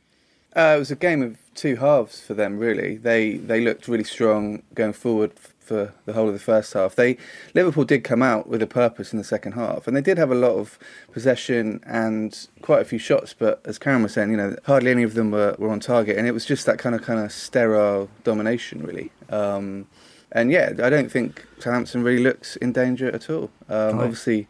Uh, 0.56 0.74
it 0.76 0.80
was 0.80 0.92
a 0.92 0.96
game 0.96 1.22
of 1.22 1.38
two 1.56 1.78
halves 1.78 2.22
for 2.22 2.34
them, 2.34 2.58
really. 2.58 2.98
They 2.98 3.38
they 3.38 3.62
looked 3.62 3.88
really 3.88 4.04
strong 4.04 4.64
going 4.74 4.94
forward 4.94 5.32
for 5.60 5.94
the 6.06 6.12
whole 6.14 6.28
of 6.28 6.34
the 6.34 6.40
first 6.40 6.74
half. 6.74 6.96
They 6.96 7.18
Liverpool 7.54 7.86
did 7.86 8.04
come 8.04 8.22
out 8.22 8.48
with 8.48 8.62
a 8.62 8.68
purpose 8.68 9.14
in 9.14 9.18
the 9.18 9.24
second 9.24 9.54
half, 9.54 9.88
and 9.88 9.96
they 9.96 10.02
did 10.02 10.18
have 10.18 10.32
a 10.32 10.36
lot 10.36 10.58
of 10.58 10.78
possession 11.14 11.80
and 11.86 12.48
quite 12.62 12.82
a 12.82 12.86
few 12.86 13.00
shots. 13.00 13.34
But 13.38 13.62
as 13.66 13.80
Karen 13.80 14.04
was 14.04 14.14
saying, 14.14 14.32
you 14.32 14.38
know, 14.38 14.56
hardly 14.66 14.92
any 14.92 15.04
of 15.04 15.14
them 15.14 15.32
were, 15.32 15.56
were 15.58 15.70
on 15.70 15.80
target, 15.80 16.18
and 16.18 16.28
it 16.28 16.34
was 16.34 16.46
just 16.46 16.66
that 16.66 16.78
kind 16.78 16.96
of 16.96 17.02
kind 17.02 17.20
of 17.20 17.32
sterile 17.32 18.10
domination, 18.26 18.84
really. 18.84 19.12
Um, 19.30 19.88
and 20.34 20.52
yeah, 20.52 20.74
I 20.82 20.90
don't 20.90 21.12
think 21.12 21.46
Southampton 21.60 22.04
really 22.04 22.24
looks 22.24 22.56
in 22.58 22.74
danger 22.74 23.10
at 23.14 23.30
all. 23.30 23.50
Um, 23.70 23.98
Right. 23.98 24.04
Obviously, 24.04 24.48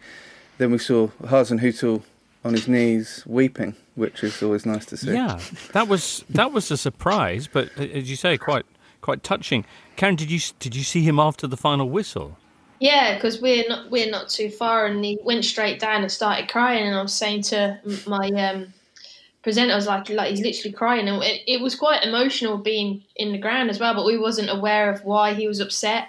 then 0.57 0.71
we 0.71 0.77
saw 0.77 1.07
Hasenhüttl 1.23 2.03
on 2.43 2.53
his 2.53 2.67
knees 2.67 3.23
weeping, 3.25 3.75
which 3.95 4.23
is 4.23 4.41
always 4.41 4.65
nice 4.65 4.85
to 4.87 4.97
see. 4.97 5.13
Yeah, 5.13 5.39
that 5.73 5.87
was 5.87 6.23
that 6.29 6.51
was 6.51 6.71
a 6.71 6.77
surprise, 6.77 7.47
but 7.51 7.69
as 7.77 8.09
you 8.09 8.15
say, 8.15 8.37
quite 8.37 8.65
quite 9.01 9.23
touching. 9.23 9.65
Karen, 9.95 10.15
did 10.15 10.31
you 10.31 10.39
did 10.59 10.75
you 10.75 10.83
see 10.83 11.01
him 11.01 11.19
after 11.19 11.47
the 11.47 11.57
final 11.57 11.89
whistle? 11.89 12.37
Yeah, 12.79 13.13
because 13.13 13.39
we're 13.41 13.67
not 13.67 13.91
we're 13.91 14.09
not 14.09 14.29
too 14.29 14.49
far, 14.49 14.87
and 14.87 15.05
he 15.05 15.19
went 15.23 15.45
straight 15.45 15.79
down 15.79 16.01
and 16.01 16.11
started 16.11 16.49
crying. 16.49 16.87
And 16.87 16.95
I 16.95 17.01
was 17.01 17.13
saying 17.13 17.43
to 17.43 17.79
my 18.07 18.29
um, 18.29 18.73
presenter, 19.43 19.73
I 19.73 19.75
was 19.75 19.87
like, 19.87 20.09
like 20.09 20.31
he's 20.31 20.41
literally 20.41 20.73
crying, 20.73 21.07
and 21.07 21.21
it, 21.21 21.41
it 21.47 21.61
was 21.61 21.75
quite 21.75 22.03
emotional 22.03 22.57
being 22.57 23.03
in 23.15 23.33
the 23.33 23.37
ground 23.37 23.69
as 23.69 23.79
well. 23.79 23.93
But 23.93 24.05
we 24.05 24.17
wasn't 24.17 24.49
aware 24.49 24.91
of 24.91 25.03
why 25.03 25.35
he 25.35 25.47
was 25.47 25.59
upset, 25.59 26.07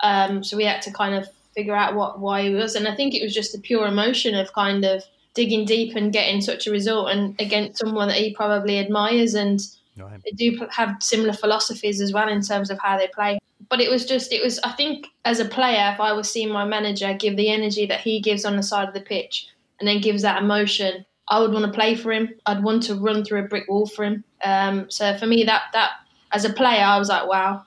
um, 0.00 0.44
so 0.44 0.56
we 0.56 0.64
had 0.64 0.82
to 0.82 0.92
kind 0.92 1.16
of 1.16 1.28
figure 1.56 1.74
out 1.74 1.96
what 1.96 2.20
why 2.20 2.42
he 2.42 2.50
was. 2.50 2.76
And 2.76 2.86
I 2.86 2.94
think 2.94 3.14
it 3.14 3.22
was 3.22 3.34
just 3.34 3.52
the 3.52 3.58
pure 3.58 3.86
emotion 3.86 4.36
of 4.36 4.52
kind 4.52 4.84
of 4.84 5.02
digging 5.34 5.64
deep 5.64 5.96
and 5.96 6.12
getting 6.12 6.40
such 6.40 6.66
a 6.66 6.70
result, 6.70 7.10
and 7.10 7.34
against 7.40 7.80
someone 7.80 8.08
that 8.08 8.18
he 8.18 8.34
probably 8.34 8.78
admires 8.78 9.34
and 9.34 9.60
they 9.96 10.30
do 10.30 10.66
have 10.70 10.96
similar 11.00 11.32
philosophies 11.32 12.00
as 12.00 12.12
well 12.12 12.28
in 12.28 12.40
terms 12.40 12.70
of 12.70 12.78
how 12.78 12.96
they 12.96 13.08
play. 13.08 13.38
But 13.68 13.80
it 13.80 13.90
was 13.90 14.06
just, 14.06 14.32
it 14.32 14.42
was, 14.42 14.58
I 14.64 14.72
think, 14.72 15.06
as 15.24 15.38
a 15.38 15.44
player, 15.44 15.90
if 15.92 16.00
I 16.00 16.12
was 16.12 16.30
seeing 16.30 16.50
my 16.50 16.64
manager 16.64 17.14
give 17.14 17.36
the 17.36 17.50
energy 17.50 17.86
that 17.86 18.00
he 18.00 18.20
gives 18.20 18.44
on 18.44 18.56
the 18.56 18.62
side 18.62 18.88
of 18.88 18.94
the 18.94 19.00
pitch 19.00 19.48
and 19.78 19.88
then 19.88 20.00
gives 20.00 20.22
that 20.22 20.42
emotion, 20.42 21.04
I 21.28 21.40
would 21.40 21.52
want 21.52 21.66
to 21.66 21.72
play 21.72 21.94
for 21.94 22.12
him. 22.12 22.34
I'd 22.46 22.62
want 22.62 22.82
to 22.84 22.94
run 22.94 23.24
through 23.24 23.44
a 23.44 23.48
brick 23.48 23.68
wall 23.68 23.86
for 23.86 24.04
him. 24.04 24.24
Um, 24.44 24.90
so 24.90 25.16
for 25.16 25.26
me, 25.26 25.44
that, 25.44 25.64
that, 25.72 25.90
as 26.32 26.44
a 26.44 26.52
player, 26.52 26.82
I 26.82 26.98
was 26.98 27.08
like, 27.08 27.28
wow. 27.28 27.64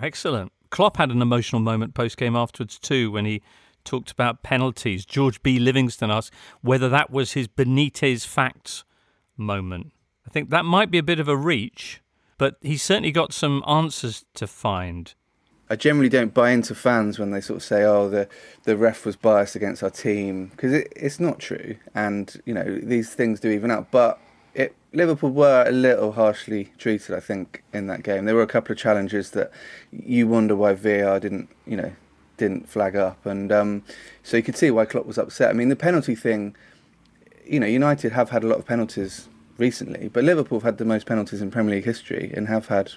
Excellent. 0.00 0.52
Klopp 0.70 0.96
had 0.96 1.10
an 1.10 1.22
emotional 1.22 1.60
moment 1.60 1.94
post 1.94 2.16
game 2.16 2.36
afterwards 2.36 2.78
too 2.78 3.10
when 3.10 3.24
he 3.24 3.42
talked 3.84 4.10
about 4.10 4.42
penalties. 4.42 5.04
George 5.04 5.42
B. 5.42 5.58
Livingston 5.58 6.10
asked 6.10 6.32
whether 6.62 6.88
that 6.88 7.10
was 7.10 7.32
his 7.32 7.48
Benitez 7.48 8.26
facts 8.26 8.84
moment. 9.36 9.92
I 10.26 10.30
think 10.30 10.50
that 10.50 10.64
might 10.64 10.90
be 10.90 10.98
a 10.98 11.02
bit 11.02 11.20
of 11.20 11.28
a 11.28 11.36
reach, 11.36 12.00
but 12.38 12.56
he's 12.60 12.82
certainly 12.82 13.12
got 13.12 13.32
some 13.32 13.62
answers 13.66 14.24
to 14.34 14.46
find. 14.46 15.14
I 15.68 15.76
generally 15.76 16.08
don't 16.08 16.34
buy 16.34 16.50
into 16.50 16.74
fans 16.74 17.18
when 17.18 17.30
they 17.30 17.40
sort 17.40 17.58
of 17.58 17.62
say, 17.62 17.84
"Oh, 17.84 18.08
the 18.08 18.28
the 18.64 18.76
ref 18.76 19.06
was 19.06 19.16
biased 19.16 19.56
against 19.56 19.82
our 19.82 19.90
team," 19.90 20.48
because 20.48 20.72
it, 20.72 20.92
it's 20.94 21.18
not 21.18 21.38
true, 21.38 21.76
and 21.94 22.40
you 22.44 22.52
know 22.52 22.78
these 22.82 23.14
things 23.14 23.40
do 23.40 23.50
even 23.50 23.70
out. 23.70 23.90
But 23.90 24.18
it, 24.54 24.74
Liverpool 24.92 25.30
were 25.30 25.64
a 25.66 25.72
little 25.72 26.12
harshly 26.12 26.72
treated, 26.78 27.14
I 27.14 27.20
think, 27.20 27.62
in 27.72 27.86
that 27.88 28.02
game. 28.02 28.24
There 28.24 28.34
were 28.34 28.42
a 28.42 28.46
couple 28.46 28.72
of 28.72 28.78
challenges 28.78 29.30
that 29.30 29.50
you 29.90 30.28
wonder 30.28 30.54
why 30.54 30.74
VAR 30.74 31.18
didn't, 31.18 31.48
you 31.66 31.76
know, 31.76 31.92
didn't 32.36 32.68
flag 32.68 32.96
up, 32.96 33.24
and 33.26 33.52
um, 33.52 33.82
so 34.22 34.36
you 34.36 34.42
could 34.42 34.56
see 34.56 34.70
why 34.70 34.84
Klopp 34.84 35.06
was 35.06 35.18
upset. 35.18 35.50
I 35.50 35.52
mean, 35.52 35.68
the 35.68 35.76
penalty 35.76 36.14
thing, 36.14 36.54
you 37.46 37.60
know, 37.60 37.66
United 37.66 38.12
have 38.12 38.30
had 38.30 38.44
a 38.44 38.46
lot 38.46 38.58
of 38.58 38.66
penalties 38.66 39.28
recently, 39.58 40.08
but 40.08 40.24
Liverpool 40.24 40.58
have 40.58 40.64
had 40.64 40.78
the 40.78 40.84
most 40.84 41.06
penalties 41.06 41.40
in 41.40 41.50
Premier 41.50 41.76
League 41.76 41.84
history 41.84 42.32
and 42.34 42.48
have 42.48 42.68
had 42.68 42.92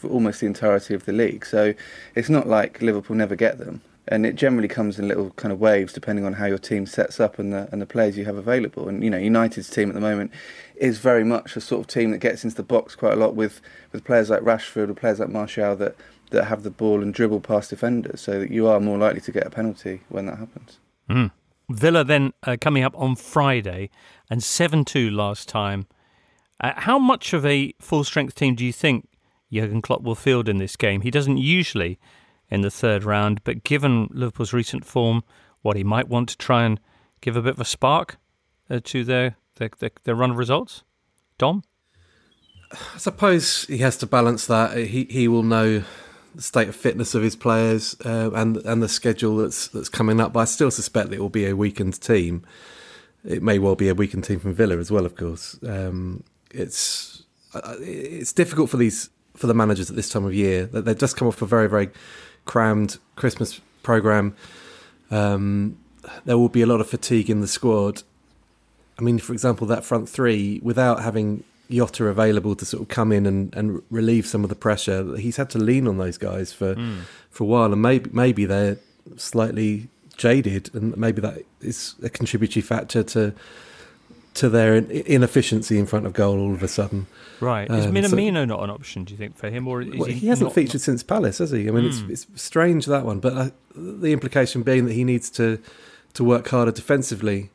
for 0.00 0.08
almost 0.08 0.40
the 0.40 0.46
entirety 0.46 0.94
of 0.94 1.04
the 1.04 1.12
league. 1.12 1.44
So 1.44 1.74
it's 2.14 2.30
not 2.30 2.48
like 2.48 2.80
Liverpool 2.80 3.16
never 3.16 3.36
get 3.36 3.58
them. 3.58 3.82
And 4.08 4.26
it 4.26 4.34
generally 4.34 4.66
comes 4.66 4.98
in 4.98 5.06
little 5.06 5.30
kind 5.32 5.52
of 5.52 5.60
waves 5.60 5.92
depending 5.92 6.24
on 6.24 6.32
how 6.32 6.46
your 6.46 6.58
team 6.58 6.86
sets 6.86 7.20
up 7.20 7.38
and 7.38 7.52
the 7.52 7.68
and 7.70 7.80
the 7.80 7.86
players 7.86 8.16
you 8.16 8.24
have 8.24 8.36
available. 8.36 8.88
And 8.88 9.04
you 9.04 9.10
know, 9.10 9.18
United's 9.18 9.70
team 9.70 9.88
at 9.88 9.94
the 9.94 10.00
moment 10.00 10.32
is 10.74 10.98
very 10.98 11.22
much 11.22 11.54
a 11.54 11.60
sort 11.60 11.80
of 11.82 11.86
team 11.86 12.10
that 12.10 12.18
gets 12.18 12.42
into 12.42 12.56
the 12.56 12.62
box 12.62 12.96
quite 12.96 13.12
a 13.12 13.16
lot 13.16 13.36
with, 13.36 13.60
with 13.92 14.02
players 14.02 14.30
like 14.30 14.40
Rashford 14.40 14.88
or 14.88 14.94
players 14.94 15.20
like 15.20 15.28
Martial 15.28 15.76
that, 15.76 15.94
that 16.30 16.44
have 16.44 16.62
the 16.62 16.70
ball 16.70 17.02
and 17.02 17.12
dribble 17.12 17.40
past 17.40 17.70
defenders, 17.70 18.20
so 18.20 18.38
that 18.40 18.50
you 18.50 18.66
are 18.66 18.80
more 18.80 18.98
likely 18.98 19.20
to 19.22 19.32
get 19.32 19.46
a 19.46 19.50
penalty 19.50 20.02
when 20.08 20.26
that 20.26 20.38
happens. 20.38 20.78
Mm. 21.08 21.30
Villa 21.68 22.02
then 22.04 22.32
uh, 22.42 22.56
coming 22.60 22.82
up 22.82 22.94
on 22.96 23.14
Friday 23.16 23.90
and 24.28 24.42
7 24.42 24.84
2 24.84 25.10
last 25.10 25.48
time. 25.48 25.86
Uh, 26.60 26.72
how 26.76 26.98
much 26.98 27.32
of 27.32 27.46
a 27.46 27.72
full 27.80 28.04
strength 28.04 28.34
team 28.34 28.54
do 28.54 28.64
you 28.64 28.72
think 28.72 29.08
Jurgen 29.52 29.80
Klopp 29.80 30.02
will 30.02 30.14
field 30.14 30.48
in 30.48 30.58
this 30.58 30.76
game? 30.76 31.00
He 31.02 31.10
doesn't 31.10 31.38
usually 31.38 31.98
in 32.50 32.62
the 32.62 32.70
third 32.70 33.04
round, 33.04 33.42
but 33.44 33.64
given 33.64 34.08
Liverpool's 34.10 34.52
recent 34.52 34.84
form, 34.84 35.22
what 35.62 35.76
he 35.76 35.84
might 35.84 36.08
want 36.08 36.28
to 36.30 36.36
try 36.36 36.64
and 36.64 36.80
give 37.20 37.36
a 37.36 37.42
bit 37.42 37.54
of 37.54 37.60
a 37.60 37.64
spark 37.64 38.18
uh, 38.68 38.80
to 38.84 39.04
their, 39.04 39.36
their, 39.56 39.70
their, 39.78 39.90
their 40.04 40.14
run 40.14 40.32
of 40.32 40.38
results? 40.38 40.82
Dom? 41.38 41.62
I 42.72 42.98
suppose 42.98 43.64
he 43.64 43.78
has 43.78 43.96
to 43.98 44.06
balance 44.06 44.46
that. 44.46 44.76
He 44.76 45.04
he 45.10 45.26
will 45.26 45.42
know 45.42 45.82
the 46.34 46.42
state 46.42 46.68
of 46.68 46.76
fitness 46.76 47.14
of 47.14 47.22
his 47.22 47.36
players 47.36 47.96
uh, 48.04 48.30
and 48.34 48.56
and 48.58 48.82
the 48.82 48.88
schedule 48.88 49.36
that's 49.36 49.68
that's 49.68 49.88
coming 49.88 50.20
up. 50.20 50.32
But 50.32 50.40
I 50.40 50.44
still 50.44 50.70
suspect 50.70 51.10
that 51.10 51.16
it 51.16 51.20
will 51.20 51.28
be 51.28 51.46
a 51.46 51.56
weakened 51.56 52.00
team. 52.00 52.44
It 53.24 53.42
may 53.42 53.58
well 53.58 53.74
be 53.74 53.88
a 53.88 53.94
weakened 53.94 54.24
team 54.24 54.40
from 54.40 54.54
Villa 54.54 54.78
as 54.78 54.90
well. 54.90 55.04
Of 55.04 55.16
course, 55.16 55.58
um, 55.66 56.24
it's 56.50 57.24
it's 57.54 58.32
difficult 58.32 58.70
for 58.70 58.76
these 58.76 59.10
for 59.36 59.46
the 59.46 59.54
managers 59.54 59.90
at 59.90 59.96
this 59.96 60.08
time 60.08 60.24
of 60.24 60.34
year. 60.34 60.66
That 60.66 60.84
they've 60.84 60.98
just 60.98 61.16
come 61.16 61.28
off 61.28 61.42
a 61.42 61.46
very 61.46 61.68
very 61.68 61.90
crammed 62.44 62.98
Christmas 63.16 63.60
program. 63.82 64.34
Um, 65.10 65.78
there 66.24 66.38
will 66.38 66.48
be 66.48 66.62
a 66.62 66.66
lot 66.66 66.80
of 66.80 66.88
fatigue 66.88 67.28
in 67.28 67.40
the 67.40 67.48
squad. 67.48 68.02
I 68.98 69.02
mean, 69.02 69.18
for 69.18 69.32
example, 69.32 69.66
that 69.66 69.84
front 69.84 70.08
three, 70.08 70.60
without 70.62 71.02
having 71.02 71.44
Jota 71.70 72.06
available 72.06 72.54
to 72.56 72.64
sort 72.64 72.82
of 72.82 72.88
come 72.88 73.12
in 73.12 73.26
and, 73.26 73.54
and 73.54 73.82
relieve 73.90 74.26
some 74.26 74.42
of 74.44 74.50
the 74.50 74.56
pressure, 74.56 75.16
he's 75.16 75.36
had 75.36 75.48
to 75.50 75.58
lean 75.58 75.86
on 75.88 75.98
those 75.98 76.18
guys 76.18 76.52
for 76.52 76.74
Mm. 76.74 76.98
for 77.30 77.44
a 77.44 77.46
while, 77.46 77.72
and 77.72 77.80
maybe 77.82 78.10
maybe 78.12 78.44
they're 78.44 78.76
slightly 79.16 79.88
jaded, 80.16 80.70
and 80.74 80.96
maybe 80.96 81.20
that 81.22 81.38
is 81.60 81.94
a 82.02 82.08
contributory 82.10 82.62
factor 82.62 83.02
to 83.02 83.32
to 84.32 84.48
their 84.48 84.76
inefficiency 84.76 85.76
in 85.76 85.86
front 85.86 86.06
of 86.06 86.12
goal 86.12 86.38
all 86.38 86.54
of 86.54 86.62
a 86.62 86.68
sudden. 86.68 87.06
Right. 87.40 87.68
Is 87.68 87.86
Um, 87.86 87.96
so- 87.96 88.16
Minamino 88.16 88.46
not 88.46 88.62
an 88.62 88.70
option, 88.70 89.02
do 89.04 89.12
you 89.12 89.18
think, 89.18 89.36
for 89.36 89.50
him? 89.50 89.66
Or 89.66 89.82
is 89.82 89.88
well, 89.96 90.04
he, 90.08 90.14
he, 90.14 90.26
hasn't 90.28 90.46
not- 90.50 90.54
featured 90.54 90.80
since 90.80 91.02
Palace, 91.02 91.38
has 91.38 91.50
he? 91.50 91.66
I 91.68 91.72
mean, 91.72 91.90
Hmm. 91.90 92.10
it's 92.10 92.26
it's 92.30 92.42
strange 92.42 92.86
that 92.86 93.04
one, 93.04 93.18
but 93.18 93.32
uh, 93.36 93.50
the 93.74 94.12
implication 94.12 94.62
being 94.62 94.84
that 94.86 94.92
he 94.94 95.04
needs 95.04 95.30
to 95.30 95.58
to 96.14 96.24
work 96.24 96.48
harder 96.48 96.70
defensively. 96.72 97.50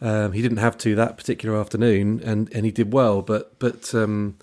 Um, 0.00 0.32
he 0.32 0.40
didn't 0.40 0.58
have 0.58 0.78
to 0.78 0.94
that 0.94 1.16
particular 1.16 1.58
afternoon, 1.58 2.20
and, 2.24 2.52
and 2.54 2.64
he 2.64 2.72
did 2.72 2.92
well. 2.92 3.22
But 3.22 3.58
but 3.58 3.94
um, 3.94 4.38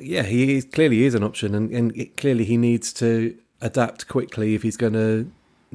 yeah, 0.00 0.22
he 0.22 0.56
is, 0.56 0.64
clearly 0.66 1.04
is 1.04 1.14
an 1.14 1.22
option, 1.22 1.54
and, 1.54 1.70
and 1.70 1.96
it, 1.96 2.16
clearly 2.16 2.44
he 2.44 2.56
needs 2.56 2.92
to 2.94 3.36
adapt 3.60 4.08
quickly 4.08 4.54
if 4.54 4.62
he's 4.62 4.76
going 4.76 4.92
to 4.92 5.30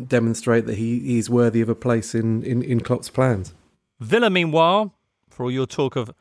demonstrate 0.07 0.65
that 0.65 0.77
he, 0.77 0.99
he's 0.99 1.29
worthy 1.29 1.61
of 1.61 1.69
a 1.69 1.75
place 1.75 2.13
in, 2.15 2.43
in, 2.43 2.61
in 2.61 2.79
Klopp's 2.79 3.09
plans. 3.09 3.53
Villa, 3.99 4.29
meanwhile, 4.29 4.93
for 5.29 5.43
all 5.43 5.51
your 5.51 5.65
talk 5.65 5.95
of 5.95 6.11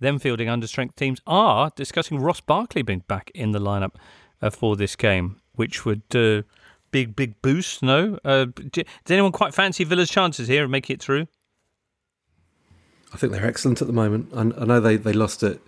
them 0.00 0.18
fielding 0.18 0.48
understrength 0.48 0.96
teams, 0.96 1.20
are 1.26 1.70
discussing 1.76 2.18
Ross 2.18 2.40
Barkley 2.40 2.82
being 2.82 3.04
back 3.06 3.30
in 3.34 3.52
the 3.52 3.60
lineup 3.60 3.94
uh, 4.42 4.50
for 4.50 4.76
this 4.76 4.96
game, 4.96 5.40
which 5.54 5.84
would 5.84 6.02
uh, 6.14 6.42
big 6.90 7.14
big 7.14 7.40
boost. 7.40 7.82
No, 7.82 8.18
uh, 8.24 8.46
d- 8.46 8.84
does 9.04 9.10
anyone 9.10 9.32
quite 9.32 9.54
fancy 9.54 9.84
Villa's 9.84 10.10
chances 10.10 10.48
here 10.48 10.64
of 10.64 10.70
making 10.70 10.94
it 10.94 11.02
through? 11.02 11.28
I 13.12 13.16
think 13.16 13.32
they're 13.32 13.46
excellent 13.46 13.80
at 13.80 13.86
the 13.86 13.92
moment. 13.92 14.30
I, 14.34 14.40
I 14.40 14.64
know 14.64 14.80
they, 14.80 14.96
they 14.96 15.12
lost 15.12 15.42
at 15.42 15.58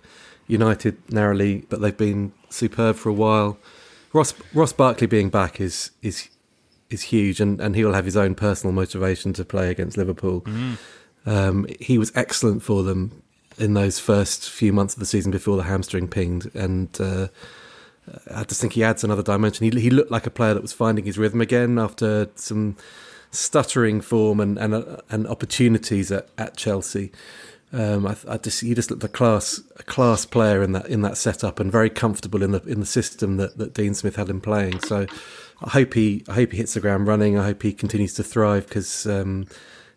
United 0.47 0.97
narrowly, 1.11 1.65
but 1.69 1.81
they've 1.81 1.95
been 1.95 2.33
superb 2.49 2.95
for 2.95 3.09
a 3.09 3.13
while. 3.13 3.57
Ross 4.13 4.33
Ross 4.53 4.73
Barkley 4.73 5.07
being 5.07 5.29
back 5.29 5.59
is 5.59 5.91
is 6.01 6.29
is 6.89 7.03
huge, 7.03 7.39
and, 7.41 7.59
and 7.59 7.75
he'll 7.75 7.93
have 7.93 8.05
his 8.05 8.15
own 8.15 8.35
personal 8.35 8.73
motivation 8.73 9.33
to 9.33 9.43
play 9.43 9.69
against 9.69 9.97
Liverpool. 9.97 10.41
Mm. 10.41 10.77
Um, 11.25 11.67
he 11.79 11.97
was 11.97 12.11
excellent 12.15 12.61
for 12.63 12.83
them 12.83 13.23
in 13.57 13.73
those 13.73 13.99
first 13.99 14.49
few 14.49 14.71
months 14.71 14.93
of 14.93 14.99
the 14.99 15.05
season 15.05 15.31
before 15.31 15.57
the 15.57 15.63
hamstring 15.63 16.07
pinged, 16.07 16.53
and 16.55 16.89
uh, 17.01 17.27
I 18.33 18.43
just 18.43 18.61
think 18.61 18.73
he 18.73 18.83
adds 18.83 19.03
another 19.03 19.23
dimension. 19.23 19.69
He, 19.69 19.79
he 19.79 19.89
looked 19.89 20.11
like 20.11 20.27
a 20.27 20.31
player 20.31 20.53
that 20.53 20.61
was 20.61 20.73
finding 20.73 21.05
his 21.05 21.17
rhythm 21.17 21.41
again 21.41 21.79
after 21.79 22.29
some 22.35 22.75
stuttering 23.35 24.01
form 24.01 24.39
and 24.39 24.57
and, 24.57 24.73
uh, 24.73 24.97
and 25.09 25.27
opportunities 25.27 26.11
at, 26.11 26.29
at 26.37 26.57
Chelsea. 26.57 27.11
Um, 27.73 28.07
I, 28.07 28.15
I 28.27 28.37
just 28.37 28.61
he 28.61 28.73
just 28.73 28.89
looked 28.89 29.03
a 29.03 29.09
class 29.09 29.61
a 29.77 29.83
class 29.83 30.25
player 30.25 30.63
in 30.63 30.71
that 30.73 30.87
in 30.87 31.01
that 31.01 31.17
setup 31.17 31.59
and 31.59 31.71
very 31.71 31.89
comfortable 31.89 32.41
in 32.41 32.51
the 32.51 32.61
in 32.63 32.79
the 32.79 32.85
system 32.85 33.37
that, 33.37 33.57
that 33.57 33.73
Dean 33.73 33.93
Smith 33.93 34.15
had 34.15 34.29
him 34.29 34.41
playing. 34.41 34.79
So 34.81 35.05
I 35.61 35.69
hope 35.69 35.93
he 35.93 36.23
I 36.29 36.33
hope 36.33 36.51
he 36.51 36.57
hits 36.57 36.73
the 36.73 36.79
ground 36.79 37.07
running. 37.07 37.37
I 37.37 37.45
hope 37.45 37.61
he 37.63 37.73
continues 37.73 38.13
to 38.15 38.23
thrive 38.23 38.67
because. 38.67 39.05
Um, 39.05 39.47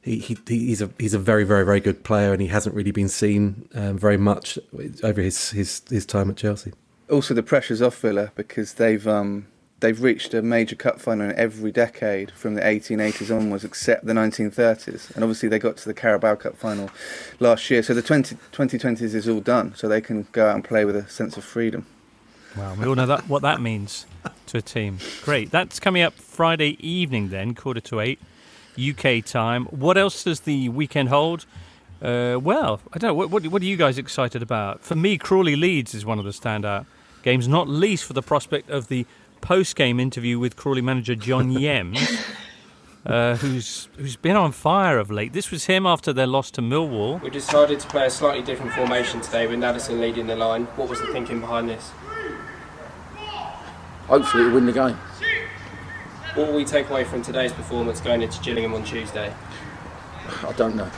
he, 0.01 0.20
he 0.20 0.39
he's 0.47 0.80
a 0.80 0.89
he's 0.99 1.12
a 1.12 1.18
very 1.18 1.45
very 1.45 1.64
very 1.64 1.80
good 1.80 2.03
player 2.05 2.32
and 2.32 2.41
he 2.41 2.49
hasn't 2.49 2.74
really 2.74 2.93
been 2.93 3.09
seen 3.09 3.68
um, 3.74 3.99
very 3.99 4.16
much 4.16 4.59
over 5.03 5.20
his, 5.20 5.51
his 5.51 5.82
his 5.91 6.07
time 6.07 6.30
at 6.30 6.36
Chelsea. 6.36 6.72
Also, 7.11 7.34
the 7.34 7.43
pressure's 7.43 7.82
off 7.82 7.99
Villa 7.99 8.32
because 8.34 8.74
they've 8.74 9.07
um, 9.07 9.49
they've 9.81 10.01
reached 10.01 10.35
a 10.35 10.43
major 10.43 10.76
cup 10.76 11.01
final 11.01 11.31
in 11.31 11.37
every 11.37 11.72
decade 11.72 12.31
from 12.33 12.55
the 12.55 12.61
1880s 12.61 13.35
onwards, 13.35 13.64
except 13.64 14.05
the 14.05 14.12
1930s. 14.12 15.14
And 15.14 15.24
obviously, 15.24 15.49
they 15.49 15.59
got 15.59 15.76
to 15.79 15.85
the 15.85 15.95
Carabao 15.95 16.37
Cup 16.37 16.57
final 16.57 16.91
last 17.41 17.70
year. 17.70 17.83
So 17.83 17.95
the 17.95 18.03
20, 18.03 18.37
2020s 18.53 19.14
is 19.14 19.29
all 19.29 19.41
done. 19.41 19.74
So 19.76 19.89
they 19.89 20.01
can 20.01 20.26
go 20.33 20.49
out 20.49 20.55
and 20.55 20.64
play 20.64 20.85
with 20.85 20.97
a 20.97 21.09
sense 21.09 21.37
of 21.37 21.45
freedom. 21.45 21.87
Wow, 22.57 22.74
we 22.74 22.87
all 22.87 22.95
know 22.95 23.07
that 23.07 23.29
what 23.29 23.43
that 23.43 23.61
means. 23.61 24.07
to 24.47 24.59
a 24.59 24.62
team. 24.62 24.99
Great. 25.22 25.51
That's 25.51 25.79
coming 25.79 26.03
up 26.03 26.14
Friday 26.14 26.76
evening, 26.87 27.29
then, 27.29 27.55
quarter 27.55 27.81
to 27.81 28.01
eight, 28.01 28.18
UK 28.79 29.24
time. 29.24 29.66
What 29.66 29.97
else 29.97 30.24
does 30.24 30.41
the 30.41 30.68
weekend 30.70 31.09
hold? 31.09 31.47
Uh, 32.01 32.39
well, 32.41 32.81
I 32.93 32.99
don't 32.99 33.09
know. 33.09 33.14
What, 33.14 33.31
what, 33.31 33.47
what, 33.49 33.62
are 33.62 33.66
you 33.66 33.76
guys 33.76 33.99
excited 33.99 34.43
about? 34.43 34.83
For 34.83 34.95
me, 34.95 35.18
Crawley 35.18 35.57
Leeds 35.57 35.95
is 35.95 36.05
one 36.05 36.18
of 36.18 36.24
the 36.24 36.31
standout 36.31 36.87
games, 37.22 37.49
not 37.49 37.68
least 37.68 38.05
for 38.05 38.12
the 38.12 38.22
prospect 38.22 38.70
of 38.70 38.89
the 38.89 39.05
post 39.41 39.76
game 39.76 40.01
interview 40.01 40.39
with 40.39 40.57
Crawley 40.57 40.82
manager 40.82 41.14
John 41.14 41.51
Yems. 41.55 42.34
Uh, 43.07 43.36
who's 43.36 43.89
who's 43.97 44.16
been 44.16 44.36
on 44.36 44.53
fire 44.53 44.99
of 44.99 45.11
late. 45.11 45.32
This 45.32 45.51
was 45.51 45.64
him 45.64 45.86
after 45.86 46.12
their 46.12 46.26
loss 46.26 46.51
to 46.53 46.61
Millwall. 46.61 47.22
We 47.22 47.30
decided 47.30 47.80
to 47.80 47.86
play 47.89 48.07
a 48.07 48.11
slightly 48.11 48.43
different 48.43 48.72
formation 48.72 49.20
today 49.20 49.47
with 49.47 49.59
Nadesan 49.59 50.01
leading 50.01 50.26
the 50.26 50.36
line. 50.36 50.64
What 50.76 50.89
was 50.91 51.01
the 51.01 51.07
thinking 51.07 51.41
behind 51.41 51.68
this? 51.68 51.91
Hopefully, 54.09 54.45
we 54.45 54.53
win 54.53 54.66
the 54.66 54.72
game. 54.72 54.97
What 56.34 56.49
will 56.49 56.55
we 56.55 56.64
take 56.64 56.91
away 56.91 57.05
from 57.05 57.22
today's 57.22 57.53
performance 57.53 58.01
going 58.01 58.22
into 58.22 58.41
Gillingham 58.43 58.74
on 58.74 58.84
Tuesday? 58.84 59.32
I 60.47 60.53
don't 60.53 60.76
know. 60.76 60.91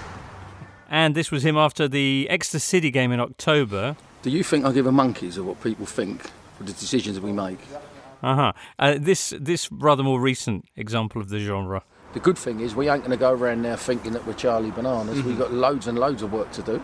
And 0.89 1.15
this 1.15 1.31
was 1.31 1.45
him 1.45 1.57
after 1.57 1.87
the 1.87 2.27
Exeter 2.29 2.59
City 2.59 2.91
game 2.91 3.13
in 3.13 3.21
October. 3.21 3.97
Do 4.23 4.31
you 4.31 4.43
think 4.43 4.65
I 4.65 4.73
give 4.73 4.87
a 4.87 4.93
monkeys 4.93 5.37
of 5.39 5.47
what 5.47 5.63
people 5.63 5.87
think 5.87 6.23
for 6.59 6.65
the 6.65 6.73
decisions 6.73 7.21
we 7.21 7.33
make? 7.33 7.59
Uh-huh. 8.23 8.53
Uh, 8.79 8.97
this 8.99 9.35
this 9.41 9.71
rather 9.73 10.03
more 10.03 10.21
recent 10.21 10.67
example 10.77 11.21
of 11.21 11.29
the 11.29 11.39
genre. 11.39 11.83
The 12.13 12.21
good 12.21 12.37
thing 12.37 12.61
is 12.61 12.75
we 12.75 12.89
ain't 12.89 13.03
going 13.03 13.13
to 13.13 13.17
go 13.17 13.33
around 13.33 13.63
now 13.63 13.77
thinking 13.77 14.13
that 14.13 14.27
we're 14.27 14.35
Charlie 14.35 14.73
Bananas. 14.73 15.19
Mm-hmm. 15.19 15.29
We've 15.29 15.39
got 15.39 15.53
loads 15.53 15.87
and 15.87 15.99
loads 15.99 16.23
of 16.23 16.33
work 16.33 16.51
to 16.53 16.63
do. 16.63 16.83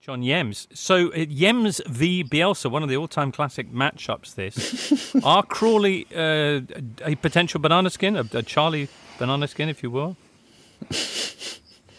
John 0.00 0.20
Yems. 0.20 0.66
So 0.76 1.08
uh, 1.08 1.24
Yems 1.24 1.80
v 1.86 2.22
Bielsa, 2.22 2.70
one 2.70 2.82
of 2.82 2.90
the 2.90 2.96
all-time 2.96 3.32
classic 3.32 3.72
matchups. 3.72 4.34
This 4.34 5.16
are 5.24 5.42
Crawley 5.42 6.06
uh, 6.14 6.60
a 7.02 7.14
potential 7.14 7.60
banana 7.60 7.88
skin, 7.88 8.16
a, 8.16 8.24
a 8.34 8.42
Charlie 8.42 8.88
banana 9.18 9.48
skin, 9.48 9.70
if 9.70 9.82
you 9.82 9.90
will. 9.90 10.16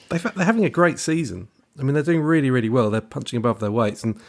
They've, 0.10 0.22
they're 0.36 0.46
having 0.46 0.66
a 0.66 0.70
great 0.70 1.00
season. 1.00 1.48
I 1.80 1.84
mean, 1.84 1.96
they're 1.96 2.04
doing 2.04 2.22
really, 2.22 2.52
really 2.52 2.70
well. 2.70 2.92
They're 2.92 3.02
punching 3.02 3.38
above 3.38 3.60
their 3.60 3.72
weights, 3.72 4.04
and 4.04 4.22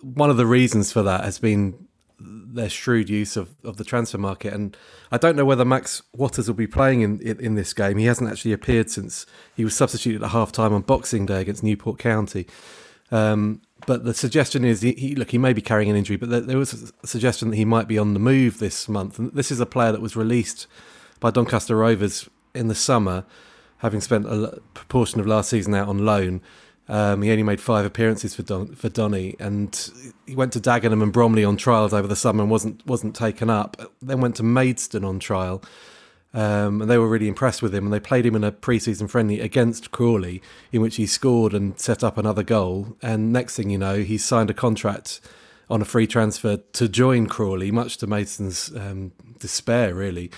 one 0.00 0.30
of 0.30 0.36
the 0.36 0.46
reasons 0.46 0.92
for 0.92 1.02
that 1.02 1.24
has 1.24 1.38
been 1.38 1.88
their 2.18 2.68
shrewd 2.68 3.10
use 3.10 3.36
of, 3.36 3.54
of 3.64 3.76
the 3.76 3.84
transfer 3.84 4.18
market. 4.18 4.52
And 4.52 4.76
I 5.10 5.18
don't 5.18 5.36
know 5.36 5.44
whether 5.44 5.64
Max 5.64 6.02
Watters 6.14 6.48
will 6.48 6.54
be 6.54 6.66
playing 6.66 7.00
in, 7.00 7.20
in, 7.20 7.40
in 7.40 7.54
this 7.54 7.72
game. 7.72 7.98
He 7.98 8.06
hasn't 8.06 8.30
actually 8.30 8.52
appeared 8.52 8.90
since 8.90 9.26
he 9.54 9.64
was 9.64 9.74
substituted 9.74 10.22
at 10.22 10.30
half 10.30 10.52
time 10.52 10.72
on 10.72 10.82
Boxing 10.82 11.26
Day 11.26 11.40
against 11.40 11.62
Newport 11.62 11.98
County. 11.98 12.46
Um, 13.10 13.62
but 13.86 14.04
the 14.04 14.14
suggestion 14.14 14.64
is, 14.64 14.80
he, 14.80 14.92
he, 14.92 15.14
look, 15.14 15.30
he 15.30 15.38
may 15.38 15.52
be 15.52 15.60
carrying 15.60 15.90
an 15.90 15.96
injury, 15.96 16.16
but 16.16 16.30
there, 16.30 16.40
there, 16.40 16.58
was 16.58 16.92
a 17.02 17.06
suggestion 17.06 17.50
that 17.50 17.56
he 17.56 17.64
might 17.64 17.86
be 17.86 17.98
on 17.98 18.14
the 18.14 18.20
move 18.20 18.58
this 18.58 18.88
month. 18.88 19.18
And 19.18 19.32
this 19.32 19.50
is 19.50 19.60
a 19.60 19.66
player 19.66 19.92
that 19.92 20.00
was 20.00 20.16
released 20.16 20.66
by 21.20 21.30
Doncaster 21.30 21.76
Rovers 21.76 22.28
in 22.54 22.68
the 22.68 22.74
summer, 22.74 23.24
having 23.78 24.00
spent 24.00 24.26
a 24.26 24.60
proportion 24.72 25.20
of 25.20 25.26
last 25.26 25.50
season 25.50 25.74
out 25.74 25.88
on 25.88 26.04
loan. 26.04 26.40
Um, 26.86 27.22
he 27.22 27.30
only 27.30 27.42
made 27.42 27.60
five 27.60 27.86
appearances 27.86 28.34
for 28.34 28.42
Don, 28.42 28.74
for 28.74 28.90
Donny, 28.90 29.36
and 29.38 29.90
he 30.26 30.36
went 30.36 30.52
to 30.52 30.60
Dagenham 30.60 31.02
and 31.02 31.12
Bromley 31.12 31.44
on 31.44 31.56
trials 31.56 31.94
over 31.94 32.06
the 32.06 32.16
summer 32.16 32.42
and 32.42 32.50
wasn't 32.50 32.86
wasn't 32.86 33.16
taken 33.16 33.48
up. 33.48 33.76
Then 34.02 34.20
went 34.20 34.36
to 34.36 34.42
Maidstone 34.42 35.04
on 35.04 35.18
trial, 35.18 35.62
um, 36.34 36.82
and 36.82 36.90
they 36.90 36.98
were 36.98 37.08
really 37.08 37.28
impressed 37.28 37.62
with 37.62 37.74
him. 37.74 37.84
And 37.84 37.92
they 37.92 38.00
played 38.00 38.26
him 38.26 38.36
in 38.36 38.44
a 38.44 38.52
pre-season 38.52 39.08
friendly 39.08 39.40
against 39.40 39.92
Crawley, 39.92 40.42
in 40.72 40.82
which 40.82 40.96
he 40.96 41.06
scored 41.06 41.54
and 41.54 41.78
set 41.80 42.04
up 42.04 42.18
another 42.18 42.42
goal. 42.42 42.98
And 43.00 43.32
next 43.32 43.56
thing 43.56 43.70
you 43.70 43.78
know, 43.78 43.96
he 43.96 44.18
signed 44.18 44.50
a 44.50 44.54
contract 44.54 45.20
on 45.70 45.80
a 45.80 45.86
free 45.86 46.06
transfer 46.06 46.58
to 46.58 46.88
join 46.88 47.26
Crawley, 47.26 47.70
much 47.70 47.96
to 47.98 48.06
Maidstone's 48.06 48.70
um, 48.76 49.12
despair, 49.38 49.94
really. 49.94 50.30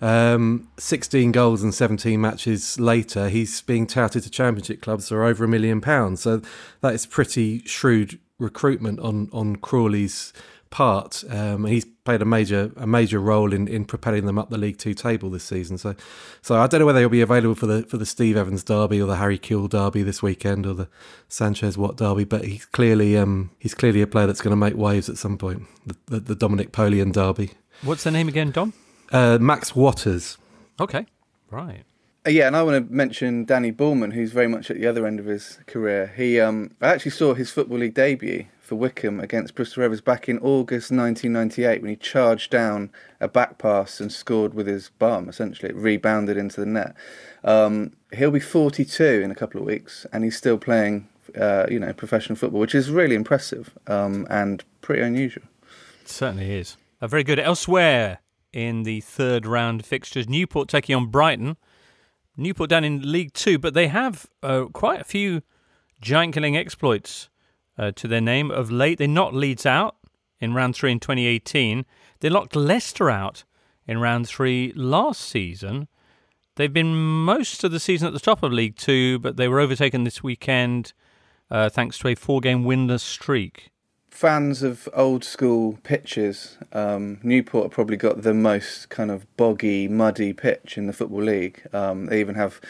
Um, 0.00 0.68
16 0.78 1.32
goals 1.32 1.62
and 1.62 1.74
17 1.74 2.20
matches 2.20 2.80
later, 2.80 3.28
he's 3.28 3.60
being 3.62 3.86
touted 3.86 4.22
to 4.22 4.30
championship 4.30 4.80
clubs 4.80 5.08
for 5.08 5.24
over 5.24 5.44
a 5.44 5.48
million 5.48 5.80
pounds. 5.80 6.22
So 6.22 6.42
that 6.80 6.94
is 6.94 7.06
pretty 7.06 7.60
shrewd 7.66 8.18
recruitment 8.38 8.98
on 9.00 9.28
on 9.32 9.56
Crawley's 9.56 10.32
part. 10.70 11.24
Um, 11.28 11.66
he's 11.66 11.84
played 12.04 12.22
a 12.22 12.24
major 12.24 12.72
a 12.76 12.86
major 12.86 13.20
role 13.20 13.52
in, 13.52 13.68
in 13.68 13.84
propelling 13.84 14.26
them 14.26 14.38
up 14.38 14.50
the 14.50 14.58
League 14.58 14.78
Two 14.78 14.94
table 14.94 15.28
this 15.28 15.44
season. 15.44 15.76
So, 15.78 15.94
so 16.40 16.56
I 16.56 16.66
don't 16.66 16.80
know 16.80 16.86
whether 16.86 17.00
he'll 17.00 17.08
be 17.08 17.20
available 17.20 17.54
for 17.54 17.66
the 17.66 17.82
for 17.82 17.98
the 17.98 18.06
Steve 18.06 18.36
Evans 18.36 18.64
derby 18.64 19.00
or 19.00 19.06
the 19.06 19.16
Harry 19.16 19.38
Kewell 19.38 19.68
derby 19.68 20.02
this 20.02 20.22
weekend 20.22 20.66
or 20.66 20.74
the 20.74 20.88
Sanchez 21.28 21.76
Watt 21.76 21.96
derby. 21.96 22.24
But 22.24 22.44
he's 22.44 22.64
clearly 22.64 23.16
um, 23.18 23.50
he's 23.58 23.74
clearly 23.74 24.00
a 24.00 24.06
player 24.06 24.26
that's 24.26 24.40
going 24.40 24.52
to 24.52 24.56
make 24.56 24.76
waves 24.76 25.08
at 25.08 25.18
some 25.18 25.36
point. 25.36 25.64
The, 25.84 25.96
the, 26.06 26.20
the 26.20 26.34
Dominic 26.34 26.72
Poleon 26.72 27.12
derby. 27.12 27.50
What's 27.82 28.04
the 28.04 28.10
name 28.10 28.28
again, 28.28 28.50
Dom? 28.50 28.72
Uh, 29.10 29.38
Max 29.40 29.74
Watters. 29.74 30.38
Okay, 30.78 31.06
right. 31.50 31.82
Uh, 32.26 32.30
yeah, 32.30 32.46
and 32.46 32.56
I 32.56 32.62
want 32.62 32.86
to 32.86 32.94
mention 32.94 33.44
Dannie 33.44 33.72
Bulman, 33.72 34.12
who's 34.12 34.32
very 34.32 34.46
much 34.46 34.70
at 34.70 34.76
the 34.76 34.86
other 34.86 35.06
end 35.06 35.18
of 35.18 35.26
his 35.26 35.58
career. 35.66 36.12
He, 36.16 36.38
um, 36.38 36.70
I 36.80 36.88
actually 36.88 37.12
saw 37.12 37.34
his 37.34 37.50
football 37.50 37.78
league 37.78 37.94
debut 37.94 38.44
for 38.60 38.76
Wycombe 38.76 39.20
against 39.20 39.54
Bristol 39.54 39.82
Rovers 39.82 40.00
back 40.00 40.28
in 40.28 40.38
August 40.38 40.90
1998 40.90 41.82
when 41.82 41.90
he 41.90 41.96
charged 41.96 42.50
down 42.50 42.90
a 43.20 43.26
back 43.26 43.58
pass 43.58 44.00
and 44.00 44.12
scored 44.12 44.54
with 44.54 44.66
his 44.66 44.90
bum. 44.98 45.28
Essentially, 45.28 45.70
it 45.70 45.76
rebounded 45.76 46.36
into 46.36 46.60
the 46.60 46.66
net. 46.66 46.94
Um, 47.42 47.92
he'll 48.12 48.30
be 48.30 48.38
42 48.38 49.02
in 49.02 49.30
a 49.30 49.34
couple 49.34 49.60
of 49.60 49.66
weeks, 49.66 50.06
and 50.12 50.22
he's 50.22 50.36
still 50.36 50.58
playing, 50.58 51.08
uh, 51.36 51.66
you 51.70 51.80
know, 51.80 51.92
professional 51.92 52.36
football, 52.36 52.60
which 52.60 52.74
is 52.74 52.90
really 52.90 53.16
impressive 53.16 53.76
um, 53.86 54.26
and 54.30 54.62
pretty 54.82 55.02
unusual. 55.02 55.44
It 56.02 56.08
certainly 56.10 56.52
is. 56.52 56.76
Uh, 57.00 57.08
very 57.08 57.24
good. 57.24 57.38
Elsewhere 57.38 58.18
in 58.52 58.82
the 58.82 59.00
third 59.00 59.46
round 59.46 59.84
fixtures. 59.84 60.28
Newport 60.28 60.68
taking 60.68 60.96
on 60.96 61.06
Brighton. 61.06 61.56
Newport 62.36 62.70
down 62.70 62.84
in 62.84 63.10
League 63.10 63.32
Two, 63.32 63.58
but 63.58 63.74
they 63.74 63.88
have 63.88 64.26
uh, 64.42 64.64
quite 64.72 65.00
a 65.00 65.04
few 65.04 65.42
giant 66.00 66.34
killing 66.34 66.56
exploits 66.56 67.28
uh, 67.78 67.92
to 67.92 68.08
their 68.08 68.20
name 68.20 68.50
of 68.50 68.70
late. 68.70 68.98
They 68.98 69.06
knocked 69.06 69.34
Leeds 69.34 69.66
out 69.66 69.96
in 70.40 70.54
round 70.54 70.74
three 70.74 70.92
in 70.92 71.00
2018. 71.00 71.84
They 72.20 72.30
locked 72.30 72.56
Leicester 72.56 73.10
out 73.10 73.44
in 73.86 73.98
round 73.98 74.26
three 74.26 74.72
last 74.74 75.20
season. 75.20 75.88
They've 76.56 76.72
been 76.72 76.94
most 76.94 77.64
of 77.64 77.72
the 77.72 77.80
season 77.80 78.06
at 78.06 78.12
the 78.12 78.20
top 78.20 78.42
of 78.42 78.52
League 78.52 78.76
Two, 78.76 79.18
but 79.18 79.36
they 79.36 79.48
were 79.48 79.60
overtaken 79.60 80.04
this 80.04 80.22
weekend 80.22 80.92
uh, 81.50 81.68
thanks 81.68 81.98
to 81.98 82.08
a 82.08 82.14
four 82.14 82.40
game 82.40 82.64
winless 82.64 83.00
streak 83.00 83.69
fans 84.10 84.62
of 84.62 84.88
old 84.92 85.24
school 85.24 85.78
pitches, 85.82 86.58
um, 86.72 87.18
Newport 87.22 87.64
have 87.64 87.72
probably 87.72 87.96
got 87.96 88.22
the 88.22 88.34
most 88.34 88.88
kind 88.88 89.10
of 89.10 89.24
boggy, 89.36 89.88
muddy 89.88 90.32
pitch 90.32 90.76
in 90.76 90.86
the 90.86 90.92
Football 90.92 91.22
League. 91.22 91.62
Um, 91.72 92.06
they 92.06 92.20
even 92.20 92.34
have 92.34 92.60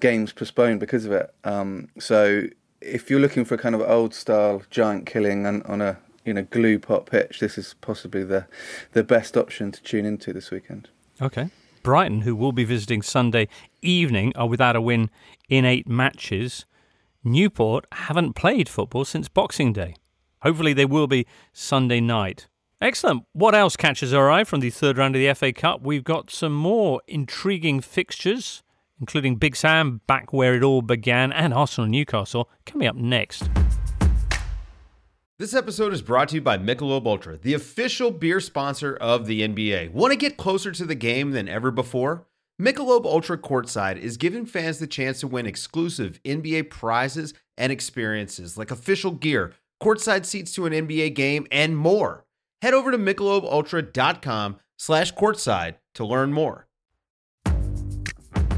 games 0.00 0.32
postponed 0.32 0.80
because 0.80 1.04
of 1.04 1.12
it. 1.12 1.32
Um, 1.44 1.88
so 1.98 2.44
if 2.80 3.10
you're 3.10 3.20
looking 3.20 3.44
for 3.44 3.54
a 3.54 3.58
kind 3.58 3.74
of 3.74 3.82
old 3.82 4.14
style 4.14 4.62
giant 4.70 5.06
killing 5.06 5.46
on, 5.46 5.62
on 5.62 5.80
a 5.80 5.98
you 6.24 6.34
know 6.34 6.42
glue 6.44 6.78
pot 6.78 7.06
pitch, 7.06 7.40
this 7.40 7.56
is 7.56 7.74
possibly 7.80 8.24
the 8.24 8.46
the 8.92 9.04
best 9.04 9.36
option 9.36 9.72
to 9.72 9.82
tune 9.82 10.06
into 10.06 10.32
this 10.32 10.50
weekend. 10.50 10.88
Okay. 11.20 11.50
Brighton, 11.82 12.22
who 12.22 12.34
will 12.34 12.50
be 12.50 12.64
visiting 12.64 13.00
Sunday 13.00 13.46
evening, 13.80 14.32
are 14.34 14.48
without 14.48 14.74
a 14.74 14.80
win 14.80 15.08
in 15.48 15.64
eight 15.64 15.86
matches. 15.86 16.66
Newport 17.22 17.86
haven't 17.92 18.32
played 18.32 18.68
football 18.68 19.04
since 19.04 19.28
Boxing 19.28 19.72
Day. 19.72 19.94
Hopefully, 20.42 20.72
they 20.72 20.84
will 20.84 21.06
be 21.06 21.26
Sunday 21.52 22.00
night. 22.00 22.48
Excellent. 22.80 23.24
What 23.32 23.54
else 23.54 23.74
catches 23.74 24.12
our 24.12 24.30
eye 24.30 24.44
from 24.44 24.60
the 24.60 24.70
third 24.70 24.98
round 24.98 25.16
of 25.16 25.20
the 25.20 25.32
FA 25.32 25.52
Cup? 25.52 25.80
We've 25.82 26.04
got 26.04 26.30
some 26.30 26.52
more 26.52 27.00
intriguing 27.08 27.80
fixtures, 27.80 28.62
including 29.00 29.36
Big 29.36 29.56
Sam 29.56 30.02
back 30.06 30.32
where 30.32 30.54
it 30.54 30.62
all 30.62 30.82
began 30.82 31.32
and 31.32 31.54
Arsenal 31.54 31.88
Newcastle 31.88 32.50
coming 32.66 32.86
up 32.86 32.96
next. 32.96 33.48
This 35.38 35.54
episode 35.54 35.92
is 35.92 36.00
brought 36.00 36.30
to 36.30 36.36
you 36.36 36.40
by 36.40 36.56
Michelob 36.56 37.06
Ultra, 37.06 37.36
the 37.36 37.54
official 37.54 38.10
beer 38.10 38.40
sponsor 38.40 38.96
of 38.96 39.26
the 39.26 39.46
NBA. 39.46 39.92
Want 39.92 40.12
to 40.12 40.16
get 40.16 40.36
closer 40.36 40.72
to 40.72 40.84
the 40.84 40.94
game 40.94 41.32
than 41.32 41.48
ever 41.48 41.70
before? 41.70 42.26
Michelob 42.60 43.04
Ultra 43.04 43.36
Courtside 43.36 43.98
is 43.98 44.16
giving 44.16 44.46
fans 44.46 44.78
the 44.78 44.86
chance 44.86 45.20
to 45.20 45.26
win 45.26 45.44
exclusive 45.44 46.22
NBA 46.24 46.70
prizes 46.70 47.34
and 47.58 47.70
experiences 47.70 48.56
like 48.56 48.70
official 48.70 49.10
gear 49.10 49.52
courtside 49.82 50.24
seats 50.24 50.54
to 50.54 50.66
an 50.66 50.72
NBA 50.72 51.14
game, 51.14 51.46
and 51.50 51.76
more. 51.76 52.24
Head 52.62 52.74
over 52.74 52.90
to 52.90 52.98
MichelobUltra.com 52.98 54.56
slash 54.76 55.14
courtside 55.14 55.74
to 55.94 56.04
learn 56.04 56.32
more. 56.32 56.66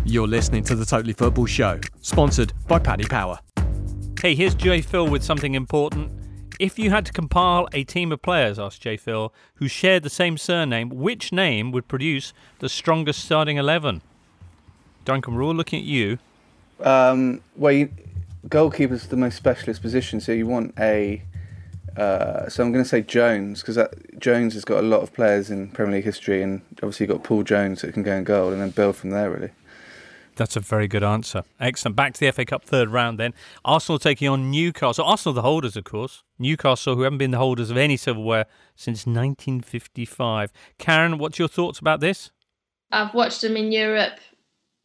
You're 0.04 0.28
listening 0.28 0.64
to 0.64 0.74
the 0.74 0.86
Totally 0.86 1.12
Football 1.12 1.46
Show, 1.46 1.80
sponsored 2.00 2.52
by 2.66 2.78
Paddy 2.78 3.04
Power. 3.04 3.40
Hey, 4.20 4.34
here's 4.34 4.54
Jay 4.54 4.80
Phil 4.80 5.06
with 5.06 5.22
something 5.22 5.54
important. 5.54 6.10
If 6.58 6.78
you 6.78 6.90
had 6.90 7.06
to 7.06 7.12
compile 7.12 7.68
a 7.72 7.84
team 7.84 8.10
of 8.10 8.20
players, 8.22 8.58
asked 8.58 8.80
Jay 8.80 8.96
Phil, 8.96 9.32
who 9.56 9.68
shared 9.68 10.02
the 10.02 10.10
same 10.10 10.36
surname, 10.36 10.88
which 10.88 11.30
name 11.30 11.70
would 11.72 11.86
produce 11.86 12.32
the 12.58 12.68
strongest 12.68 13.24
starting 13.24 13.58
11? 13.58 14.02
Duncan, 15.04 15.34
we're 15.34 15.44
all 15.44 15.54
looking 15.54 15.80
at 15.80 15.84
you. 15.84 16.18
Um, 16.80 17.40
well, 17.54 17.72
you, 17.72 17.90
goalkeeper's 18.46 19.08
the 19.08 19.16
most 19.16 19.36
specialist 19.36 19.82
position, 19.82 20.20
so 20.20 20.32
you 20.32 20.46
want 20.46 20.74
a 20.78 21.22
Uh, 21.96 22.48
so 22.48 22.62
I'm 22.62 22.70
going 22.70 22.84
to 22.84 22.88
say 22.88 23.02
Jones 23.02 23.60
because 23.60 23.76
Jones 24.18 24.54
has 24.54 24.64
got 24.64 24.84
a 24.84 24.86
lot 24.86 25.00
of 25.00 25.12
players 25.12 25.50
in 25.50 25.68
Premier 25.70 25.96
League 25.96 26.04
history, 26.04 26.42
and 26.42 26.62
obviously 26.76 27.06
you've 27.06 27.16
got 27.16 27.24
Paul 27.24 27.42
Jones 27.42 27.82
that 27.82 27.92
can 27.92 28.04
go 28.04 28.12
and 28.12 28.24
goal, 28.24 28.52
and 28.52 28.60
then 28.60 28.70
build 28.70 28.94
from 28.96 29.10
there. 29.10 29.30
Really. 29.30 29.50
That's 30.36 30.54
a 30.54 30.60
very 30.60 30.86
good 30.86 31.02
answer. 31.02 31.42
Excellent. 31.58 31.96
Back 31.96 32.14
to 32.14 32.20
the 32.20 32.30
FA 32.30 32.44
Cup 32.44 32.62
third 32.62 32.90
round 32.90 33.18
then. 33.18 33.34
Arsenal 33.64 33.98
taking 33.98 34.28
on 34.28 34.52
Newcastle. 34.52 35.04
Arsenal, 35.04 35.34
the 35.34 35.42
holders, 35.42 35.76
of 35.76 35.82
course. 35.82 36.22
Newcastle, 36.38 36.94
who 36.94 37.02
haven't 37.02 37.18
been 37.18 37.32
the 37.32 37.38
holders 37.38 37.70
of 37.70 37.76
any 37.76 37.96
silverware 37.96 38.46
since 38.76 39.04
1955. 39.04 40.52
Karen, 40.78 41.18
what's 41.18 41.40
your 41.40 41.48
thoughts 41.48 41.80
about 41.80 41.98
this? 41.98 42.30
I've 42.92 43.14
watched 43.14 43.42
them 43.42 43.56
in 43.56 43.72
Europe 43.72 44.20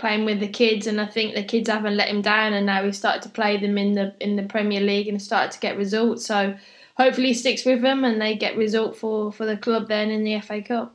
playing 0.03 0.25
with 0.25 0.41
the 0.41 0.47
kids, 0.49 0.85
and 0.85 0.99
I 0.99 1.05
think 1.05 1.33
the 1.33 1.43
kids 1.43 1.69
haven't 1.69 1.95
let 1.95 2.09
him 2.09 2.21
down. 2.21 2.51
And 2.51 2.65
now 2.65 2.83
he's 2.83 2.97
started 2.97 3.21
to 3.21 3.29
play 3.29 3.55
them 3.55 3.77
in 3.77 3.93
the 3.93 4.13
in 4.19 4.35
the 4.35 4.43
Premier 4.43 4.81
League 4.81 5.07
and 5.07 5.21
started 5.21 5.51
to 5.53 5.59
get 5.59 5.77
results. 5.77 6.25
So 6.25 6.55
hopefully 6.97 7.27
he 7.27 7.33
sticks 7.33 7.63
with 7.63 7.81
them 7.81 8.03
and 8.03 8.19
they 8.19 8.35
get 8.35 8.57
result 8.57 8.97
for 8.97 9.31
for 9.31 9.45
the 9.45 9.55
club 9.55 9.87
then 9.87 10.09
in 10.09 10.25
the 10.25 10.41
FA 10.41 10.61
Cup. 10.61 10.93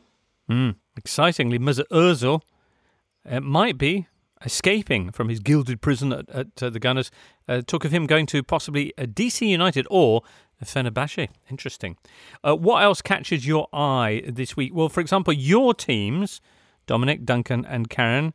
Mm, 0.51 0.75
excitingly, 0.95 1.59
Mesut 1.59 1.89
Ozil 1.91 2.43
it 3.25 3.43
might 3.43 3.79
be 3.79 4.07
escaping 4.45 5.11
from 5.11 5.31
his 5.31 5.41
gilded 5.41 5.81
prison 5.81 6.13
at, 6.13 6.29
at 6.29 6.63
uh, 6.63 6.71
the 6.71 6.79
Gunners. 6.79 7.11
Uh, 7.49 7.63
talk 7.67 7.85
of 7.87 7.91
him 7.91 8.07
going 8.07 8.27
to 8.27 8.43
possibly 8.43 8.93
a 8.99 9.07
DC 9.07 9.47
United 9.47 9.87
or 9.91 10.23
Fenerbahce. 10.63 11.29
Interesting. 11.51 11.97
Uh, 12.47 12.55
what 12.55 12.83
else 12.83 13.01
catches 13.01 13.47
your 13.47 13.69
eye 13.73 14.23
this 14.27 14.57
week? 14.57 14.75
Well, 14.75 14.89
for 14.89 15.01
example, 15.01 15.33
your 15.33 15.73
teams, 15.73 16.41
Dominic, 16.87 17.25
Duncan, 17.25 17.65
and 17.65 17.89
Karen. 17.89 18.35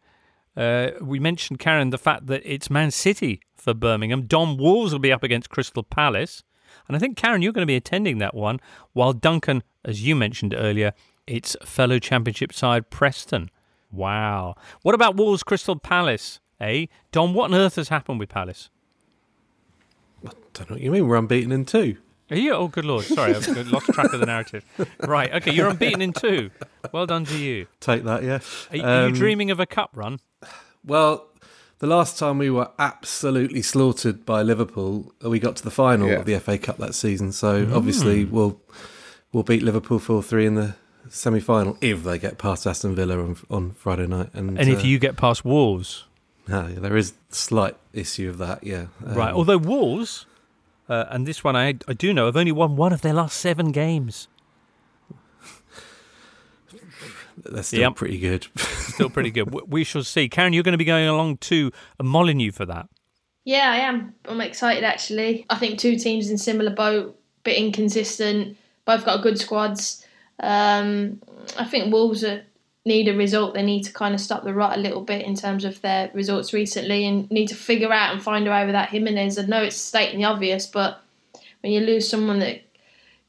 Uh, 0.56 0.91
we 1.01 1.20
mentioned, 1.20 1.60
Karen, 1.60 1.89
the 1.89 1.97
fact 1.97 2.28
that 2.28 2.41
it's 2.45 2.70
Man 2.70 2.91
City 2.91 3.41
for 3.56 3.74
Birmingham. 3.74 4.26
Dom 4.28 4.58
Wolves 4.58 4.91
will 4.91 4.99
be 4.99 5.12
up 5.12 5.24
against 5.24 5.49
Crystal 5.49 5.84
Palace. 5.84 6.43
And 6.88 6.95
I 6.95 6.99
think, 6.99 7.18
Karen, 7.18 7.41
you're 7.41 7.54
going 7.54 7.64
to 7.64 7.68
be 7.68 7.76
attending 7.76 8.18
that 8.20 8.36
one, 8.36 8.60
while 8.93 9.14
Duncan, 9.14 9.64
as 9.86 10.06
you 10.06 10.16
mentioned 10.16 10.54
earlier, 10.54 10.93
it's 11.26 11.56
fellow 11.64 11.99
championship 11.99 12.54
side 12.54 12.89
Preston. 12.89 13.49
Wow. 13.91 14.56
What 14.82 14.95
about 14.95 15.16
Wolves 15.16 15.43
Crystal 15.43 15.78
Palace? 15.78 16.39
Eh? 16.60 16.88
Don, 17.12 17.34
what 17.34 17.51
on 17.51 17.56
earth 17.56 17.76
has 17.76 17.89
happened 17.89 18.20
with 18.20 18.30
Palace? 18.30 18.70
I 20.26 20.32
don't 20.54 20.70
know 20.70 20.76
what 20.76 20.82
you 20.82 20.91
mean. 20.91 21.08
We're 21.08 21.18
unbeaten 21.18 21.51
in 21.51 21.66
two. 21.66 21.97
Are 22.34 22.38
you? 22.40 22.54
Oh, 22.54 22.68
good 22.68 22.86
lord. 22.86 23.06
Sorry, 23.06 23.36
I've 23.36 23.72
lost 23.72 23.86
track 23.88 24.12
of 24.14 24.20
the 24.20 24.26
narrative. 24.26 24.66
Right. 25.00 25.32
Okay, 25.36 25.52
you're 25.54 25.70
unbeaten 25.70 26.02
in 26.02 26.14
two. 26.14 26.50
Well 26.92 27.06
done 27.06 27.26
to 27.26 27.38
you. 27.38 27.68
Take 27.80 28.04
that, 28.06 28.24
yeah. 28.24 28.40
Are, 28.72 28.76
you- 28.78 28.84
are 28.84 29.02
you 29.04 29.08
Um, 29.08 29.14
dreaming 29.14 29.52
of 29.52 29.60
a 29.60 29.66
cup 29.66 29.92
run? 29.94 30.20
Well, 30.84 31.28
the 31.80 31.88
last 31.88 32.18
time 32.18 32.38
we 32.40 32.50
were 32.50 32.70
absolutely 32.80 33.62
slaughtered 33.62 34.26
by 34.26 34.42
Liverpool, 34.42 35.14
we 35.22 35.38
got 35.40 35.56
to 35.58 35.64
the 35.64 35.72
final 35.72 36.08
Yeah. 36.08 36.16
of 36.16 36.26
the 36.26 36.34
FA 36.40 36.58
Cup 36.58 36.78
that 36.78 36.96
season. 36.96 37.32
So 37.32 37.66
Mm. 37.66 37.76
obviously 37.76 38.26
we'll 38.26 38.60
we'll 39.32 39.44
beat 39.44 39.64
Liverpool 39.64 40.00
four 40.00 40.22
three 40.24 40.46
in 40.46 40.56
the 40.56 40.76
semi 41.10 41.40
final 41.40 41.78
if 41.82 42.04
they 42.04 42.18
get 42.18 42.38
past 42.38 42.66
Aston 42.66 42.96
Villa 42.96 43.18
on, 43.20 43.38
on 43.50 43.72
Friday 43.72 44.08
night. 44.08 44.30
And, 44.34 44.58
And 44.60 44.70
if 44.70 44.80
uh, 44.80 44.88
you 44.88 44.98
get 45.00 45.18
past 45.18 45.44
Wolves. 45.46 46.06
ah, 46.52 46.68
yeah, 46.68 46.80
there 46.80 46.98
is 46.98 47.14
slight 47.30 47.76
issue 47.94 48.30
of 48.30 48.38
that. 48.40 48.64
Yeah, 48.64 48.88
right. 49.02 49.30
Um, 49.32 49.38
Although 49.38 49.58
Wolves, 49.60 50.26
uh, 50.90 51.06
and 51.10 51.26
this 51.26 51.44
one 51.44 51.56
I, 51.56 51.76
I 51.88 51.94
do 51.94 52.14
know, 52.14 52.26
have 52.26 52.38
only 52.38 52.52
won 52.52 52.76
one 52.76 52.94
of 52.94 53.02
their 53.02 53.14
last 53.14 53.38
seven 53.40 53.72
games. 53.72 54.28
they're 57.38 57.64
still 57.64 57.80
Yep. 57.82 57.96
pretty 57.96 58.20
good. 58.20 58.48
Still 58.58 59.10
pretty 59.10 59.32
good. 59.32 59.46
W- 59.52 59.66
We 59.68 59.84
shall 59.84 60.04
see. 60.04 60.30
Karen, 60.30 60.54
you're 60.54 60.64
going 60.64 60.74
to 60.74 60.78
be 60.78 60.86
going 60.86 61.08
along 61.08 61.38
to 61.38 61.72
Molyneux 62.02 62.52
for 62.52 62.66
that. 62.66 62.88
Yeah, 63.46 63.70
I 63.72 63.78
am. 63.78 64.14
I'm 64.26 64.40
excited 64.42 64.84
actually. 64.84 65.46
I 65.50 65.58
think 65.58 65.78
two 65.80 65.98
teams 65.98 66.30
in 66.30 66.38
similar 66.38 66.72
boat, 66.72 67.20
bit 67.44 67.58
inconsistent. 67.58 68.56
Both 68.86 69.06
got 69.06 69.22
good 69.22 69.38
squads. 69.40 70.06
Um, 70.40 71.22
I 71.58 71.66
think 71.66 71.92
Wolves 71.92 72.24
are, 72.24 72.44
need 72.86 73.08
a 73.08 73.16
result. 73.16 73.54
They 73.54 73.64
need 73.64 73.84
to 73.84 73.94
kind 73.94 74.14
of 74.14 74.22
stop 74.22 74.44
the 74.44 74.54
rot 74.54 74.78
a 74.78 74.82
little 74.82 75.02
bit 75.02 75.26
in 75.26 75.36
terms 75.36 75.64
of 75.64 75.82
their 75.82 76.12
results 76.14 76.54
recently, 76.54 77.06
and 77.06 77.30
need 77.32 77.48
to 77.48 77.56
figure 77.56 77.92
out 77.92 78.14
and 78.14 78.22
find 78.22 78.48
a 78.48 78.52
way 78.52 78.66
without 78.66 78.90
Jimenez. 78.90 79.38
I 79.38 79.46
know 79.46 79.64
it's 79.64 79.76
stating 79.76 80.20
the 80.20 80.26
obvious, 80.26 80.66
but 80.66 81.02
when 81.62 81.72
you 81.72 81.80
lose 81.80 82.10
someone 82.10 82.40
that 82.40 82.62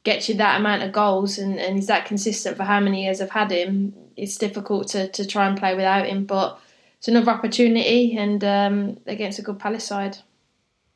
gets 0.02 0.28
you 0.28 0.34
that 0.34 0.60
amount 0.60 0.82
of 0.82 0.92
goals 0.92 1.38
and, 1.38 1.58
and 1.58 1.78
is 1.78 1.86
that 1.86 2.04
consistent 2.04 2.56
for 2.56 2.64
how 2.64 2.80
many 2.80 3.04
years 3.04 3.20
I've 3.20 3.30
had 3.30 3.50
him, 3.50 3.94
it's 4.16 4.36
difficult 4.36 4.88
to, 4.88 5.08
to 5.08 5.26
try 5.26 5.46
and 5.46 5.58
play 5.58 5.74
without 5.74 6.06
him. 6.06 6.24
But 6.24 6.58
it's 6.98 7.08
another 7.08 7.30
opportunity, 7.30 8.16
and 8.16 8.42
um, 8.42 8.98
against 9.06 9.38
a 9.38 9.42
good 9.42 9.58
Palace 9.58 9.84
side. 9.84 10.18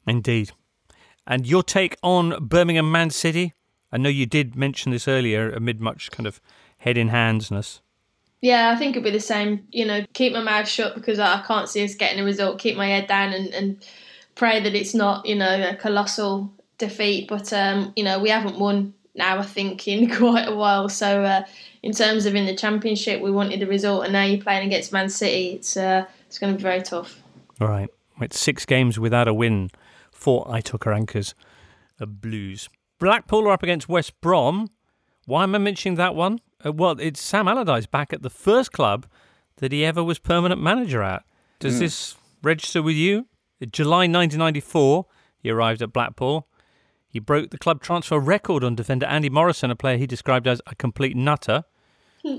Indeed. 0.07 0.53
And 1.27 1.47
your 1.47 1.63
take 1.63 1.97
on 2.03 2.47
Birmingham 2.47 2.91
Man 2.91 3.11
City? 3.11 3.53
I 3.93 3.99
know 3.99 4.09
you 4.09 4.27
did 4.27 4.57
mention 4.57 4.93
this 4.93 5.07
earlier 5.07 5.51
amid 5.51 5.81
much 5.81 6.11
kind 6.11 6.27
of 6.27 6.41
head 6.79 6.97
in 6.97 7.09
handsness. 7.09 7.81
Yeah, 8.41 8.70
I 8.70 8.76
think 8.76 8.97
it'll 8.97 9.05
be 9.05 9.11
the 9.11 9.20
same. 9.20 9.66
You 9.70 9.84
know, 9.84 10.05
keep 10.12 10.32
my 10.32 10.43
mouth 10.43 10.68
shut 10.68 10.95
because 10.95 11.18
I 11.18 11.43
can't 11.47 11.68
see 11.68 11.84
us 11.84 11.95
getting 11.95 12.20
a 12.20 12.24
result. 12.24 12.59
Keep 12.61 12.76
my 12.76 12.86
head 12.86 13.09
down 13.09 13.32
and, 13.32 13.49
and 13.53 13.84
pray 14.36 14.61
that 14.61 14.74
it's 14.74 14.95
not, 14.95 15.26
you 15.26 15.34
know, 15.34 15.70
a 15.70 15.74
colossal 15.74 16.53
defeat. 16.78 17.28
But 17.28 17.53
um, 17.53 17.93
you 17.97 18.05
know, 18.05 18.18
we 18.18 18.30
haven't 18.30 18.59
won 18.59 18.95
now. 19.14 19.39
I 19.39 19.43
think 19.43 19.89
in 19.89 20.09
quite 20.14 20.49
a 20.49 20.55
while. 20.55 20.89
So 20.89 21.24
uh, 21.24 21.45
in 21.82 21.93
terms 21.93 22.26
of 22.26 22.34
in 22.34 22.47
the 22.47 22.55
championship, 22.55 23.20
we 23.20 23.30
wanted 23.30 23.62
a 23.62 23.66
result, 23.66 24.05
and 24.05 24.12
now 24.12 24.24
you're 24.24 24.43
playing 24.43 24.66
against 24.66 24.93
Man 24.93 25.09
City. 25.09 25.53
It's 25.55 25.76
uh, 25.76 26.05
it's 26.26 26.39
going 26.39 26.53
to 26.53 26.57
be 26.57 26.62
very 26.62 26.82
tough. 26.82 27.20
All 27.61 27.68
right. 27.68 27.89
It's 28.20 28.39
six 28.39 28.64
games 28.64 28.99
without 28.99 29.28
a 29.28 29.34
win 29.34 29.70
for 30.12 30.45
Aitor 30.47 30.78
Karanka's 30.78 31.34
of 32.01 32.20
Blues. 32.20 32.68
Blackpool 32.99 33.47
are 33.49 33.53
up 33.53 33.62
against 33.62 33.89
West 33.89 34.20
Brom. 34.20 34.70
Why 35.29 35.43
am 35.43 35.55
I 35.55 35.59
mentioning 35.59 35.97
that 35.97 36.14
one? 36.14 36.39
Uh, 36.64 36.72
well, 36.72 36.93
it's 36.99 37.20
Sam 37.20 37.49
Allardyce 37.49 37.85
back 37.85 38.14
at 38.14 38.22
the 38.22 38.31
first 38.31 38.72
club 38.72 39.05
that 39.57 39.72
he 39.72 39.85
ever 39.85 40.03
was 40.03 40.18
permanent 40.18 40.59
manager 40.59 41.03
at. 41.03 41.22
Does 41.61 41.76
Mm. 41.76 41.81
this 41.81 42.16
register 42.43 42.83
with 42.83 42.97
you? 42.97 43.26
In 43.61 43.70
July 43.70 44.07
1994, 44.07 45.05
he 45.39 45.51
arrived 45.51 45.83
at 45.83 45.93
Blackpool. 45.93 46.49
He 47.07 47.18
broke 47.18 47.51
the 47.51 47.59
club 47.59 47.83
transfer 47.83 48.18
record 48.18 48.64
on 48.64 48.74
defender 48.74 49.05
Andy 49.05 49.29
Morrison, 49.29 49.70
a 49.70 49.76
player 49.76 49.99
he 49.99 50.07
described 50.07 50.47
as 50.49 50.62
a 50.66 50.74
complete 50.74 51.14
nutter. 51.14 51.64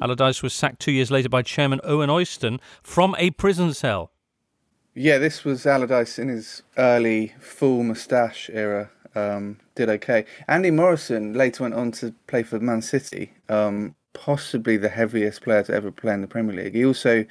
Allardyce 0.02 0.42
was 0.42 0.54
sacked 0.54 0.80
two 0.80 0.92
years 0.92 1.12
later 1.12 1.30
by 1.30 1.44
chairman 1.44 1.80
Owen 1.84 2.10
Oyston 2.10 2.60
from 2.82 3.16
a 3.20 3.30
prison 3.32 3.72
cell. 3.74 4.12
Yeah, 4.96 5.20
this 5.20 5.44
was 5.44 5.66
Allardyce 5.68 6.18
in 6.18 6.28
his 6.28 6.64
early 6.76 7.34
full 7.40 7.84
moustache 7.84 8.50
era. 8.52 8.90
Um, 9.16 9.57
did 9.76 9.89
okay. 9.89 10.26
Andy 10.47 10.72
Morrison 10.72 11.34
later 11.34 11.64
went 11.64 11.74
on 11.76 11.91
to 11.93 12.14
play 12.28 12.43
for 12.43 12.60
Man 12.60 12.82
City. 12.82 13.32
Um, 13.49 13.95
possibly 14.14 14.76
the 14.78 14.89
heaviest 14.89 15.41
player 15.43 15.64
to 15.64 15.74
ever 15.74 15.91
play 15.91 16.14
in 16.14 16.22
the 16.22 16.28
Premier 16.28 16.55
League. 16.55 16.74
He 16.76 16.86
also 16.86 17.26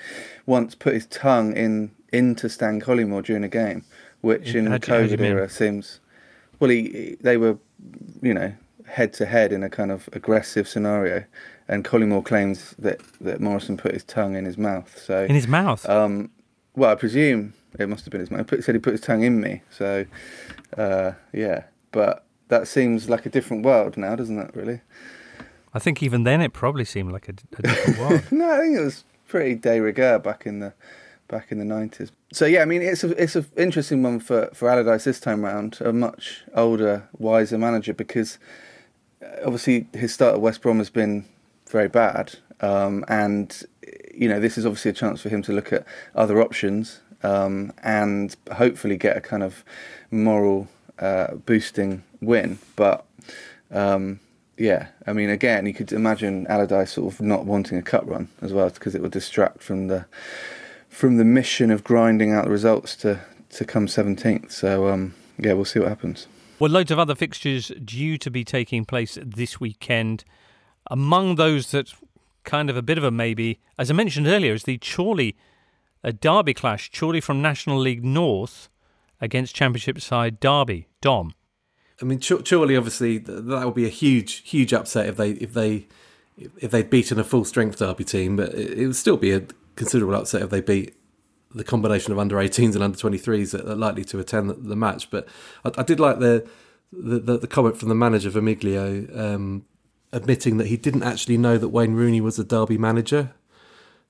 once 0.47 0.75
put 0.75 0.95
his 0.95 1.07
tongue 1.07 1.57
in 1.57 1.91
into 2.13 2.49
Stan 2.49 2.81
Collymore 2.81 3.23
during 3.25 3.45
a 3.45 3.49
game, 3.49 3.85
which 4.23 4.55
in 4.55 4.65
the 4.65 4.79
do 4.79 4.91
you- 4.91 4.95
how 4.99 5.03
do 5.05 5.11
you 5.11 5.17
COVID 5.19 5.21
era 5.21 5.49
seems. 5.49 6.01
Well, 6.59 6.71
he, 6.71 6.83
he- 6.89 7.17
they 7.21 7.37
were, 7.37 7.59
you 8.23 8.33
know, 8.33 8.53
head 8.87 9.13
to 9.15 9.27
head 9.27 9.53
in 9.53 9.63
a 9.63 9.69
kind 9.69 9.91
of 9.93 10.09
aggressive 10.15 10.67
scenario, 10.67 11.25
and 11.69 11.85
Collymore 11.85 12.25
claims 12.25 12.75
that 12.79 13.01
that 13.21 13.41
Morrison 13.41 13.77
put 13.77 13.93
his 13.93 14.05
tongue 14.05 14.35
in 14.37 14.45
his 14.47 14.57
mouth. 14.57 14.99
So 14.99 15.25
In 15.25 15.35
his 15.35 15.47
mouth? 15.47 15.87
Um, 15.89 16.31
well, 16.75 16.91
I 16.91 16.95
presume 16.95 17.53
it 17.79 17.89
must 17.89 18.05
have 18.05 18.13
been 18.13 18.21
his 18.21 18.31
mouth. 18.31 18.51
He 18.51 18.63
said 18.63 18.75
he 18.75 18.81
put 18.81 18.93
his 18.93 19.01
tongue 19.01 19.23
in 19.23 19.41
me. 19.41 19.63
So, 19.71 20.07
uh, 20.77 21.13
yeah, 21.33 21.65
but 21.93 22.25
that 22.49 22.67
seems 22.67 23.09
like 23.09 23.27
a 23.27 23.31
different 23.31 23.65
world 23.65 23.97
now, 23.97 24.17
doesn't 24.17 24.39
it? 24.39 24.51
Really? 24.55 24.81
I 25.75 25.79
think 25.79 26.03
even 26.03 26.25
then 26.25 26.41
it 26.41 26.53
probably 26.53 26.85
seemed 26.85 27.13
like 27.13 27.29
a, 27.29 27.35
a 27.59 27.63
different 27.63 27.99
world. 27.99 28.23
no, 28.33 28.51
I 28.51 28.59
think 28.61 28.79
it 28.79 28.85
was 28.85 29.05
pretty 29.27 29.55
de 29.55 29.81
rigueur 29.81 30.19
back 30.19 30.47
in 30.47 30.61
the 30.61 30.73
back 31.29 31.53
in 31.53 31.59
the 31.59 31.65
nineties. 31.65 32.11
So 32.33 32.47
yeah, 32.47 32.63
I 32.63 32.65
mean 32.65 32.83
it's 32.83 33.05
a 33.05 33.23
it's 33.23 33.37
an 33.37 33.47
interesting 33.57 34.03
one 34.03 34.21
for 34.21 34.51
for 34.55 34.69
Allardyce 34.69 35.05
this 35.05 35.21
time 35.21 35.45
round, 35.45 35.79
a 35.81 35.93
much 35.93 36.45
older, 36.55 37.09
wiser 37.19 37.59
manager 37.59 37.95
because 37.95 38.39
uh, 39.23 39.29
obviously 39.45 39.87
his 39.93 40.13
start 40.13 40.35
at 40.35 40.41
West 40.41 40.63
Brom 40.63 40.79
has 40.79 40.91
been 40.91 41.27
very 41.69 41.89
bad, 41.89 42.37
um, 42.61 43.05
and 43.09 43.63
you 44.15 44.29
know 44.29 44.41
this 44.41 44.57
is 44.57 44.65
obviously 44.65 44.91
a 44.91 44.95
chance 44.95 45.21
for 45.21 45.29
him 45.29 45.43
to 45.43 45.53
look 45.53 45.73
at 45.73 45.87
other 46.15 46.41
options 46.41 47.01
um, 47.23 47.73
and 47.83 48.37
hopefully 48.53 48.97
get 48.97 49.17
a 49.17 49.21
kind 49.21 49.43
of 49.43 49.65
moral 50.11 50.69
uh, 50.99 51.35
boosting 51.35 52.03
win, 52.21 52.59
but. 52.77 53.05
Um, 53.71 54.21
yeah, 54.59 54.89
I 55.07 55.13
mean, 55.13 55.31
again, 55.31 55.67
you 55.67 55.73
could 55.73 55.93
imagine 55.93 56.47
Allardyce 56.49 56.93
sort 56.93 57.15
of 57.15 57.21
not 57.21 57.47
wanting 57.47 57.79
a 57.79 57.83
cup 57.83 58.03
run 58.07 58.29
as 58.43 58.53
well 58.53 58.69
because 58.71 58.95
it 58.95 59.03
would 59.03 59.13
distract 59.13 59.63
from 59.63 59.87
the 59.87 60.07
from 60.89 61.17
the 61.17 61.25
mission 61.25 61.71
of 61.71 61.85
grinding 61.85 62.33
out 62.33 62.47
the 62.47 62.51
results 62.51 62.97
to 62.97 63.21
to 63.51 63.65
come 63.65 63.87
seventeenth. 63.87 64.51
So 64.51 64.89
um, 64.89 65.15
yeah, 65.39 65.53
we'll 65.53 65.65
see 65.65 65.79
what 65.79 65.89
happens. 65.89 66.27
Well, 66.59 66.73
loads 66.73 66.91
of 66.91 66.99
other 66.99 67.15
fixtures 67.15 67.71
due 67.85 68.19
to 68.19 68.31
be 68.31 68.45
taking 68.45 68.85
place 68.85 69.17
this 69.23 69.61
weekend. 69.61 70.25
Among 70.91 71.37
those 71.37 71.71
that 71.71 71.93
kind 72.43 72.69
of 72.69 72.77
a 72.77 72.83
bit 72.83 72.99
of 72.99 73.05
a 73.05 73.13
maybe, 73.13 73.61
as 73.79 73.91
I 73.91 73.95
mentioned 73.95 74.27
earlier, 74.27 74.55
is 74.55 74.65
the 74.65 74.79
Chorley 74.79 75.37
a 76.03 76.13
derby 76.13 76.55
clash. 76.55 76.91
Chorley 76.91 77.21
from 77.21 77.43
National 77.43 77.79
League 77.79 78.05
North 78.05 78.69
against 79.21 79.55
Championship 79.55 80.01
side 80.01 80.41
Derby. 80.41 80.89
Dom. 81.01 81.35
I 82.01 82.05
mean, 82.05 82.21
surely, 82.21 82.77
obviously, 82.77 83.19
that 83.19 83.65
would 83.65 83.75
be 83.75 83.87
a 83.87 83.91
huge, 83.91 84.49
huge 84.49 84.73
upset 84.73 85.07
if 85.07 85.17
they 85.17 85.33
if 85.33 85.53
they 85.53 85.87
if 86.59 86.71
they'd 86.71 86.91
beaten 86.91 87.19
a 87.19 87.25
full 87.25 87.45
strength 87.45 87.79
Derby 87.79 88.05
team, 88.05 88.37
but 88.37 88.55
it 88.55 88.87
would 88.87 88.97
still 88.97 89.17
be 89.17 89.33
a 89.33 89.43
considerable 89.75 90.15
upset 90.15 90.43
if 90.43 90.51
they 90.51 90.61
beat 90.61 90.95
the 91.55 91.65
combination 91.65 92.13
of 92.13 92.19
under 92.19 92.37
18s 92.37 92.75
and 92.75 92.83
under 92.83 92.97
23s 92.99 93.53
that 93.53 93.67
are 93.67 93.75
likely 93.75 94.05
to 94.05 94.19
attend 94.19 94.51
the, 94.51 94.55
the 94.55 94.77
match. 94.77 95.11
But 95.11 95.27
I, 95.65 95.73
I, 95.79 95.83
did 95.83 95.99
like 95.99 96.19
the, 96.21 96.47
the 96.93 97.39
the 97.39 97.47
comment 97.47 97.77
from 97.77 97.89
the 97.89 97.95
manager 97.95 98.31
Vermiglio 98.31 99.19
um, 99.19 99.65
admitting 100.13 100.59
that 100.59 100.69
he 100.69 100.77
didn't 100.77 101.03
actually 101.03 101.39
know 101.39 101.59
that 101.59 101.69
Wayne 101.69 101.95
Rooney 101.95 102.21
was 102.21 102.39
a 102.39 102.45
Derby 102.45 102.79
manager 102.79 103.33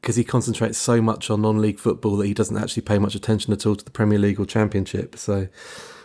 because 0.01 0.17
he 0.17 0.25
concentrates 0.25 0.79
so 0.79 1.03
much 1.03 1.31
on 1.31 1.43
non-league 1.43 1.79
football 1.79 2.17
that 2.17 2.27
he 2.27 2.35
doesn't 2.35 2.57
actually 2.57 2.83
pay 2.83 2.99
much 2.99 3.15
attention 3.15 3.53
at 3.53 3.67
all 3.67 3.77
to 3.77 3.85
the 3.85 3.91
Premier 3.91 4.19
League 4.19 4.39
or 4.39 4.47
Championship. 4.47 5.17
So, 5.17 5.49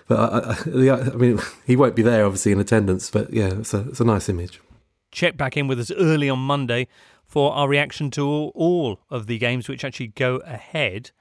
but 0.07 0.19
I, 0.19 0.89
I, 0.89 1.01
I 1.01 1.15
mean, 1.15 1.39
he 1.65 1.75
won't 1.75 1.95
be 1.95 2.01
there 2.01 2.25
obviously 2.25 2.51
in 2.51 2.59
attendance. 2.59 3.09
But 3.09 3.33
yeah, 3.33 3.53
it's 3.59 3.73
a 3.73 3.87
it's 3.89 3.99
a 3.99 4.05
nice 4.05 4.29
image. 4.29 4.61
Check 5.11 5.37
back 5.37 5.55
in 5.55 5.67
with 5.67 5.79
us 5.79 5.91
early 5.91 6.29
on 6.29 6.39
Monday 6.39 6.87
for 7.25 7.53
our 7.53 7.67
reaction 7.67 8.11
to 8.11 8.27
all, 8.27 8.51
all 8.55 8.99
of 9.09 9.27
the 9.27 9.37
games 9.37 9.69
which 9.69 9.83
actually 9.83 10.07
go 10.07 10.37
ahead. 10.37 11.11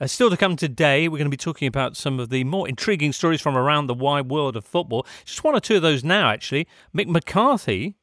Uh, 0.00 0.06
still 0.06 0.30
to 0.30 0.36
come 0.36 0.56
today, 0.56 1.08
we're 1.08 1.18
going 1.18 1.26
to 1.26 1.30
be 1.30 1.36
talking 1.36 1.68
about 1.68 1.96
some 1.96 2.18
of 2.18 2.28
the 2.28 2.42
more 2.42 2.68
intriguing 2.68 3.12
stories 3.12 3.40
from 3.40 3.56
around 3.56 3.86
the 3.86 3.94
wide 3.94 4.28
world 4.28 4.56
of 4.56 4.64
football. 4.64 5.06
Just 5.24 5.44
one 5.44 5.54
or 5.54 5.60
two 5.60 5.76
of 5.76 5.82
those 5.82 6.02
now, 6.02 6.30
actually. 6.30 6.66
Mick 6.92 7.06
McCarthy 7.06 7.94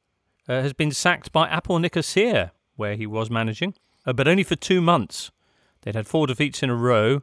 uh, 0.47 0.61
has 0.61 0.71
been 0.71 0.91
sacked 0.91 1.33
by 1.33 1.49
APOEL 1.49 1.81
Nicosia, 1.81 2.53
where 2.77 2.95
he 2.95 3.05
was 3.05 3.29
managing, 3.29 3.73
uh, 4.05 4.13
but 4.13 4.27
only 4.27 4.43
for 4.43 4.55
two 4.55 4.81
months. 4.81 5.31
They'd 5.81 5.95
had 5.95 6.07
four 6.07 6.27
defeats 6.27 6.61
in 6.61 6.69
a 6.69 6.75
row, 6.75 7.21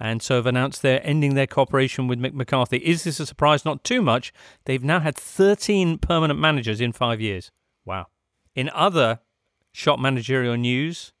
and 0.00 0.22
so 0.22 0.36
have 0.36 0.46
announced 0.46 0.82
they're 0.82 1.06
ending 1.06 1.34
their 1.34 1.46
cooperation 1.46 2.06
with 2.06 2.18
Mick 2.18 2.32
McCarthy. 2.32 2.78
Is 2.78 3.04
this 3.04 3.20
a 3.20 3.26
surprise? 3.26 3.64
Not 3.64 3.84
too 3.84 4.00
much. 4.00 4.32
They've 4.64 4.82
now 4.84 5.00
had 5.00 5.16
13 5.16 5.98
permanent 5.98 6.38
managers 6.38 6.80
in 6.80 6.92
five 6.92 7.20
years. 7.20 7.50
Wow. 7.84 8.06
In 8.54 8.70
other 8.70 9.20
shop 9.72 9.98
managerial 9.98 10.56
news, 10.56 11.12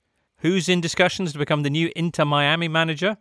Who's 0.42 0.68
in 0.68 0.80
discussions 0.80 1.32
to 1.32 1.38
become 1.38 1.64
the 1.64 1.70
new 1.70 1.90
Inter 1.96 2.24
Miami 2.24 2.68
manager? 2.68 3.16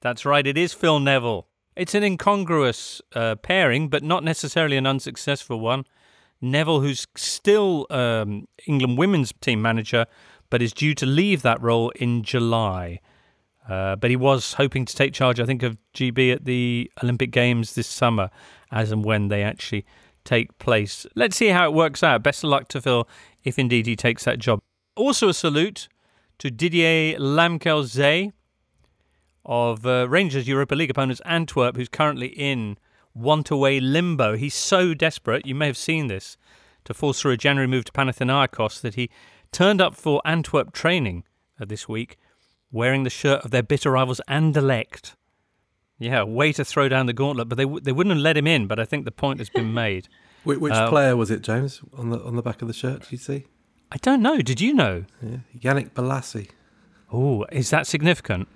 That's 0.00 0.24
right, 0.24 0.44
it 0.44 0.58
is 0.58 0.72
Phil 0.72 0.98
Neville. 0.98 1.46
It's 1.76 1.94
an 1.94 2.02
incongruous 2.02 3.00
uh, 3.14 3.36
pairing, 3.36 3.88
but 3.88 4.02
not 4.02 4.24
necessarily 4.24 4.76
an 4.76 4.86
unsuccessful 4.86 5.60
one. 5.60 5.84
Neville, 6.42 6.80
who's 6.80 7.06
still 7.14 7.86
um, 7.88 8.46
England 8.66 8.98
women's 8.98 9.32
team 9.40 9.62
manager, 9.62 10.06
but 10.50 10.60
is 10.60 10.72
due 10.72 10.94
to 10.96 11.06
leave 11.06 11.42
that 11.42 11.62
role 11.62 11.90
in 11.90 12.22
July. 12.22 13.00
Uh, 13.68 13.96
but 13.96 14.10
he 14.10 14.16
was 14.16 14.54
hoping 14.54 14.84
to 14.84 14.94
take 14.94 15.12
charge, 15.12 15.38
I 15.38 15.46
think, 15.46 15.62
of 15.62 15.78
GB 15.94 16.32
at 16.32 16.44
the 16.44 16.90
Olympic 17.02 17.30
Games 17.30 17.74
this 17.74 17.86
summer, 17.86 18.28
as 18.72 18.90
and 18.90 19.04
when 19.04 19.28
they 19.28 19.42
actually 19.42 19.86
take 20.24 20.56
place. 20.58 21.06
Let's 21.14 21.36
see 21.36 21.48
how 21.48 21.66
it 21.66 21.72
works 21.72 22.02
out. 22.02 22.22
Best 22.22 22.44
of 22.44 22.50
luck 22.50 22.68
to 22.68 22.80
Phil 22.80 23.08
if 23.44 23.58
indeed 23.58 23.86
he 23.86 23.96
takes 23.96 24.24
that 24.24 24.38
job. 24.38 24.60
Also, 24.96 25.28
a 25.28 25.34
salute 25.34 25.88
to 26.38 26.50
Didier 26.50 27.18
Lamkel 27.18 27.84
Zé 27.84 28.32
of 29.44 29.86
uh, 29.86 30.08
Rangers 30.08 30.46
Europa 30.46 30.74
League 30.74 30.90
opponents 30.90 31.20
Antwerp, 31.24 31.76
who's 31.76 31.88
currently 31.88 32.28
in 32.28 32.78
want 33.14 33.50
away 33.50 33.80
limbo. 33.80 34.36
He's 34.36 34.54
so 34.54 34.94
desperate, 34.94 35.46
you 35.46 35.54
may 35.54 35.66
have 35.66 35.76
seen 35.76 36.06
this, 36.06 36.36
to 36.84 36.94
force 36.94 37.20
through 37.20 37.32
a 37.32 37.36
January 37.36 37.66
move 37.66 37.84
to 37.86 37.92
Panathinaikos 37.92 38.80
that 38.80 38.94
he 38.94 39.10
turned 39.52 39.80
up 39.80 39.94
for 39.94 40.20
Antwerp 40.24 40.72
training 40.72 41.24
uh, 41.60 41.64
this 41.64 41.88
week 41.88 42.16
wearing 42.70 43.02
the 43.04 43.10
shirt 43.10 43.44
of 43.44 43.50
their 43.50 43.62
bitter 43.62 43.90
rivals 43.90 44.20
Anderlecht. 44.28 45.14
Yeah, 45.98 46.24
way 46.24 46.52
to 46.54 46.64
throw 46.64 46.88
down 46.88 47.06
the 47.06 47.12
gauntlet, 47.12 47.48
but 47.48 47.56
they 47.56 47.64
w- 47.64 47.80
they 47.80 47.92
wouldn't 47.92 48.16
have 48.16 48.22
let 48.22 48.36
him 48.36 48.46
in. 48.46 48.66
But 48.66 48.80
I 48.80 48.84
think 48.84 49.04
the 49.04 49.12
point 49.12 49.38
has 49.38 49.48
been 49.50 49.72
made. 49.84 50.08
which, 50.42 50.58
which 50.58 50.72
uh, 50.72 50.88
player 50.88 51.16
was 51.16 51.30
it, 51.30 51.42
James? 51.42 51.80
On 51.96 52.10
the 52.10 52.20
on 52.24 52.34
the 52.34 52.42
back 52.42 52.60
of 52.62 52.66
the 52.66 52.74
shirt, 52.74 53.02
did 53.02 53.12
you 53.12 53.18
see? 53.18 53.44
I 53.92 53.98
don't 53.98 54.22
know. 54.22 54.38
Did 54.38 54.60
you 54.60 54.72
know? 54.74 55.04
Yeah. 55.20 55.36
Yannick 55.56 55.90
Bolasie. 55.90 56.48
Oh, 57.12 57.44
is 57.52 57.68
that 57.70 57.86
significant? 57.86 58.48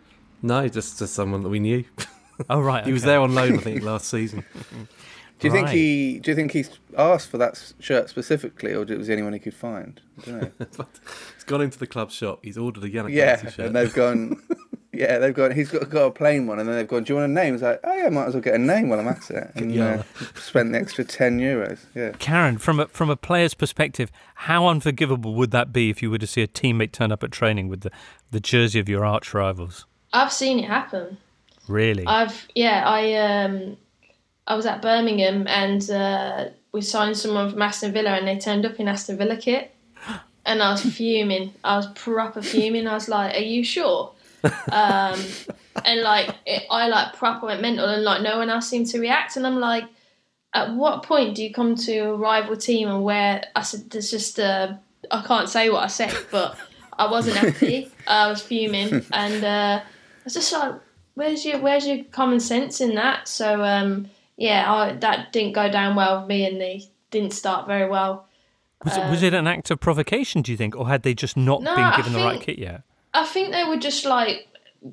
No, 0.43 0.67
just, 0.67 0.99
just 0.99 1.13
someone 1.15 1.43
that 1.43 1.51
we 1.51 1.61
knew. 1.61 1.85
Oh 2.49 2.61
right, 2.61 2.85
he 2.85 2.93
was 2.93 3.03
there 3.03 3.21
on 3.21 3.35
loan, 3.35 3.55
I 3.55 3.59
think, 3.59 3.83
last 3.85 4.09
season. 4.09 4.45
Do 5.39 5.49
you 5.49 5.53
right. 5.53 5.61
think 5.61 5.69
he? 5.69 6.19
Do 6.19 6.31
you 6.31 6.35
think 6.35 6.53
he's 6.53 6.71
asked 6.97 7.29
for 7.29 7.39
that 7.39 7.75
shirt 7.79 8.09
specifically, 8.09 8.73
or 8.73 8.83
it 8.83 8.97
was 8.97 9.09
he 9.09 9.13
anyone 9.13 9.33
he 9.35 9.39
could 9.39 9.55
find? 9.55 10.01
I 10.23 10.31
don't 10.31 10.61
know. 10.61 10.87
he's 11.35 11.45
gone 11.45 11.61
into 11.61 11.79
the 11.79 11.87
club 11.87 12.11
shop. 12.11 12.41
He's 12.43 12.57
ordered 12.57 12.85
a 12.85 12.89
Yannick 12.89 13.13
yeah, 13.13 13.37
shirt, 13.43 13.59
and 13.59 13.77
they've 13.77 13.93
gone. 13.93 14.43
Yeah, 14.97 15.19
they've 15.19 15.35
got. 15.35 15.53
He's 15.53 15.69
got, 15.69 15.91
got 15.91 16.07
a 16.07 16.11
plain 16.11 16.47
one, 16.47 16.59
and 16.59 16.67
then 16.67 16.77
they've 16.77 16.89
gone. 16.89 17.05
Do 17.05 17.13
you 17.13 17.19
want 17.19 17.31
a 17.31 17.35
name? 17.35 17.53
He's 17.53 17.63
like, 17.63 17.81
oh 17.85 17.95
yeah, 17.95 18.09
might 18.09 18.29
as 18.29 18.35
well 18.35 18.41
get 18.41 18.55
a 18.55 18.59
name 18.59 18.89
while 18.89 18.99
I'm 18.99 19.09
at 19.09 19.31
it, 19.31 19.51
and 19.55 19.75
yeah. 19.75 20.03
uh, 20.19 20.25
spent 20.41 20.73
the 20.73 20.79
extra 20.79 21.05
ten 21.05 21.39
euros. 21.39 21.81
Yeah. 21.95 22.13
Karen, 22.19 22.57
from 22.57 22.81
a 22.81 22.87
from 22.87 23.11
a 23.11 23.17
player's 23.17 23.53
perspective, 23.53 24.11
how 24.37 24.67
unforgivable 24.67 25.35
would 25.35 25.51
that 25.51 25.71
be 25.71 25.91
if 25.91 26.01
you 26.01 26.11
were 26.11 26.17
to 26.17 26.27
see 26.27 26.41
a 26.41 26.49
teammate 26.49 26.93
turn 26.93 27.13
up 27.13 27.23
at 27.23 27.31
training 27.31 27.69
with 27.69 27.83
the 27.83 27.91
the 28.31 28.41
jersey 28.41 28.79
of 28.79 28.89
your 28.89 29.05
arch 29.05 29.35
rivals? 29.35 29.85
I've 30.15 30.33
seen 30.33 30.61
it 30.61 30.65
happen. 30.65 31.19
Really? 31.69 32.07
I've 32.07 32.47
yeah. 32.55 32.85
I 32.87 33.15
um, 33.15 33.77
I 34.47 34.55
was 34.55 34.67
at 34.67 34.83
Birmingham 34.83 35.47
and 35.49 35.89
uh, 35.91 36.47
we 36.73 36.81
signed 36.81 37.17
someone 37.17 37.51
from 37.51 37.63
Aston 37.63 37.93
Villa, 37.93 38.11
and 38.11 38.29
they 38.29 38.39
turned 38.39 38.67
up 38.67 38.79
in 38.79 38.89
Aston 38.89 39.17
Villa 39.17 39.37
kit, 39.37 39.75
and 40.47 40.63
I 40.63 40.71
was 40.71 40.83
fuming. 40.83 41.53
I 41.65 41.77
was 41.77 41.87
proper 41.89 42.43
fuming. 42.43 42.87
I 42.87 42.95
was 42.95 43.09
like, 43.09 43.35
"Are 43.35 43.41
you 43.41 43.65
sure?" 43.65 44.13
um, 44.73 45.19
and 45.85 46.03
like 46.03 46.35
it, 46.47 46.65
I 46.71 46.89
like 46.89 47.15
proper 47.15 47.47
went 47.47 47.63
mental, 47.63 47.89
and 47.89 48.05
like 48.05 48.23
no 48.23 48.39
one 48.39 48.51
else 48.51 48.69
seemed 48.69 48.87
to 48.89 49.01
react. 49.01 49.37
And 49.37 49.47
I'm 49.47 49.59
like, 49.59 49.85
at 50.55 50.73
what 50.73 51.03
point 51.03 51.35
do 51.35 51.43
you 51.43 51.53
come 51.53 51.75
to 51.75 51.99
a 51.99 52.17
rival 52.17 52.57
team 52.57 52.89
and 52.89 53.05
where 53.05 53.45
I 53.55 53.63
said 53.63 53.91
there's 53.91 54.11
just 54.11 54.39
uh, 54.39 54.75
I 55.11 55.23
can't 55.23 55.49
say 55.49 55.71
what 55.71 55.83
I 55.83 55.89
said, 55.89 56.15
but 56.31 56.57
I 56.99 57.11
wasn't 57.11 57.37
happy. 57.37 57.91
I 58.07 58.29
was 58.29 58.41
fuming, 58.41 59.05
and 59.13 59.45
uh, 59.45 59.81
I 59.83 60.25
was 60.25 60.35
just 60.35 60.53
like, 60.53 60.75
where's 61.17 61.45
your 61.45 61.59
where's 61.59 61.87
your 61.87 62.05
common 62.05 62.39
sense 62.39 62.81
in 62.81 62.95
that? 62.95 63.27
So 63.27 63.65
um, 63.65 64.09
yeah, 64.37 64.73
I, 64.73 64.93
that 64.93 65.33
didn't 65.33 65.55
go 65.55 65.69
down 65.69 65.97
well 65.97 66.21
with 66.21 66.29
me, 66.29 66.47
and 66.47 66.61
they 66.61 66.85
didn't 67.11 67.33
start 67.33 67.67
very 67.67 67.89
well. 67.89 68.29
Was, 68.85 68.97
it, 68.97 69.11
was 69.11 69.23
it 69.23 69.35
an 69.35 69.47
act 69.47 69.71
of 69.71 69.81
provocation, 69.81 70.43
do 70.43 70.53
you 70.53 70.57
think, 70.57 70.77
or 70.77 70.87
had 70.87 71.03
they 71.03 71.15
just 71.15 71.37
not 71.37 71.63
no, 71.63 71.75
been 71.75 71.97
given 71.97 72.13
the 72.13 72.21
right 72.21 72.41
kit 72.41 72.59
yet? 72.59 72.83
I 73.15 73.25
think 73.25 73.51
they 73.51 73.65
were 73.65 73.79
just 73.79 74.05
like 74.05 74.47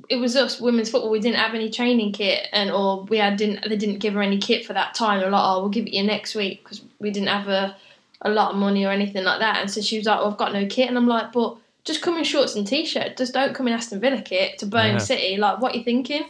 it 0.10 0.16
was 0.16 0.36
us 0.36 0.60
women's 0.60 0.90
football. 0.90 1.12
We 1.12 1.20
didn't 1.20 1.38
have 1.38 1.54
any 1.54 1.70
training 1.70 2.14
kit, 2.14 2.48
and 2.54 2.72
or 2.72 3.04
we 3.04 3.18
had 3.18 3.38
didn't 3.38 3.68
they 3.70 3.76
didn't 3.76 4.00
give 4.00 4.14
her 4.14 4.22
any 4.22 4.40
kit 4.40 4.66
for 4.66 4.74
that 4.74 4.96
time. 4.96 5.20
They're 5.20 5.30
like, 5.30 5.44
oh, 5.44 5.62
we'll 5.62 5.70
give 5.70 5.86
it 5.86 5.94
you 5.94 6.04
next 6.04 6.34
week 6.34 6.64
because 6.64 6.82
we 7.00 7.12
didn't 7.12 7.30
have 7.30 7.48
a 7.48 7.76
a 8.22 8.30
lot 8.30 8.52
of 8.52 8.58
money 8.58 8.86
or 8.86 8.92
anything 8.92 9.26
like 9.26 9.40
that. 9.40 9.58
And 9.58 9.70
so 9.70 9.82
she 9.82 9.98
was 9.98 10.08
like, 10.08 10.20
well, 10.20 10.32
I've 10.32 10.38
got 10.38 10.54
no 10.54 10.66
kit, 10.66 10.88
and 10.88 10.98
I'm 10.98 11.08
like, 11.08 11.34
but 11.34 11.58
just 11.84 12.02
come 12.02 12.18
in 12.18 12.24
shorts 12.24 12.56
and 12.56 12.66
t-shirt. 12.66 13.18
Just 13.18 13.34
don't 13.34 13.54
come 13.54 13.68
in 13.68 13.74
Aston 13.74 14.00
Villa 14.00 14.22
kit 14.22 14.58
to 14.60 14.66
Birmingham 14.66 14.96
yeah. 14.96 15.04
City. 15.04 15.38
Like, 15.38 15.60
what 15.60 15.74
are 15.74 15.78
you 15.78 15.84
thinking? 15.84 16.24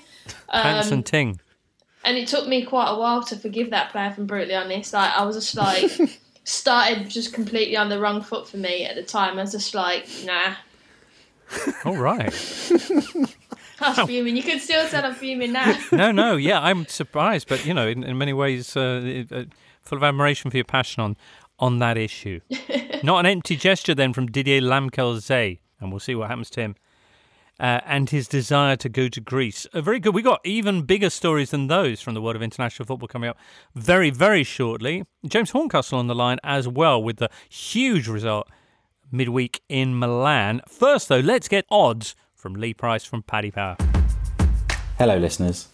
Pants 0.49 0.88
um, 0.88 0.93
and 0.93 1.06
ting. 1.06 1.39
And 2.06 2.18
it 2.18 2.28
took 2.28 2.47
me 2.47 2.64
quite 2.64 2.89
a 2.89 2.97
while 2.97 3.24
to 3.24 3.36
forgive 3.36 3.70
that 3.70 3.91
player. 3.91 4.10
If 4.10 4.18
I'm 4.18 4.26
brutally 4.26 4.56
honest, 4.56 4.93
like 4.93 5.12
I 5.12 5.24
was 5.24 5.36
just 5.36 5.56
like 5.56 6.20
started 6.43 7.10
just 7.10 7.34
completely 7.34 7.78
on 7.78 7.89
the 7.89 7.99
wrong 7.99 8.22
foot 8.22 8.47
for 8.47 8.58
me 8.58 8.86
at 8.86 8.95
the 8.95 9.04
time. 9.04 9.39
I 9.39 9.43
was 9.43 9.51
just 9.51 9.74
like, 9.74 10.08
nah, 10.26 10.56
all 11.86 11.95
right. 11.95 12.34
I 13.80 13.89
was 13.89 13.99
fuming. 14.08 14.36
You 14.36 14.43
can 14.43 14.60
still 14.60 14.88
tell 14.88 15.06
I'm 15.06 15.14
fuming 15.14 15.54
now. 15.54 15.78
no, 15.91 16.12
no, 16.12 16.36
yeah, 16.36 16.62
I'm 16.62 16.86
surprised, 16.88 17.47
but 17.47 17.66
you 17.66 17.74
know, 17.74 17.88
in, 17.88 18.04
in 18.04 18.18
many 18.18 18.34
ways, 18.34 18.76
uh, 18.76 19.24
uh, 19.32 19.43
full 19.82 19.97
of 19.97 20.04
admiration 20.04 20.51
for 20.51 20.58
your 20.58 20.64
passion 20.66 21.04
on 21.04 21.18
on 21.60 21.80
that 21.80 21.97
issue. 21.97 22.39
Not 23.06 23.20
an 23.20 23.26
empty 23.26 23.58
gesture 23.58 23.93
then 23.93 24.14
from 24.14 24.28
Didier 24.28 24.62
Lamkel 24.62 25.18
Zé, 25.18 25.60
and 25.82 25.91
we'll 25.91 25.99
see 25.99 26.16
what 26.16 26.30
happens 26.30 26.49
to 26.51 26.62
him. 26.62 26.76
Uh, 27.60 27.82
and 27.86 28.10
his 28.10 28.30
desire 28.30 28.78
to 28.78 28.88
go 28.88 29.10
to 29.10 29.20
Greece. 29.20 29.66
Uh, 29.66 29.82
very 29.82 29.99
good. 29.99 30.16
We 30.16 30.22
got 30.22 30.39
even 30.45 30.84
bigger 30.84 31.10
stories 31.10 31.51
than 31.51 31.68
those 31.68 32.01
from 32.01 32.14
the 32.14 32.22
world 32.22 32.38
of 32.38 32.41
international 32.41 32.86
football 32.88 33.10
coming 33.10 33.30
up 33.30 33.38
very, 33.76 34.10
very 34.10 34.45
shortly. 34.45 35.04
James 35.28 35.51
Horncastle 35.51 35.99
on 35.99 36.08
the 36.08 36.16
line 36.16 36.38
as 36.45 36.66
well 36.66 37.04
with 37.04 37.18
the 37.18 37.30
huge 37.49 38.08
result 38.08 38.47
midweek 39.12 39.62
in 39.68 39.99
Milan. 39.99 40.62
First, 40.70 41.10
though, 41.10 41.20
let's 41.20 41.49
get 41.49 41.66
odds 41.70 42.16
from 42.34 42.54
Lee 42.54 42.74
Price 42.74 43.04
from 43.04 43.22
Paddy 43.22 43.51
Power. 43.51 43.76
Hello, 44.97 45.18
listeners. 45.18 45.68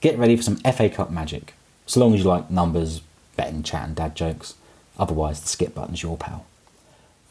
Get 0.00 0.16
ready 0.16 0.36
for 0.36 0.42
some 0.44 0.56
FA 0.58 0.88
Cup 0.88 1.10
magic, 1.10 1.54
so 1.84 1.98
long 1.98 2.14
as 2.14 2.20
you 2.20 2.28
like 2.28 2.48
numbers, 2.48 3.02
betting, 3.34 3.64
chat, 3.64 3.88
and 3.88 3.96
dad 3.96 4.14
jokes. 4.14 4.54
Otherwise, 4.96 5.40
the 5.40 5.48
skip 5.48 5.74
button's 5.74 6.04
your 6.04 6.16
pal. 6.16 6.46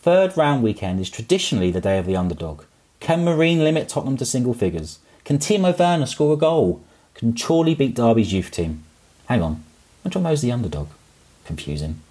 Third 0.06 0.38
round 0.38 0.62
weekend 0.62 1.00
is 1.00 1.10
traditionally 1.10 1.72
the 1.72 1.82
day 1.82 1.98
of 1.98 2.06
the 2.06 2.16
underdog. 2.16 2.62
Can 3.00 3.26
Marine 3.26 3.64
limit 3.64 3.90
Tottenham 3.90 4.18
to 4.18 4.26
single 4.28 4.54
figures? 4.54 5.00
Can 5.24 5.40
Timo 5.40 5.76
Werner 5.76 6.06
score 6.06 6.36
a 6.36 6.38
goal? 6.38 6.84
Can 7.16 7.36
Chorley 7.36 7.74
beat 7.74 7.96
Derby's 7.96 8.32
youth 8.32 8.52
team? 8.52 8.84
Hang 9.26 9.42
on, 9.42 9.64
which 10.04 10.14
one 10.14 10.22
knows 10.22 10.44
the 10.44 10.52
underdog? 10.52 10.90
Confusing. 11.46 12.02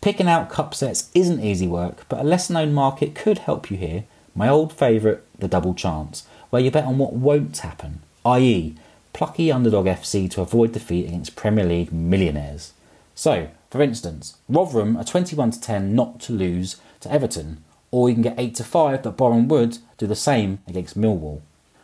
Picking 0.00 0.28
out 0.28 0.48
cup 0.48 0.76
sets 0.76 1.10
isn't 1.12 1.42
easy 1.42 1.66
work, 1.66 2.04
but 2.08 2.20
a 2.20 2.22
lesser 2.22 2.52
known 2.52 2.72
market 2.72 3.16
could 3.16 3.38
help 3.38 3.68
you 3.68 3.76
here. 3.76 4.04
My 4.32 4.48
old 4.48 4.72
favourite, 4.72 5.18
the 5.36 5.48
double 5.48 5.74
chance, 5.74 6.24
where 6.50 6.62
you 6.62 6.70
bet 6.70 6.84
on 6.84 6.98
what 6.98 7.14
won't 7.14 7.58
happen, 7.58 8.00
i.e., 8.26 8.76
plucky 9.12 9.50
underdog 9.50 9.86
FC 9.86 10.30
to 10.30 10.40
avoid 10.40 10.70
defeat 10.70 11.06
against 11.06 11.34
Premier 11.34 11.64
League 11.64 11.92
millionaires. 11.92 12.74
So, 13.16 13.48
for 13.72 13.82
instance, 13.82 14.36
Rotherham 14.48 14.96
are 14.96 15.02
21 15.02 15.50
to 15.50 15.60
10 15.60 15.96
not 15.96 16.20
to 16.20 16.32
lose 16.32 16.76
to 17.00 17.12
Everton, 17.12 17.64
or 17.90 18.08
you 18.08 18.14
can 18.14 18.22
get 18.22 18.38
8 18.38 18.54
to 18.56 18.64
5 18.64 19.02
but 19.02 19.16
Boreham 19.16 19.48
Wood 19.48 19.78
do 19.98 20.06
the 20.06 20.14
same 20.14 20.60
against 20.66 20.98
Millwall. 20.98 21.40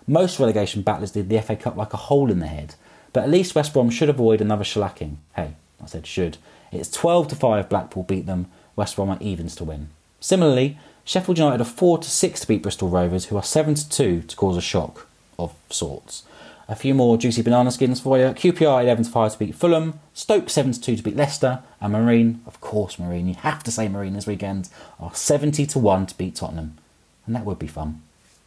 Most 0.06 0.38
relegation 0.38 0.82
battlers 0.82 1.10
did 1.10 1.28
the 1.28 1.40
FA 1.40 1.56
Cup 1.56 1.76
like 1.76 1.92
a 1.92 1.96
hole 1.98 2.30
in 2.30 2.38
the 2.38 2.46
head, 2.46 2.74
but 3.12 3.24
at 3.24 3.30
least 3.30 3.54
West 3.54 3.72
Brom 3.72 3.90
should 3.90 4.08
avoid 4.08 4.40
another 4.40 4.64
shellacking. 4.64 5.16
Hey, 5.34 5.54
I 5.82 5.86
said 5.86 6.06
should. 6.06 6.38
It's 6.70 6.90
12 6.90 7.28
to 7.28 7.36
5 7.36 7.68
Blackpool 7.68 8.04
beat 8.04 8.26
them, 8.26 8.46
West 8.76 8.96
Brom 8.96 9.10
are 9.10 9.18
evens 9.20 9.56
to 9.56 9.64
win. 9.64 9.88
Similarly, 10.20 10.78
Sheffield 11.04 11.38
United 11.38 11.60
are 11.60 11.64
4 11.64 11.98
to 11.98 12.10
6 12.10 12.40
to 12.40 12.48
beat 12.48 12.62
Bristol 12.62 12.88
Rovers, 12.88 13.26
who 13.26 13.36
are 13.36 13.42
7 13.42 13.74
to 13.74 13.88
2 13.88 14.22
to 14.22 14.36
cause 14.36 14.56
a 14.56 14.60
shock 14.60 15.06
of 15.38 15.54
sorts. 15.70 16.24
A 16.68 16.74
few 16.74 16.94
more 16.94 17.16
juicy 17.16 17.42
banana 17.42 17.70
skins 17.70 18.00
for 18.00 18.18
you. 18.18 18.24
QPR 18.26 18.82
11 18.82 19.04
to 19.04 19.10
5 19.10 19.32
to 19.32 19.38
beat 19.38 19.54
Fulham, 19.54 20.00
Stoke 20.14 20.50
7 20.50 20.72
to 20.72 20.80
2 20.80 20.96
to 20.96 21.02
beat 21.02 21.16
Leicester, 21.16 21.62
and 21.80 21.92
Marine, 21.92 22.42
of 22.44 22.60
course 22.60 22.98
Marine, 22.98 23.28
you 23.28 23.34
have 23.34 23.62
to 23.62 23.70
say 23.70 23.86
Marine 23.86 24.14
this 24.14 24.26
weekend, 24.26 24.68
are 24.98 25.14
70 25.14 25.64
to 25.66 25.78
1 25.78 26.06
to 26.06 26.18
beat 26.18 26.34
Tottenham. 26.34 26.76
And 27.24 27.36
that 27.36 27.44
would 27.44 27.60
be 27.60 27.68
fun. 27.68 28.02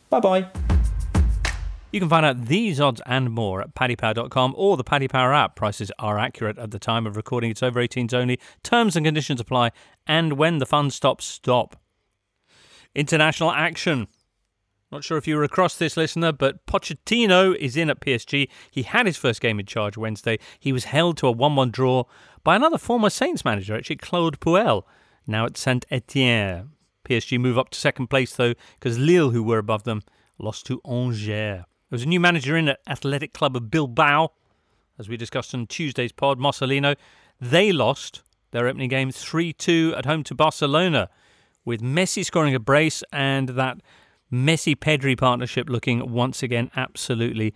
Bye 0.09 0.19
bye. 0.19 0.47
You 1.91 1.99
can 1.99 2.09
find 2.09 2.25
out 2.25 2.45
these 2.45 2.79
odds 2.79 3.01
and 3.05 3.31
more 3.31 3.61
at 3.61 3.73
paddypower.com 3.73 4.53
or 4.55 4.77
the 4.77 4.83
Paddy 4.83 5.07
Power 5.07 5.33
app. 5.33 5.55
Prices 5.55 5.91
are 5.97 6.19
accurate 6.19 6.59
at 6.59 6.71
the 6.71 6.77
time 6.77 7.07
of 7.07 7.15
recording. 7.15 7.49
It's 7.49 7.63
over 7.63 7.81
18s 7.81 8.13
only. 8.13 8.39
Terms 8.63 8.95
and 8.95 9.05
conditions 9.05 9.39
apply. 9.39 9.71
And 10.05 10.33
when 10.33 10.59
the 10.59 10.67
fun 10.67 10.91
stops, 10.91 11.25
stop. 11.25 11.77
International 12.93 13.51
action. 13.51 14.07
Not 14.91 15.03
sure 15.03 15.19
if 15.19 15.27
you 15.27 15.35
were 15.35 15.43
across 15.43 15.77
this, 15.77 15.95
listener, 15.95 16.31
but 16.31 16.65
Pochettino 16.65 17.55
is 17.55 17.77
in 17.77 17.91
at 17.91 17.99
PSG. 17.99 18.49
He 18.71 18.83
had 18.83 19.05
his 19.05 19.17
first 19.17 19.39
game 19.39 19.59
in 19.59 19.67
charge 19.67 19.97
Wednesday. 19.97 20.39
He 20.59 20.71
was 20.71 20.85
held 20.85 21.17
to 21.17 21.27
a 21.27 21.31
1 21.31 21.55
1 21.55 21.69
draw 21.69 22.05
by 22.43 22.55
another 22.55 22.79
former 22.79 23.11
Saints 23.11 23.45
manager, 23.45 23.75
actually, 23.75 23.97
Claude 23.97 24.39
Puel, 24.39 24.83
now 25.27 25.45
at 25.45 25.57
Saint 25.57 25.85
Etienne. 25.91 26.71
PSG 27.05 27.39
move 27.39 27.57
up 27.57 27.69
to 27.69 27.79
second 27.79 28.07
place, 28.07 28.35
though, 28.35 28.53
because 28.79 28.97
Lille, 28.97 29.29
who 29.29 29.43
were 29.43 29.59
above 29.59 29.83
them, 29.83 30.01
lost 30.39 30.65
to 30.67 30.81
Angers. 30.85 31.27
There 31.27 31.65
was 31.91 32.03
a 32.03 32.07
new 32.07 32.19
manager 32.19 32.57
in 32.57 32.67
at 32.67 32.79
Athletic 32.87 33.33
Club 33.33 33.55
of 33.55 33.69
Bilbao, 33.69 34.31
as 34.97 35.07
we 35.07 35.17
discussed 35.17 35.53
on 35.53 35.67
Tuesday's 35.67 36.11
pod, 36.11 36.39
Marcelino. 36.39 36.95
They 37.39 37.71
lost 37.71 38.23
their 38.51 38.67
opening 38.67 38.89
game 38.89 39.11
3 39.11 39.53
2 39.53 39.93
at 39.97 40.05
home 40.05 40.23
to 40.23 40.33
Barcelona, 40.33 41.09
with 41.63 41.81
Messi 41.81 42.25
scoring 42.25 42.55
a 42.55 42.59
brace 42.59 43.03
and 43.11 43.49
that 43.49 43.77
Messi 44.31 44.75
Pedri 44.75 45.17
partnership 45.17 45.69
looking 45.69 46.11
once 46.11 46.43
again 46.43 46.69
absolutely 46.75 47.53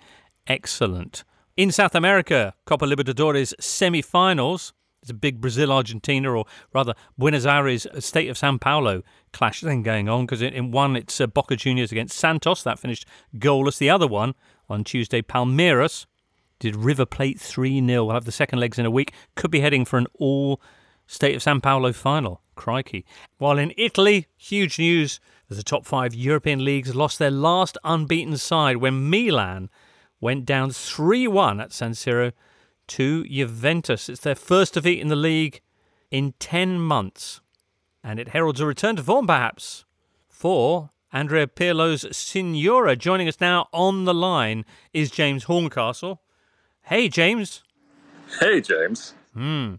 excellent. 0.47 1.23
In 1.55 1.71
South 1.71 1.93
America, 1.93 2.55
Copa 2.65 2.85
Libertadores 2.85 3.53
semi 3.59 4.01
finals. 4.01 4.73
It's 5.01 5.11
a 5.11 5.13
big 5.13 5.41
Brazil 5.41 5.71
Argentina, 5.71 6.31
or 6.31 6.45
rather 6.73 6.93
Buenos 7.17 7.45
Aires 7.45 7.85
State 7.99 8.29
of 8.29 8.37
Sao 8.37 8.57
Paulo 8.57 9.03
clash 9.33 9.61
thing 9.61 9.83
going 9.83 10.07
on 10.07 10.25
because 10.25 10.41
in 10.41 10.71
one 10.71 10.95
it's 10.95 11.19
uh, 11.19 11.27
Boca 11.27 11.57
Juniors 11.57 11.91
against 11.91 12.17
Santos. 12.17 12.63
That 12.63 12.79
finished 12.79 13.05
goalless. 13.35 13.77
The 13.77 13.89
other 13.89 14.07
one 14.07 14.33
on 14.69 14.83
Tuesday, 14.83 15.21
Palmeiras 15.21 16.05
did 16.57 16.75
River 16.75 17.05
Plate 17.05 17.39
3 17.39 17.85
0. 17.85 18.05
We'll 18.05 18.13
have 18.13 18.25
the 18.25 18.31
second 18.31 18.59
legs 18.59 18.79
in 18.79 18.85
a 18.85 18.91
week. 18.91 19.13
Could 19.35 19.51
be 19.51 19.59
heading 19.59 19.85
for 19.85 19.97
an 19.97 20.07
all 20.13 20.61
State 21.05 21.35
of 21.35 21.43
Sao 21.43 21.59
Paulo 21.59 21.91
final. 21.91 22.41
Crikey. 22.55 23.05
While 23.37 23.57
in 23.57 23.73
Italy, 23.77 24.27
huge 24.37 24.79
news 24.79 25.19
as 25.53 25.57
the 25.57 25.63
top 25.63 25.85
five 25.85 26.15
European 26.15 26.65
leagues 26.65 26.95
lost 26.95 27.19
their 27.19 27.29
last 27.29 27.77
unbeaten 27.83 28.35
side 28.37 28.77
when 28.77 29.07
Milan 29.07 29.69
went 30.19 30.45
down 30.45 30.71
3 30.71 31.27
1 31.27 31.61
at 31.61 31.71
San 31.71 31.91
Siro 31.91 32.31
to 32.87 33.23
Juventus. 33.25 34.09
It's 34.09 34.21
their 34.21 34.33
first 34.33 34.73
defeat 34.73 34.99
in 34.99 35.09
the 35.09 35.15
league 35.15 35.61
in 36.09 36.33
10 36.39 36.79
months. 36.79 37.39
And 38.03 38.19
it 38.19 38.29
heralds 38.29 38.59
a 38.61 38.65
return 38.65 38.95
to 38.95 39.03
form, 39.03 39.27
perhaps, 39.27 39.85
for 40.27 40.89
Andrea 41.11 41.45
Pirlo's 41.45 42.05
Signora. 42.17 42.95
Joining 42.95 43.27
us 43.27 43.39
now 43.39 43.67
on 43.71 44.05
the 44.05 44.13
line 44.13 44.65
is 44.91 45.11
James 45.11 45.43
Horncastle. 45.43 46.19
Hey, 46.81 47.09
James. 47.09 47.63
Hey, 48.39 48.59
James. 48.59 49.13
Hmm. 49.35 49.75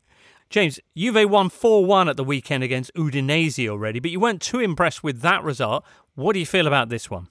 James, 0.55 0.79
Juve 0.97 1.29
won 1.29 1.49
4 1.49 1.85
1 1.85 2.09
at 2.09 2.17
the 2.17 2.23
weekend 2.23 2.63
against 2.63 2.95
Udinese 2.95 3.69
already, 3.69 3.99
but 3.99 4.13
you 4.13 4.21
weren't 4.21 4.41
too 4.41 4.61
impressed 4.61 5.03
with 5.03 5.21
that 5.23 5.43
result. 5.43 5.85
What 6.15 6.35
do 6.35 6.39
you 6.39 6.47
feel 6.47 6.69
about 6.69 6.91
this 6.91 7.11
one? 7.11 7.27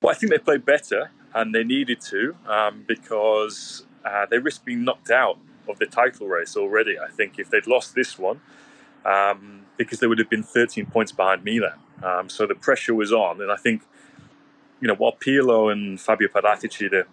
Well, 0.00 0.12
I 0.12 0.14
think 0.14 0.32
they 0.32 0.38
played 0.38 0.64
better 0.64 1.10
and 1.34 1.54
they 1.54 1.62
needed 1.62 2.00
to 2.08 2.34
um, 2.46 2.82
because 2.88 3.84
uh, 4.02 4.24
they 4.30 4.38
risked 4.38 4.64
being 4.64 4.82
knocked 4.82 5.10
out 5.10 5.36
of 5.68 5.78
the 5.78 5.84
title 5.84 6.26
race 6.26 6.56
already. 6.56 6.98
I 6.98 7.08
think 7.08 7.38
if 7.38 7.50
they'd 7.50 7.66
lost 7.66 7.94
this 7.94 8.18
one, 8.18 8.40
um, 9.04 9.66
because 9.76 10.00
they 10.00 10.06
would 10.06 10.18
have 10.18 10.30
been 10.30 10.42
13 10.42 10.86
points 10.86 11.12
behind 11.12 11.44
Milan. 11.44 11.78
Um, 12.02 12.30
so 12.30 12.46
the 12.46 12.54
pressure 12.54 12.94
was 12.94 13.12
on. 13.12 13.42
And 13.42 13.52
I 13.52 13.56
think, 13.56 13.82
you 14.80 14.88
know, 14.88 14.94
while 14.94 15.12
Pirlo 15.12 15.70
and 15.70 16.00
Fabio 16.00 16.28
Paratici, 16.28 16.90
the 16.90 17.04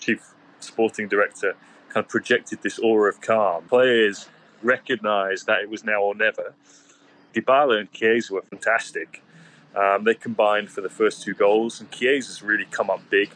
chief 0.00 0.32
sporting 0.60 1.08
director, 1.08 1.56
kind 1.90 2.04
of 2.04 2.08
projected 2.08 2.62
this 2.62 2.78
aura 2.78 3.10
of 3.10 3.20
calm, 3.20 3.64
players 3.64 4.30
recognised 4.64 5.46
that 5.46 5.60
it 5.60 5.70
was 5.70 5.84
now 5.84 6.02
or 6.02 6.14
never. 6.14 6.54
Dybala 7.34 7.80
and 7.80 7.92
Chiesa 7.92 8.34
were 8.34 8.42
fantastic. 8.42 9.22
Um, 9.74 10.04
they 10.04 10.14
combined 10.14 10.70
for 10.70 10.80
the 10.80 10.88
first 10.88 11.22
two 11.22 11.34
goals, 11.34 11.80
and 11.80 11.90
Chiesa's 11.90 12.42
really 12.42 12.66
come 12.70 12.90
up 12.90 13.00
big 13.10 13.30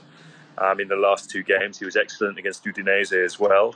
um, 0.57 0.81
in 0.81 0.89
the 0.89 0.97
last 0.97 1.31
two 1.31 1.43
games. 1.43 1.79
He 1.79 1.85
was 1.85 1.97
excellent 1.97 2.39
against 2.39 2.65
Udinese 2.65 3.25
as 3.25 3.39
well. 3.39 3.75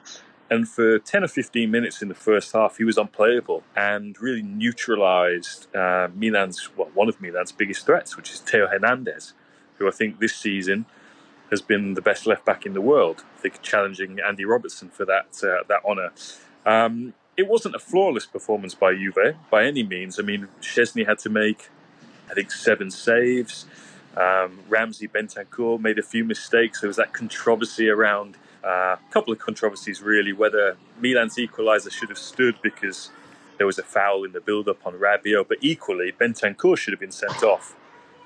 And 0.51 0.69
for 0.69 0.99
10 0.99 1.25
or 1.25 1.29
15 1.29 1.71
minutes 1.71 2.03
in 2.03 2.09
the 2.09 2.15
first 2.15 2.53
half, 2.53 2.77
he 2.77 2.85
was 2.85 2.99
unplayable 2.99 3.63
and 3.75 4.21
really 4.21 4.43
neutralised 4.43 5.75
uh, 5.75 6.09
Milan's, 6.15 6.69
well, 6.77 6.91
one 6.95 7.09
of 7.09 7.21
Milan's 7.21 7.53
biggest 7.53 7.87
threats, 7.87 8.17
which 8.17 8.31
is 8.31 8.41
Theo 8.41 8.67
Hernandez, 8.67 9.33
who 9.79 9.89
I 9.89 9.91
think 9.91 10.21
this 10.21 10.37
season 10.37 10.85
has 11.51 11.63
been 11.63 11.95
the 11.95 12.03
best 12.03 12.27
left 12.27 12.45
back 12.45 12.67
in 12.67 12.75
the 12.75 12.81
world. 12.81 13.25
I 13.37 13.41
think 13.41 13.63
challenging 13.63 14.19
Andy 14.27 14.45
Robertson 14.45 14.89
for 14.91 15.05
that 15.07 15.43
uh, 15.43 15.65
that 15.69 15.85
honour. 15.85 16.13
Um, 16.67 17.15
it 17.43 17.49
wasn't 17.49 17.75
a 17.75 17.81
flawless 17.81 18.25
performance 18.25 18.75
by 18.75 18.95
Juve 18.95 19.35
by 19.51 19.65
any 19.65 19.83
means. 19.83 20.21
I 20.21 20.23
mean, 20.23 20.47
Szczesny 20.61 21.05
had 21.07 21.19
to 21.21 21.29
make, 21.29 21.71
I 22.31 22.35
think, 22.35 22.53
seven 22.53 22.89
saves. 22.91 23.67
Um, 24.17 24.61
Ramsey 24.69 25.09
Bentancur 25.09 25.81
made 25.81 25.99
a 25.99 26.03
few 26.03 26.25
mistakes. 26.25 26.81
There 26.81 26.89
was 26.89 26.99
that 26.99 27.13
controversy 27.13 27.89
around 27.89 28.37
uh, 28.65 28.97
a 28.97 28.99
couple 29.11 29.33
of 29.33 29.41
controversies, 29.41 30.03
really, 30.03 30.33
whether 30.33 30.77
Milan's 31.01 31.37
equaliser 31.37 31.91
should 31.91 32.11
have 32.11 32.19
stood 32.19 32.55
because 32.63 33.11
there 33.59 33.67
was 33.67 33.79
a 33.79 33.83
foul 33.83 34.23
in 34.23 34.33
the 34.33 34.41
build 34.41 34.69
up 34.69 34.87
on 34.87 34.95
Rabiot, 34.95 35.49
but 35.49 35.59
equally, 35.61 36.13
Bentancur 36.13 36.77
should 36.77 36.93
have 36.93 37.01
been 37.01 37.11
sent 37.11 37.43
off 37.43 37.75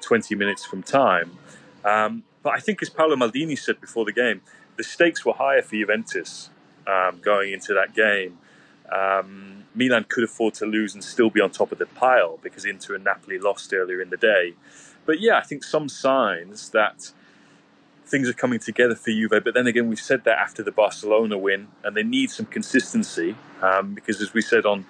20 0.02 0.34
minutes 0.34 0.64
from 0.66 0.82
time. 0.82 1.38
Um, 1.86 2.24
but 2.42 2.50
I 2.50 2.60
think, 2.60 2.82
as 2.82 2.90
Paolo 2.90 3.16
Maldini 3.16 3.58
said 3.58 3.80
before 3.80 4.04
the 4.04 4.12
game, 4.12 4.42
the 4.76 4.84
stakes 4.84 5.24
were 5.24 5.32
higher 5.32 5.62
for 5.62 5.74
Juventus 5.74 6.50
um, 6.86 7.20
going 7.22 7.52
into 7.52 7.72
that 7.72 7.94
game. 7.94 8.38
Um, 8.92 9.64
Milan 9.74 10.06
could 10.08 10.24
afford 10.24 10.54
to 10.54 10.66
lose 10.66 10.94
and 10.94 11.04
still 11.04 11.30
be 11.30 11.40
on 11.40 11.50
top 11.50 11.72
of 11.72 11.78
the 11.78 11.86
pile 11.86 12.38
because 12.42 12.64
Inter 12.64 12.94
and 12.94 13.04
Napoli 13.04 13.38
lost 13.38 13.72
earlier 13.74 14.00
in 14.00 14.10
the 14.10 14.16
day. 14.16 14.54
But 15.04 15.20
yeah, 15.20 15.36
I 15.36 15.42
think 15.42 15.64
some 15.64 15.88
signs 15.88 16.70
that 16.70 17.12
things 18.06 18.28
are 18.28 18.34
coming 18.34 18.58
together 18.58 18.94
for 18.94 19.10
Juve. 19.10 19.42
But 19.44 19.54
then 19.54 19.66
again, 19.66 19.88
we've 19.88 20.00
said 20.00 20.24
that 20.24 20.38
after 20.38 20.62
the 20.62 20.72
Barcelona 20.72 21.36
win, 21.36 21.68
and 21.84 21.96
they 21.96 22.02
need 22.02 22.30
some 22.30 22.46
consistency 22.46 23.36
um, 23.62 23.94
because, 23.94 24.20
as 24.20 24.32
we 24.32 24.40
said 24.40 24.64
on 24.64 24.86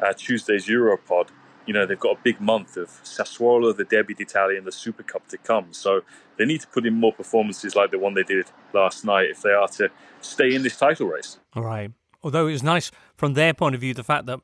uh, 0.00 0.12
Tuesday's 0.12 0.66
Europod, 0.66 1.28
you 1.66 1.74
know 1.74 1.86
they've 1.86 1.98
got 1.98 2.18
a 2.18 2.20
big 2.22 2.40
month 2.40 2.76
of 2.76 2.88
Sassuolo, 3.04 3.76
the 3.76 3.84
Derby 3.84 4.14
d'Italia, 4.14 4.58
and 4.58 4.66
the 4.66 4.72
Super 4.72 5.02
Cup 5.02 5.26
to 5.28 5.38
come. 5.38 5.72
So 5.72 6.02
they 6.36 6.44
need 6.44 6.60
to 6.60 6.68
put 6.68 6.86
in 6.86 6.94
more 6.94 7.12
performances 7.12 7.74
like 7.74 7.90
the 7.90 7.98
one 7.98 8.14
they 8.14 8.22
did 8.22 8.46
last 8.72 9.04
night 9.04 9.30
if 9.30 9.42
they 9.42 9.50
are 9.50 9.68
to 9.68 9.90
stay 10.20 10.54
in 10.54 10.62
this 10.62 10.76
title 10.76 11.06
race. 11.06 11.38
All 11.54 11.62
right. 11.62 11.92
Although 12.22 12.48
it 12.48 12.52
was 12.52 12.62
nice 12.62 12.90
from 13.18 13.34
their 13.34 13.52
point 13.52 13.74
of 13.74 13.80
view, 13.80 13.92
the 13.92 14.04
fact 14.04 14.26
that 14.26 14.38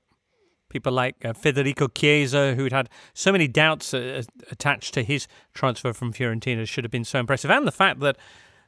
people 0.69 0.93
like 0.93 1.25
uh, 1.25 1.33
Federico 1.33 1.87
Chiesa, 1.87 2.55
who'd 2.57 2.73
had 2.73 2.91
so 3.15 3.31
many 3.31 3.47
doubts 3.47 3.95
uh, 3.95 4.23
attached 4.51 4.93
to 4.95 5.05
his 5.05 5.29
transfer 5.55 5.93
from 5.93 6.13
Fiorentina, 6.13 6.67
should 6.67 6.83
have 6.83 6.91
been 6.91 7.05
so 7.05 7.21
impressive, 7.21 7.51
and 7.51 7.67
the 7.67 7.73
fact 7.73 8.01
that 8.01 8.19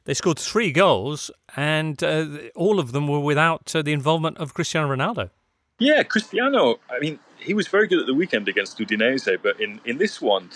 they 0.05 0.13
scored 0.13 0.39
three 0.39 0.71
goals 0.71 1.29
and 1.57 2.01
uh, 2.01 2.25
all 2.55 2.79
of 2.79 2.93
them 2.93 3.09
were 3.09 3.19
without 3.19 3.75
uh, 3.75 3.81
the 3.81 3.91
involvement 3.91 4.37
of 4.37 4.53
Cristiano 4.53 4.95
Ronaldo. 4.95 5.29
Yeah, 5.79 6.01
Cristiano. 6.03 6.79
I 6.89 6.99
mean, 6.99 7.19
he 7.37 7.53
was 7.53 7.67
very 7.67 7.87
good 7.87 7.99
at 7.99 8.07
the 8.07 8.13
weekend 8.13 8.47
against 8.47 8.79
Udinese, 8.79 9.37
but 9.43 9.59
in 9.59 9.81
in 9.83 9.97
this 9.97 10.21
one, 10.21 10.49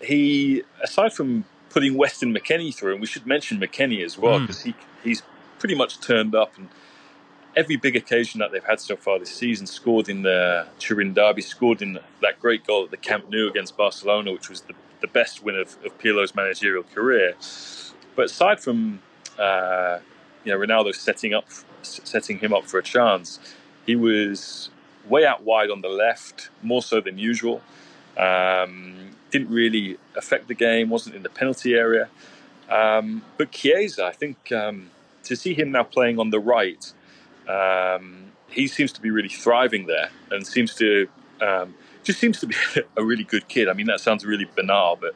he 0.00 0.62
aside 0.80 1.12
from 1.12 1.44
putting 1.70 1.96
Weston 1.96 2.32
McKennie 2.32 2.72
through, 2.72 2.92
and 2.92 3.00
we 3.00 3.08
should 3.08 3.26
mention 3.26 3.58
McKennie 3.58 4.04
as 4.04 4.16
well 4.16 4.38
because 4.38 4.60
mm. 4.60 4.66
he 4.66 4.74
he's 5.02 5.22
pretty 5.58 5.74
much 5.74 6.00
turned 6.00 6.36
up 6.36 6.56
and 6.56 6.68
every 7.56 7.76
big 7.76 7.96
occasion 7.96 8.40
that 8.40 8.52
they've 8.52 8.64
had 8.64 8.80
so 8.80 8.96
far 8.96 9.18
this 9.18 9.34
season, 9.34 9.66
scored 9.66 10.08
in 10.08 10.22
the 10.22 10.66
Turin 10.78 11.14
derby, 11.14 11.42
scored 11.42 11.82
in 11.82 11.98
that 12.20 12.40
great 12.40 12.66
goal 12.66 12.84
at 12.84 12.90
the 12.90 12.96
Camp 12.96 13.28
Nou 13.30 13.48
against 13.48 13.76
Barcelona, 13.76 14.32
which 14.32 14.48
was 14.48 14.62
the, 14.62 14.74
the 15.00 15.06
best 15.06 15.42
win 15.42 15.56
of, 15.56 15.76
of 15.84 15.96
Pirlo's 15.98 16.34
managerial 16.34 16.82
career. 16.82 17.34
But 18.16 18.26
aside 18.26 18.60
from 18.60 19.02
uh, 19.38 19.98
you 20.44 20.52
know 20.52 20.58
Ronaldo 20.58 20.94
setting 20.94 21.34
up 21.34 21.46
setting 21.82 22.38
him 22.38 22.52
up 22.52 22.64
for 22.64 22.78
a 22.78 22.82
chance. 22.82 23.38
He 23.86 23.96
was 23.96 24.70
way 25.06 25.26
out 25.26 25.42
wide 25.42 25.70
on 25.70 25.82
the 25.82 25.88
left, 25.88 26.48
more 26.62 26.82
so 26.82 27.00
than 27.00 27.18
usual. 27.18 27.60
Um, 28.16 29.10
didn't 29.30 29.50
really 29.50 29.98
affect 30.16 30.48
the 30.48 30.54
game. 30.54 30.88
wasn't 30.88 31.16
in 31.16 31.22
the 31.22 31.28
penalty 31.28 31.74
area. 31.74 32.08
Um, 32.70 33.22
but 33.36 33.50
Chiesa, 33.50 34.04
I 34.04 34.12
think 34.12 34.50
um, 34.52 34.90
to 35.24 35.36
see 35.36 35.54
him 35.54 35.72
now 35.72 35.82
playing 35.82 36.18
on 36.18 36.30
the 36.30 36.40
right, 36.40 36.92
um, 37.48 38.32
he 38.48 38.66
seems 38.66 38.92
to 38.92 39.00
be 39.00 39.10
really 39.10 39.28
thriving 39.28 39.86
there 39.86 40.10
and 40.30 40.46
seems 40.46 40.74
to 40.76 41.08
um, 41.40 41.74
just 42.02 42.20
seems 42.20 42.40
to 42.40 42.46
be 42.46 42.54
a 42.96 43.04
really 43.04 43.24
good 43.24 43.48
kid. 43.48 43.68
I 43.68 43.72
mean, 43.72 43.86
that 43.86 44.00
sounds 44.00 44.24
really 44.24 44.46
banal, 44.54 44.96
but 45.00 45.14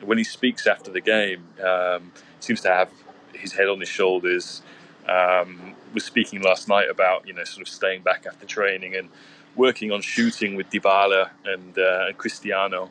when 0.00 0.18
he 0.18 0.24
speaks 0.24 0.66
after 0.66 0.90
the 0.90 1.00
game, 1.00 1.44
um, 1.64 2.12
seems 2.40 2.60
to 2.62 2.68
have 2.68 2.90
his 3.32 3.52
head 3.52 3.68
on 3.68 3.80
his 3.80 3.88
shoulders. 3.88 4.62
Um, 5.08 5.74
was 5.92 6.04
speaking 6.04 6.40
last 6.42 6.68
night 6.68 6.88
about 6.90 7.26
you 7.26 7.34
know 7.34 7.44
sort 7.44 7.66
of 7.66 7.72
staying 7.72 8.02
back 8.02 8.26
after 8.26 8.46
training 8.46 8.96
and 8.96 9.08
working 9.54 9.92
on 9.92 10.00
shooting 10.00 10.56
with 10.56 10.68
Dybala 10.70 11.30
and, 11.44 11.78
uh, 11.78 12.06
and 12.08 12.18
Cristiano, 12.18 12.90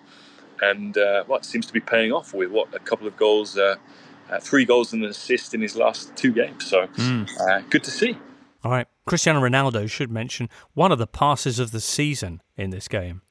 and 0.61 0.97
uh, 0.97 1.23
what 1.25 1.43
seems 1.43 1.65
to 1.65 1.73
be 1.73 1.81
paying 1.81 2.11
off 2.11 2.33
with 2.33 2.51
what 2.51 2.73
a 2.73 2.79
couple 2.79 3.07
of 3.07 3.17
goals, 3.17 3.57
uh, 3.57 3.75
uh 4.29 4.39
three 4.39 4.63
goals 4.63 4.93
and 4.93 5.03
an 5.03 5.09
assist 5.09 5.53
in 5.53 5.61
his 5.61 5.75
last 5.75 6.15
two 6.15 6.31
games. 6.31 6.65
So 6.65 6.87
mm. 6.87 7.69
good 7.69 7.83
to 7.83 7.91
see. 7.91 8.17
All 8.63 8.71
right, 8.71 8.87
Cristiano 9.05 9.41
Ronaldo 9.41 9.89
should 9.89 10.09
mention 10.09 10.49
one 10.73 10.91
of 10.91 10.97
the 10.97 11.07
passes 11.07 11.59
of 11.59 11.71
the 11.71 11.81
season 11.81 12.41
in 12.55 12.69
this 12.69 12.87
game. 12.87 13.21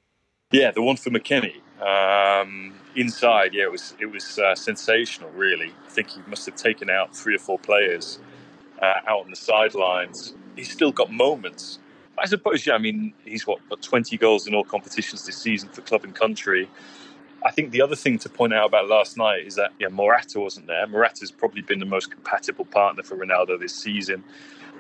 Yeah, 0.51 0.71
the 0.73 0.83
one 0.83 0.97
for 0.97 1.09
McKennie. 1.09 1.61
Um, 1.81 2.75
inside, 2.95 3.55
yeah, 3.55 3.65
it 3.65 3.73
was 3.73 3.95
it 3.99 4.07
was 4.07 4.39
uh, 4.39 4.55
sensational. 4.55 5.31
Really, 5.31 5.73
I 5.87 5.89
think 5.89 6.11
he 6.11 6.21
must 6.27 6.45
have 6.47 6.57
taken 6.57 6.91
out 6.91 7.17
three 7.17 7.35
or 7.35 7.39
four 7.39 7.59
players 7.59 8.19
uh, 8.83 8.93
out 9.07 9.25
on 9.25 9.31
the 9.31 9.37
sidelines. 9.37 10.35
He's 10.55 10.71
still 10.71 10.93
got 10.93 11.11
moments. 11.11 11.79
I 12.19 12.27
suppose, 12.27 12.67
yeah. 12.67 12.75
I 12.75 12.79
mean, 12.79 13.15
he's 13.25 13.47
what 13.47 13.67
got 13.71 13.81
20 13.81 14.19
goals 14.19 14.47
in 14.47 14.55
all 14.55 14.65
competitions 14.65 15.25
this 15.25 15.37
season 15.37 15.71
for 15.71 15.81
club 15.81 16.05
and 16.05 16.15
country. 16.15 16.69
I 17.45 17.51
think 17.51 17.71
the 17.71 17.81
other 17.81 17.97
thing 17.97 18.19
to 18.19 18.29
point 18.29 18.53
out 18.53 18.67
about 18.67 18.87
last 18.87 19.17
night 19.17 19.47
is 19.47 19.55
that 19.55 19.73
yeah, 19.79 19.89
Morata 19.89 20.39
wasn't 20.39 20.67
there. 20.67 20.87
Morata's 20.87 21.33
probably 21.33 21.63
been 21.63 21.79
the 21.79 21.87
most 21.87 22.11
compatible 22.11 22.67
partner 22.67 23.03
for 23.03 23.17
Ronaldo 23.17 23.59
this 23.59 23.75
season. 23.75 24.23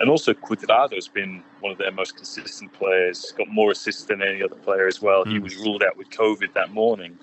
And 0.03 0.11
also, 0.11 0.34
Cuadrado's 0.34 1.07
been 1.07 1.44
one 1.61 1.70
of 1.70 1.78
their 1.78 1.92
most 1.92 2.16
consistent 2.16 2.72
players, 2.72 3.32
got 3.38 3.46
more 3.48 3.70
assists 3.70 4.03
than 4.03 4.20
any 4.20 4.42
other 4.42 4.57
player 4.57 4.88
as 4.88 5.00
well. 5.00 5.24
Mm. 5.24 5.30
He 5.30 5.36
hmm. 5.36 5.44
was 5.44 5.57
ruled 5.57 5.84
out 5.84 5.96
with 5.96 6.11
COVID 6.11 6.53
that 6.55 6.72
morning. 6.72 7.16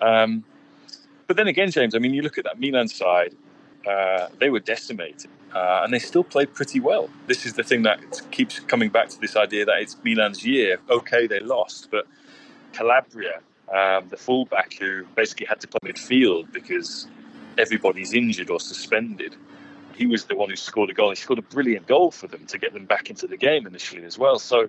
Um, 0.00 0.42
but 1.26 1.36
then 1.36 1.46
again, 1.46 1.70
James, 1.70 1.94
I 1.94 1.98
mean, 1.98 2.14
you 2.14 2.22
look 2.22 2.38
at 2.38 2.44
that 2.44 2.58
Milan 2.58 2.88
side, 2.88 3.36
uh, 3.86 4.28
they 4.38 4.48
were 4.48 4.60
decimated. 4.60 5.30
Uh, 5.54 5.82
and 5.84 5.92
they 5.92 5.98
still 5.98 6.24
played 6.24 6.54
pretty 6.54 6.80
well. 6.80 7.10
This 7.26 7.44
is 7.44 7.52
the 7.52 7.62
thing 7.62 7.82
that 7.82 8.00
keeps 8.30 8.60
coming 8.60 8.88
back 8.88 9.10
to 9.10 9.20
this 9.20 9.36
idea 9.36 9.66
that 9.66 9.80
it's 9.80 9.96
Milan's 10.02 10.42
year. 10.42 10.78
Okay, 10.88 11.26
they 11.26 11.40
lost, 11.40 11.88
but 11.90 12.06
Calabria, 12.72 13.40
um, 13.74 14.08
the 14.08 14.16
fullback 14.16 14.72
who 14.72 15.04
basically 15.16 15.44
had 15.44 15.60
to 15.60 15.68
play 15.68 15.92
midfield 15.92 16.50
because 16.50 17.08
everybody's 17.58 18.14
injured 18.14 18.48
or 18.48 18.58
suspended, 18.58 19.36
he 20.00 20.06
was 20.06 20.24
the 20.24 20.34
one 20.34 20.48
who 20.48 20.56
scored 20.56 20.88
a 20.88 20.94
goal. 20.94 21.10
He 21.10 21.16
scored 21.16 21.38
a 21.38 21.42
brilliant 21.42 21.86
goal 21.86 22.10
for 22.10 22.26
them 22.26 22.46
to 22.46 22.56
get 22.56 22.72
them 22.72 22.86
back 22.86 23.10
into 23.10 23.26
the 23.26 23.36
game 23.36 23.66
initially 23.66 24.02
as 24.04 24.18
well. 24.18 24.38
So 24.38 24.66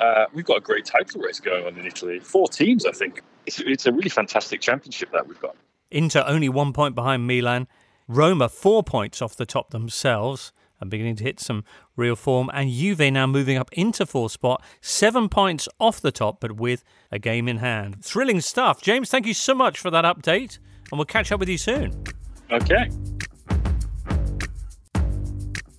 uh, 0.00 0.24
we've 0.32 0.46
got 0.46 0.56
a 0.56 0.60
great 0.62 0.86
title 0.86 1.20
race 1.20 1.38
going 1.38 1.66
on 1.66 1.76
in 1.76 1.84
Italy. 1.84 2.18
Four 2.18 2.48
teams, 2.48 2.86
I 2.86 2.92
think. 2.92 3.20
It's, 3.44 3.60
it's 3.60 3.84
a 3.84 3.92
really 3.92 4.08
fantastic 4.08 4.62
championship 4.62 5.12
that 5.12 5.28
we've 5.28 5.40
got. 5.40 5.54
Inter 5.90 6.24
only 6.26 6.48
one 6.48 6.72
point 6.72 6.94
behind 6.94 7.26
Milan. 7.26 7.68
Roma 8.08 8.48
four 8.48 8.82
points 8.82 9.20
off 9.20 9.36
the 9.36 9.44
top 9.44 9.68
themselves 9.68 10.50
and 10.80 10.88
beginning 10.88 11.16
to 11.16 11.24
hit 11.24 11.40
some 11.40 11.62
real 11.94 12.16
form. 12.16 12.50
And 12.54 12.70
Juve 12.70 13.00
now 13.12 13.26
moving 13.26 13.58
up 13.58 13.70
into 13.74 14.06
fourth 14.06 14.32
spot, 14.32 14.64
seven 14.80 15.28
points 15.28 15.68
off 15.78 16.00
the 16.00 16.12
top, 16.12 16.40
but 16.40 16.52
with 16.52 16.84
a 17.12 17.18
game 17.18 17.48
in 17.48 17.58
hand. 17.58 18.02
Thrilling 18.02 18.40
stuff. 18.40 18.80
James, 18.80 19.10
thank 19.10 19.26
you 19.26 19.34
so 19.34 19.54
much 19.54 19.78
for 19.78 19.90
that 19.90 20.06
update, 20.06 20.58
and 20.90 20.98
we'll 20.98 21.04
catch 21.04 21.30
up 21.32 21.38
with 21.38 21.50
you 21.50 21.58
soon. 21.58 22.02
Okay. 22.50 22.88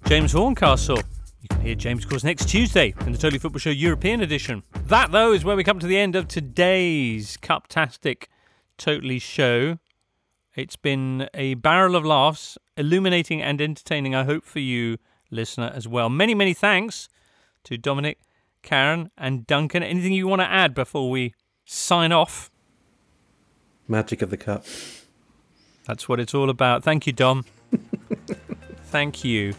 James 0.10 0.32
Horncastle. 0.32 0.98
You 1.40 1.48
can 1.50 1.62
hear 1.62 1.76
James, 1.76 2.04
of 2.04 2.10
course, 2.10 2.24
next 2.24 2.50
Tuesday 2.50 2.96
in 3.02 3.12
the 3.12 3.18
Totally 3.20 3.38
Football 3.38 3.60
Show 3.60 3.70
European 3.70 4.22
edition. 4.22 4.64
That, 4.88 5.12
though, 5.12 5.34
is 5.34 5.46
where 5.46 5.56
we 5.56 5.64
come 5.64 5.78
to 5.78 5.86
the 5.86 6.00
end 6.00 6.16
of 6.16 6.28
today's 6.28 7.38
Cuptastic 7.38 8.24
Totally 8.80 9.20
Show. 9.20 9.78
It's 10.56 10.76
been 10.76 11.30
a 11.36 11.54
barrel 11.54 11.96
of 11.96 12.04
laughs, 12.04 12.58
illuminating 12.76 13.44
and 13.44 13.62
entertaining, 13.62 14.16
I 14.16 14.24
hope, 14.24 14.46
for 14.46 14.58
you, 14.58 14.98
listener, 15.30 15.72
as 15.76 15.88
well. 15.88 16.10
Many, 16.10 16.34
many 16.34 16.56
thanks 16.56 17.08
to 17.66 17.78
Dominic, 17.78 18.18
Karen, 18.64 19.12
and 19.16 19.46
Duncan. 19.46 19.84
Anything 19.84 20.14
you 20.14 20.28
want 20.28 20.42
to 20.42 20.50
add 20.50 20.74
before 20.74 21.12
we 21.12 21.36
sign 21.66 22.12
off? 22.12 22.50
Magic 23.88 24.24
of 24.24 24.32
the 24.32 24.38
Cup. 24.38 24.66
That's 25.86 26.10
what 26.10 26.20
it's 26.20 26.34
all 26.34 26.50
about. 26.50 26.84
Thank 26.84 27.06
you, 27.06 27.14
Dom. 27.14 27.46
Thank 28.86 29.24
you. 29.24 29.54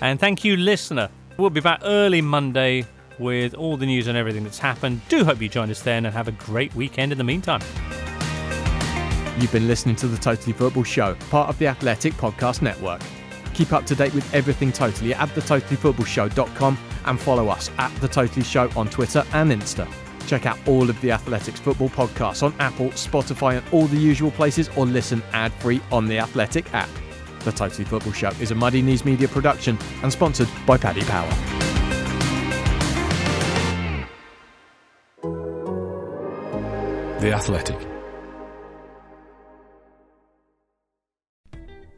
And 0.00 0.18
thank 0.18 0.44
you, 0.44 0.56
listener. 0.56 1.08
We'll 1.36 1.50
be 1.50 1.60
back 1.60 1.80
early 1.84 2.20
Monday 2.20 2.86
with 3.18 3.54
all 3.54 3.76
the 3.76 3.86
news 3.86 4.06
and 4.06 4.16
everything 4.16 4.44
that's 4.44 4.58
happened. 4.58 5.00
Do 5.08 5.24
hope 5.24 5.40
you 5.40 5.48
join 5.48 5.70
us 5.70 5.82
then 5.82 6.06
and 6.06 6.14
have 6.14 6.28
a 6.28 6.32
great 6.32 6.74
weekend 6.74 7.12
in 7.12 7.18
the 7.18 7.24
meantime. 7.24 7.60
You've 9.38 9.52
been 9.52 9.68
listening 9.68 9.96
to 9.96 10.08
the 10.08 10.18
Totally 10.18 10.52
Football 10.52 10.84
Show, 10.84 11.14
part 11.30 11.48
of 11.48 11.58
the 11.58 11.68
Athletic 11.68 12.12
Podcast 12.14 12.60
Network. 12.60 13.00
Keep 13.54 13.72
up 13.72 13.86
to 13.86 13.94
date 13.94 14.14
with 14.14 14.32
everything 14.34 14.72
Totally 14.72 15.14
at 15.14 15.28
thetotallyfootballshow.com 15.30 16.78
and 17.06 17.20
follow 17.20 17.48
us 17.48 17.70
at 17.78 17.94
The 18.00 18.08
Totally 18.08 18.44
Show 18.44 18.70
on 18.76 18.88
Twitter 18.88 19.24
and 19.32 19.50
Insta. 19.50 19.88
Check 20.26 20.44
out 20.44 20.58
all 20.66 20.90
of 20.90 21.00
the 21.00 21.10
Athletics 21.10 21.58
football 21.58 21.88
podcasts 21.88 22.42
on 22.42 22.54
Apple, 22.58 22.88
Spotify, 22.90 23.58
and 23.58 23.66
all 23.72 23.86
the 23.86 23.96
usual 23.96 24.30
places, 24.30 24.68
or 24.76 24.84
listen 24.86 25.22
ad 25.32 25.52
free 25.54 25.80
on 25.90 26.06
the 26.06 26.18
Athletic 26.18 26.72
app. 26.74 26.90
The 27.44 27.52
Totally 27.52 27.84
Football 27.84 28.12
Show 28.12 28.30
is 28.40 28.50
a 28.50 28.54
Muddy 28.54 28.82
Knees 28.82 29.04
Media 29.04 29.28
production 29.28 29.78
and 30.02 30.12
sponsored 30.12 30.48
by 30.66 30.76
Paddy 30.76 31.02
Power. 31.02 31.30
The 37.20 37.32
Athletic. 37.32 37.87